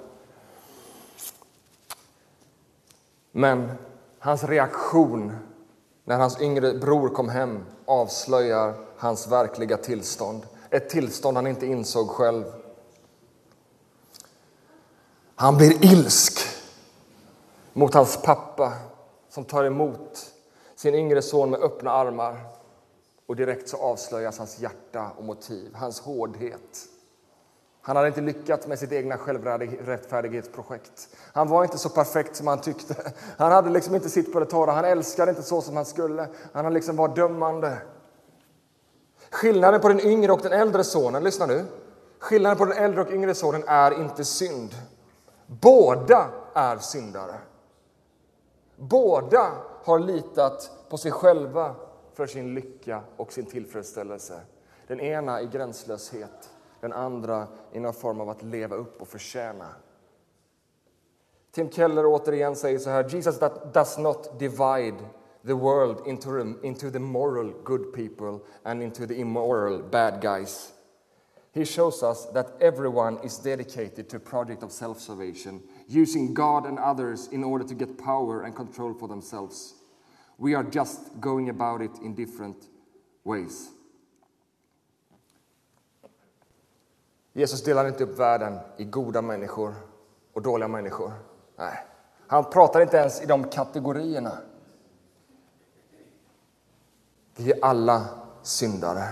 Men 3.32 3.72
hans 4.18 4.44
reaktion 4.44 5.36
när 6.05 6.16
hans 6.18 6.40
yngre 6.40 6.74
bror 6.74 7.09
kom 7.09 7.28
hem 7.28 7.64
avslöjar 7.86 8.74
hans 8.96 9.26
verkliga 9.26 9.76
tillstånd. 9.76 10.46
Ett 10.70 10.90
tillstånd 10.90 11.36
han 11.36 11.46
inte 11.46 11.66
insåg 11.66 12.09
själv. 12.09 12.44
Han 15.34 15.57
blir 15.57 15.84
ilsk 15.84 16.47
mot 17.79 17.95
hans 17.95 18.22
pappa 18.22 18.72
som 19.29 19.45
tar 19.45 19.64
emot 19.64 20.26
sin 20.76 20.95
yngre 20.95 21.22
son 21.22 21.51
med 21.51 21.61
öppna 21.61 21.91
armar. 21.91 22.37
Och 23.26 23.37
direkt 23.37 23.68
så 23.68 23.76
avslöjas 23.76 24.39
hans 24.39 24.59
hjärta 24.59 25.11
och 25.16 25.24
motiv, 25.24 25.74
hans 25.74 26.01
hårdhet. 26.01 26.87
Han 27.83 27.97
hade 27.97 28.09
inte 28.09 28.20
lyckats 28.20 28.66
med 28.66 28.79
sitt 28.79 28.93
egna 28.93 29.16
självrättfärdighetsprojekt. 29.18 31.09
Han 31.33 31.49
var 31.49 31.64
inte 31.64 31.79
så 31.79 31.89
perfekt 31.89 32.37
som 32.37 32.47
han 32.47 32.61
tyckte. 32.61 32.95
Han 33.37 33.53
hade 33.53 33.70
liksom 33.70 33.95
inte 33.95 34.09
sitt 34.09 34.33
på 34.33 34.41
det 34.41 34.47
torra. 34.47 34.72
Han 34.72 34.85
älskade 34.85 35.31
inte 35.31 35.43
så 35.43 35.62
som 35.62 35.76
han 35.76 35.85
skulle. 35.85 36.29
Han 36.53 36.74
liksom 36.74 36.97
var 36.97 37.09
dömande. 37.09 37.79
Skillnaden 39.31 39.81
på 39.81 39.89
den 39.89 40.01
yngre 40.01 40.33
och 40.33 40.41
den 40.41 40.53
äldre 40.53 40.85
sonen, 40.85 41.24
lyssna 41.24 41.47
nu. 41.47 41.64
Skillnaden 42.18 42.59
på 42.59 42.64
den 42.64 42.79
äldre 42.79 43.01
och 43.01 43.11
yngre 43.11 43.35
sonen 43.35 43.64
är 43.66 44.01
inte 44.01 44.24
synd. 44.24 44.74
Båda 45.47 46.26
är 46.55 46.79
syndare. 46.79 47.35
Båda 48.79 49.53
har 49.85 49.99
litat 49.99 50.70
på 50.89 50.97
sig 50.97 51.12
själva 51.12 51.74
för 52.14 52.26
sin 52.26 52.55
lycka 52.55 53.03
och 53.16 53.33
sin 53.33 53.47
tillfredsställelse. 53.47 54.41
Den 54.87 55.01
ena 55.01 55.43
i 55.43 55.47
gränslöshet, 55.47 56.51
den 56.81 56.93
andra 56.93 57.47
i 57.72 57.81
någon 57.81 57.93
form 57.93 58.20
av 58.20 58.29
att 58.29 58.43
leva 58.43 58.76
upp 58.76 59.03
och 59.03 59.09
förtjäna. 59.09 59.68
Tim 61.51 61.70
Keller 61.70 62.07
återigen 62.07 62.57
säger 62.57 62.79
så 62.79 62.91
här, 62.91 63.09
Jesus 63.09 63.39
does 63.72 63.99
not 63.99 64.39
divide 64.39 64.97
the 65.47 65.55
world 65.55 66.07
into, 66.07 66.39
into 66.62 66.91
the 66.91 66.99
moral 66.99 67.53
good 67.64 67.93
people 67.95 68.39
and 68.62 68.83
into 68.83 69.07
the 69.07 69.14
immoral 69.14 69.83
bad 69.91 70.22
guys. 70.22 70.72
He 71.53 71.64
shows 71.64 72.03
us 72.03 72.26
that 72.35 72.57
everyone 72.61 73.18
is 73.24 73.39
dedicated 73.39 74.09
to 74.11 74.16
a 74.16 74.20
project 74.20 74.62
of 74.62 74.72
self 74.72 75.01
salvation, 75.01 75.62
using 75.89 76.34
God 76.34 76.66
and 76.66 76.78
others 76.78 77.28
in 77.32 77.45
order 77.45 77.64
to 77.64 77.74
get 77.74 77.99
power 77.99 78.43
and 78.43 78.55
control 78.55 78.95
for 78.95 79.09
themselves. 79.09 79.74
We 80.36 80.55
are 80.55 80.66
just 80.72 81.01
going 81.20 81.49
about 81.49 81.82
it 81.82 81.91
in 82.03 82.14
different 82.14 82.57
ways. 83.24 83.70
Jesus 87.32 87.64
delar 87.64 87.89
inte 87.89 88.05
upp 88.05 88.18
världen 88.18 88.59
i 88.76 88.84
goda 88.84 89.22
människor 89.22 89.74
och 90.32 90.43
dåliga 90.43 90.68
människor. 90.68 91.12
Nej, 91.57 91.84
han 92.26 92.45
pratar 92.45 92.80
inte 92.80 92.97
ens 92.97 93.22
i 93.22 93.26
de 93.26 93.45
kategorierna. 93.45 94.39
Vi 97.36 97.53
är 97.53 97.64
alla 97.64 98.05
syndare 98.43 99.09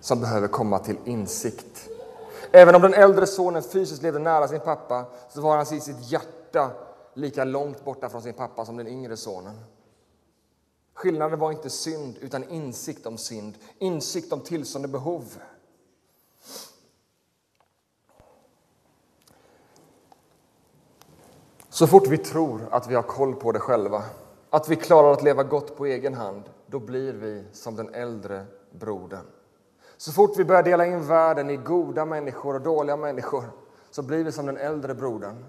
som 0.00 0.20
behöver 0.20 0.48
komma 0.48 0.78
till 0.78 0.96
insikt. 1.04 1.89
Även 2.52 2.74
om 2.74 2.82
den 2.82 2.94
äldre 2.94 3.26
sonen 3.26 3.62
fysiskt 3.62 4.02
levde 4.02 4.18
nära 4.18 4.48
sin 4.48 4.60
pappa 4.60 5.04
så 5.28 5.40
var 5.40 5.56
han 5.56 5.74
i 5.74 5.80
sitt 5.80 6.12
hjärta 6.12 6.70
lika 7.14 7.44
långt 7.44 7.84
borta 7.84 8.08
från 8.08 8.22
sin 8.22 8.34
pappa 8.34 8.64
som 8.64 8.76
den 8.76 8.86
yngre 8.86 9.16
sonen. 9.16 9.60
Skillnaden 10.94 11.38
var 11.38 11.52
inte 11.52 11.70
synd, 11.70 12.18
utan 12.20 12.48
insikt 12.48 13.06
om 13.06 13.18
synd, 13.18 13.54
insikt 13.78 14.32
om 14.32 14.40
tillstånd 14.40 14.84
och 14.84 14.90
behov. 14.90 15.24
Så 21.68 21.86
fort 21.86 22.06
vi 22.06 22.18
tror 22.18 22.68
att 22.70 22.90
vi 22.90 22.94
har 22.94 23.02
koll 23.02 23.34
på 23.34 23.52
det 23.52 23.60
själva, 23.60 24.02
att 24.50 24.68
vi 24.68 24.76
klarar 24.76 25.12
att 25.12 25.22
leva 25.22 25.42
gott 25.42 25.76
på 25.76 25.86
egen 25.86 26.14
hand, 26.14 26.42
då 26.66 26.78
blir 26.78 27.12
vi 27.12 27.44
som 27.52 27.76
den 27.76 27.94
äldre 27.94 28.46
brodern. 28.70 29.26
Så 30.00 30.12
fort 30.12 30.38
vi 30.38 30.44
börjar 30.44 30.62
dela 30.62 30.86
in 30.86 31.06
världen 31.06 31.50
i 31.50 31.56
goda 31.56 32.04
människor 32.04 32.54
och 32.54 32.60
dåliga 32.60 32.96
människor 32.96 33.44
så 33.90 34.02
blir 34.02 34.24
vi 34.24 34.32
som 34.32 34.46
den 34.46 34.56
äldre 34.56 34.94
brodern 34.94 35.44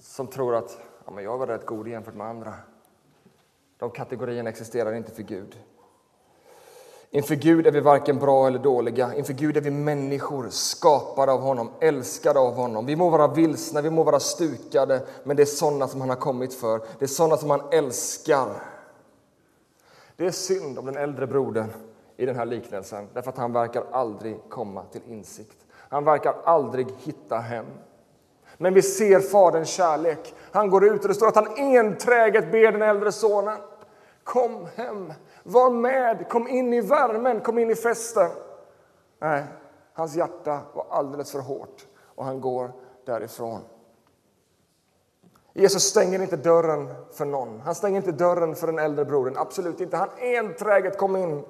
som 0.00 0.26
tror 0.26 0.54
att 0.54 0.78
ja, 1.04 1.12
men 1.12 1.24
jag 1.24 1.38
var 1.38 1.46
rätt 1.46 1.66
god 1.66 1.88
jämfört 1.88 2.14
med 2.14 2.26
andra. 2.26 2.54
De 3.78 3.90
kategorierna 3.90 4.50
existerar 4.50 4.92
inte 4.92 5.10
för 5.10 5.22
Gud. 5.22 5.58
Inför 7.10 7.34
Gud 7.34 7.66
är 7.66 7.70
vi 7.70 7.80
varken 7.80 8.18
bra 8.18 8.46
eller 8.46 8.58
dåliga. 8.58 9.14
Inför 9.14 9.32
Gud 9.32 9.56
är 9.56 9.60
vi 9.60 9.70
människor 9.70 10.48
skapade 10.50 11.32
av 11.32 11.40
honom, 11.40 11.70
älskade 11.80 12.38
av 12.38 12.54
honom. 12.54 12.86
Vi 12.86 12.96
må 12.96 13.10
vara 13.10 13.28
vilsna, 13.28 13.80
vi 13.80 13.90
må 13.90 14.02
vara 14.02 14.20
stukade, 14.20 15.06
men 15.24 15.36
det 15.36 15.42
är 15.42 15.46
sådana 15.46 15.88
som 15.88 16.00
han 16.00 16.10
har 16.10 16.16
kommit 16.16 16.54
för. 16.54 16.78
Det 16.98 17.04
är 17.04 17.06
sådana 17.06 17.36
som 17.36 17.50
han 17.50 17.62
älskar. 17.72 18.62
Det 20.16 20.26
är 20.26 20.30
synd 20.30 20.78
om 20.78 20.86
den 20.86 20.96
äldre 20.96 21.26
brodern 21.26 21.72
i 22.22 22.26
den 22.26 22.36
här 22.36 22.46
liknelsen, 22.46 23.08
därför 23.14 23.30
att 23.30 23.36
han 23.36 23.52
verkar 23.52 23.84
aldrig 23.92 24.38
komma 24.48 24.84
till 24.84 25.00
insikt. 25.06 25.66
Han 25.72 26.04
verkar 26.04 26.34
aldrig 26.44 26.86
hitta 26.98 27.36
hem. 27.36 27.66
Men 28.58 28.74
vi 28.74 28.82
ser 28.82 29.20
Faderns 29.20 29.68
kärlek. 29.68 30.34
Han 30.52 30.70
går 30.70 30.84
ut 30.84 31.02
och 31.02 31.08
det 31.08 31.14
står 31.14 31.28
att 31.28 31.36
han 31.36 31.48
enträget 31.56 32.52
ber 32.52 32.72
den 32.72 32.82
äldre 32.82 33.12
sonen. 33.12 33.58
Kom 34.24 34.66
hem, 34.74 35.12
var 35.42 35.70
med, 35.70 36.28
kom 36.28 36.48
in 36.48 36.72
i 36.72 36.80
värmen, 36.80 37.40
kom 37.40 37.58
in 37.58 37.70
i 37.70 37.74
festen. 37.74 38.30
Nej, 39.18 39.44
hans 39.92 40.14
hjärta 40.14 40.60
var 40.74 40.86
alldeles 40.90 41.32
för 41.32 41.40
hårt 41.40 41.86
och 42.14 42.24
han 42.24 42.40
går 42.40 42.72
därifrån. 43.04 43.60
Jesus 45.54 45.82
stänger 45.82 46.22
inte 46.22 46.36
dörren 46.36 46.94
för 47.12 47.24
någon. 47.24 47.60
Han 47.60 47.74
stänger 47.74 47.96
inte 47.96 48.12
dörren 48.12 48.54
för 48.54 48.66
den 48.66 48.78
äldre 48.78 49.04
brodern. 49.04 49.36
Absolut 49.36 49.80
inte. 49.80 49.96
Han 49.96 50.08
enträget 50.18 50.98
kom 50.98 51.16
in. 51.16 51.44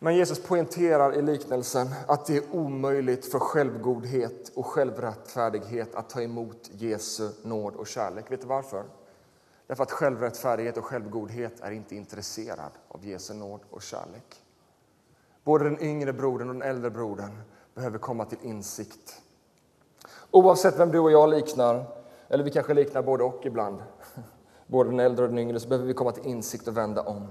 Men 0.00 0.16
Jesus 0.16 0.42
poängterar 0.42 1.14
i 1.14 1.22
liknelsen 1.22 1.88
att 2.06 2.26
det 2.26 2.36
är 2.36 2.54
omöjligt 2.54 3.32
för 3.32 3.38
självgodhet 3.38 4.52
och 4.54 4.66
självrättfärdighet 4.66 5.94
att 5.94 6.10
ta 6.10 6.22
emot 6.22 6.70
Jesu 6.72 7.30
nåd 7.42 7.74
och 7.74 7.86
kärlek. 7.86 8.32
Vet 8.32 8.40
du 8.40 8.46
varför? 8.46 8.84
Därför 9.66 9.82
att 9.82 9.90
självrättfärdighet 9.90 10.76
och 10.76 10.84
självgodhet 10.84 11.60
är 11.60 11.70
inte 11.70 11.96
intresserad 11.96 12.70
av 12.88 13.06
Jesu 13.06 13.34
nåd 13.34 13.60
och 13.70 13.82
kärlek. 13.82 14.42
Både 15.44 15.64
den 15.64 15.82
yngre 15.82 16.12
brodern 16.12 16.48
och 16.48 16.54
den 16.54 16.62
äldre 16.62 16.90
brodern 16.90 17.42
behöver 17.74 17.98
komma 17.98 18.24
till 18.24 18.38
insikt. 18.42 19.22
Oavsett 20.30 20.78
vem 20.78 20.90
du 20.90 20.98
och 20.98 21.10
jag 21.10 21.30
liknar, 21.30 21.84
eller 22.28 22.44
vi 22.44 22.50
kanske 22.50 22.74
liknar 22.74 23.02
både 23.02 23.24
och 23.24 23.46
ibland, 23.46 23.82
både 24.66 24.90
den 24.90 25.00
äldre 25.00 25.24
och 25.24 25.30
den 25.30 25.38
yngre, 25.38 25.60
så 25.60 25.68
behöver 25.68 25.86
vi 25.86 25.94
komma 25.94 26.12
till 26.12 26.26
insikt 26.26 26.68
och 26.68 26.76
vända 26.76 27.02
om. 27.02 27.26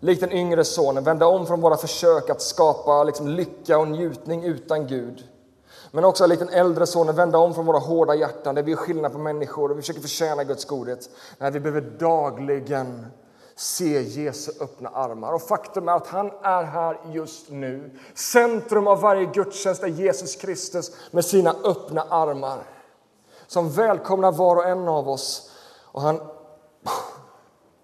Likt 0.00 0.20
den 0.20 0.32
yngre 0.32 0.64
sonen, 0.64 1.04
vända 1.04 1.26
om 1.26 1.46
från 1.46 1.60
våra 1.60 1.76
försök 1.76 2.30
att 2.30 2.42
skapa 2.42 3.04
liksom 3.04 3.28
lycka 3.28 3.78
och 3.78 3.88
njutning 3.88 4.44
utan 4.44 4.86
Gud 4.86 5.24
men 5.90 6.04
också 6.04 6.26
likt 6.26 6.40
den 6.40 6.48
äldre 6.48 6.86
sonen 6.86 7.16
vända 7.16 7.38
om 7.38 7.54
från 7.54 7.66
våra 7.66 7.78
hårda 7.78 8.14
hjärtan 8.14 8.54
där 8.54 8.62
vi 8.62 8.72
är 8.72 8.76
skillnad 8.76 9.12
på 9.12 9.18
människor 9.18 9.70
och 9.70 9.78
vi 9.78 9.82
försöker 9.82 10.00
förtjäna 10.00 10.44
Guds 10.44 10.64
godhet. 10.64 11.10
Nej, 11.38 11.50
vi 11.50 11.60
behöver 11.60 11.80
dagligen 11.80 13.06
se 13.56 14.02
Jesu 14.02 14.52
öppna 14.60 14.88
armar. 14.88 15.32
Och 15.32 15.42
faktum 15.42 15.88
är 15.88 15.92
att 15.92 16.06
han 16.06 16.30
är 16.42 16.62
här 16.62 17.00
just 17.12 17.50
nu. 17.50 17.90
Centrum 18.14 18.86
av 18.86 19.00
varje 19.00 19.24
gudstjänst 19.24 19.82
är 19.82 19.88
Jesus 19.88 20.36
Kristus 20.36 20.92
med 21.10 21.24
sina 21.24 21.54
öppna 21.64 22.02
armar 22.02 22.58
som 23.46 23.70
välkomnar 23.70 24.32
var 24.32 24.56
och 24.56 24.68
en 24.68 24.88
av 24.88 25.08
oss. 25.08 25.50
Och 25.84 26.02
han 26.02 26.20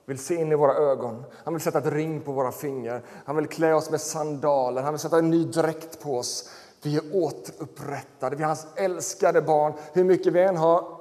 vill 0.06 0.18
se 0.18 0.34
in 0.34 0.52
i 0.52 0.54
våra 0.54 0.74
ögon. 0.74 1.24
Han 1.44 1.54
vill 1.54 1.62
sätta 1.62 1.78
ett 1.78 1.86
ring 1.92 2.20
på 2.20 2.32
våra 2.32 2.52
fingrar. 2.52 3.02
Han 3.24 3.36
vill 3.36 3.46
klä 3.46 3.74
oss 3.74 3.90
med 3.90 4.00
sandaler. 4.00 4.82
Han 4.82 4.92
vill 4.92 5.00
sätta 5.00 5.18
en 5.18 5.30
ny 5.30 5.44
dräkt 5.44 6.00
på 6.00 6.18
oss. 6.18 6.50
Vi 6.82 6.96
är 6.96 7.02
återupprättade, 7.12 8.36
vi 8.36 8.42
är 8.42 8.46
hans 8.46 8.66
älskade 8.76 9.42
barn. 9.42 9.72
Hur 9.92 10.04
mycket 10.04 10.32
vi 10.32 10.42
än 10.42 10.56
har... 10.56 10.96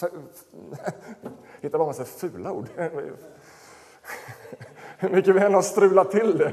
Hitta 1.60 1.78
på 1.78 1.86
massa 1.86 2.04
fula 2.04 2.52
ord. 2.52 2.68
Hur 4.98 5.10
mycket 5.10 5.34
vi 5.34 5.40
än 5.40 5.54
har 5.54 5.62
strulat 5.62 6.10
till 6.10 6.38
det 6.38 6.52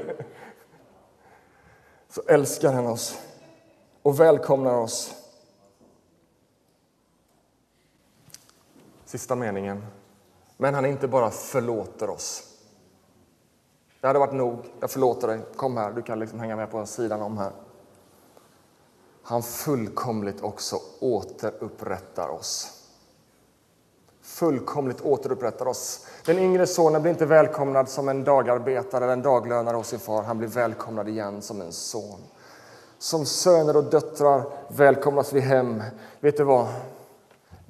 så 2.08 2.22
älskar 2.28 2.72
han 2.72 2.86
oss 2.86 3.18
och 4.02 4.20
välkomnar 4.20 4.74
oss. 4.74 5.14
Sista 9.04 9.34
meningen. 9.34 9.86
Men 10.62 10.74
han 10.74 10.86
inte 10.86 11.08
bara 11.08 11.30
förlåter 11.30 12.10
oss. 12.10 12.42
Det 14.00 14.06
hade 14.06 14.18
varit 14.18 14.34
nog. 14.34 14.58
Jag 14.80 14.90
förlåter 14.90 15.28
dig. 15.28 15.40
Kom 15.56 15.76
här, 15.76 15.92
du 15.92 16.02
kan 16.02 16.18
liksom 16.18 16.40
hänga 16.40 16.56
med 16.56 16.70
på 16.70 16.86
sidan 16.86 17.22
om 17.22 17.38
här. 17.38 17.52
Han 19.22 19.42
fullkomligt 19.42 20.42
också 20.42 20.76
återupprättar 21.00 22.28
oss. 22.28 22.82
Fullkomligt 24.22 25.00
återupprättar 25.00 25.66
oss. 25.66 26.06
Den 26.24 26.38
yngre 26.38 26.66
sonen 26.66 27.02
blir 27.02 27.12
inte 27.12 27.26
välkomnad 27.26 27.88
som 27.88 28.08
en 28.08 28.24
dagarbetare 28.24 29.04
eller 29.04 29.12
en 29.12 29.22
daglönare 29.22 29.76
hos 29.76 29.88
sin 29.88 29.98
far. 29.98 30.22
Han 30.22 30.38
blir 30.38 30.48
välkomnad 30.48 31.08
igen 31.08 31.42
som 31.42 31.60
en 31.60 31.72
son. 31.72 32.20
Som 32.98 33.26
söner 33.26 33.76
och 33.76 33.84
döttrar 33.84 34.44
välkomnas 34.68 35.32
vi 35.32 35.40
hem. 35.40 35.82
Vet 36.20 36.36
du 36.36 36.44
vad? 36.44 36.68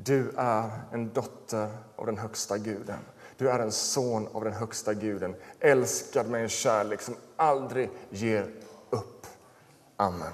Du 0.05 0.32
är 0.36 0.70
en 0.92 1.12
dotter 1.12 1.68
av 1.96 2.07
den 2.07 2.18
högsta 2.18 2.59
guden. 2.59 2.98
Du 3.36 3.50
är 3.50 3.59
en 3.59 3.72
son 3.72 4.28
av 4.32 4.44
den 4.44 4.53
högsta 4.53 4.94
guden, 4.94 5.34
älskad 5.61 6.30
med 6.30 6.42
en 6.42 6.48
kärlek 6.48 7.00
som 7.00 7.14
aldrig 7.36 7.90
ger 8.11 8.46
upp. 8.90 9.26
Amen. 9.96 10.32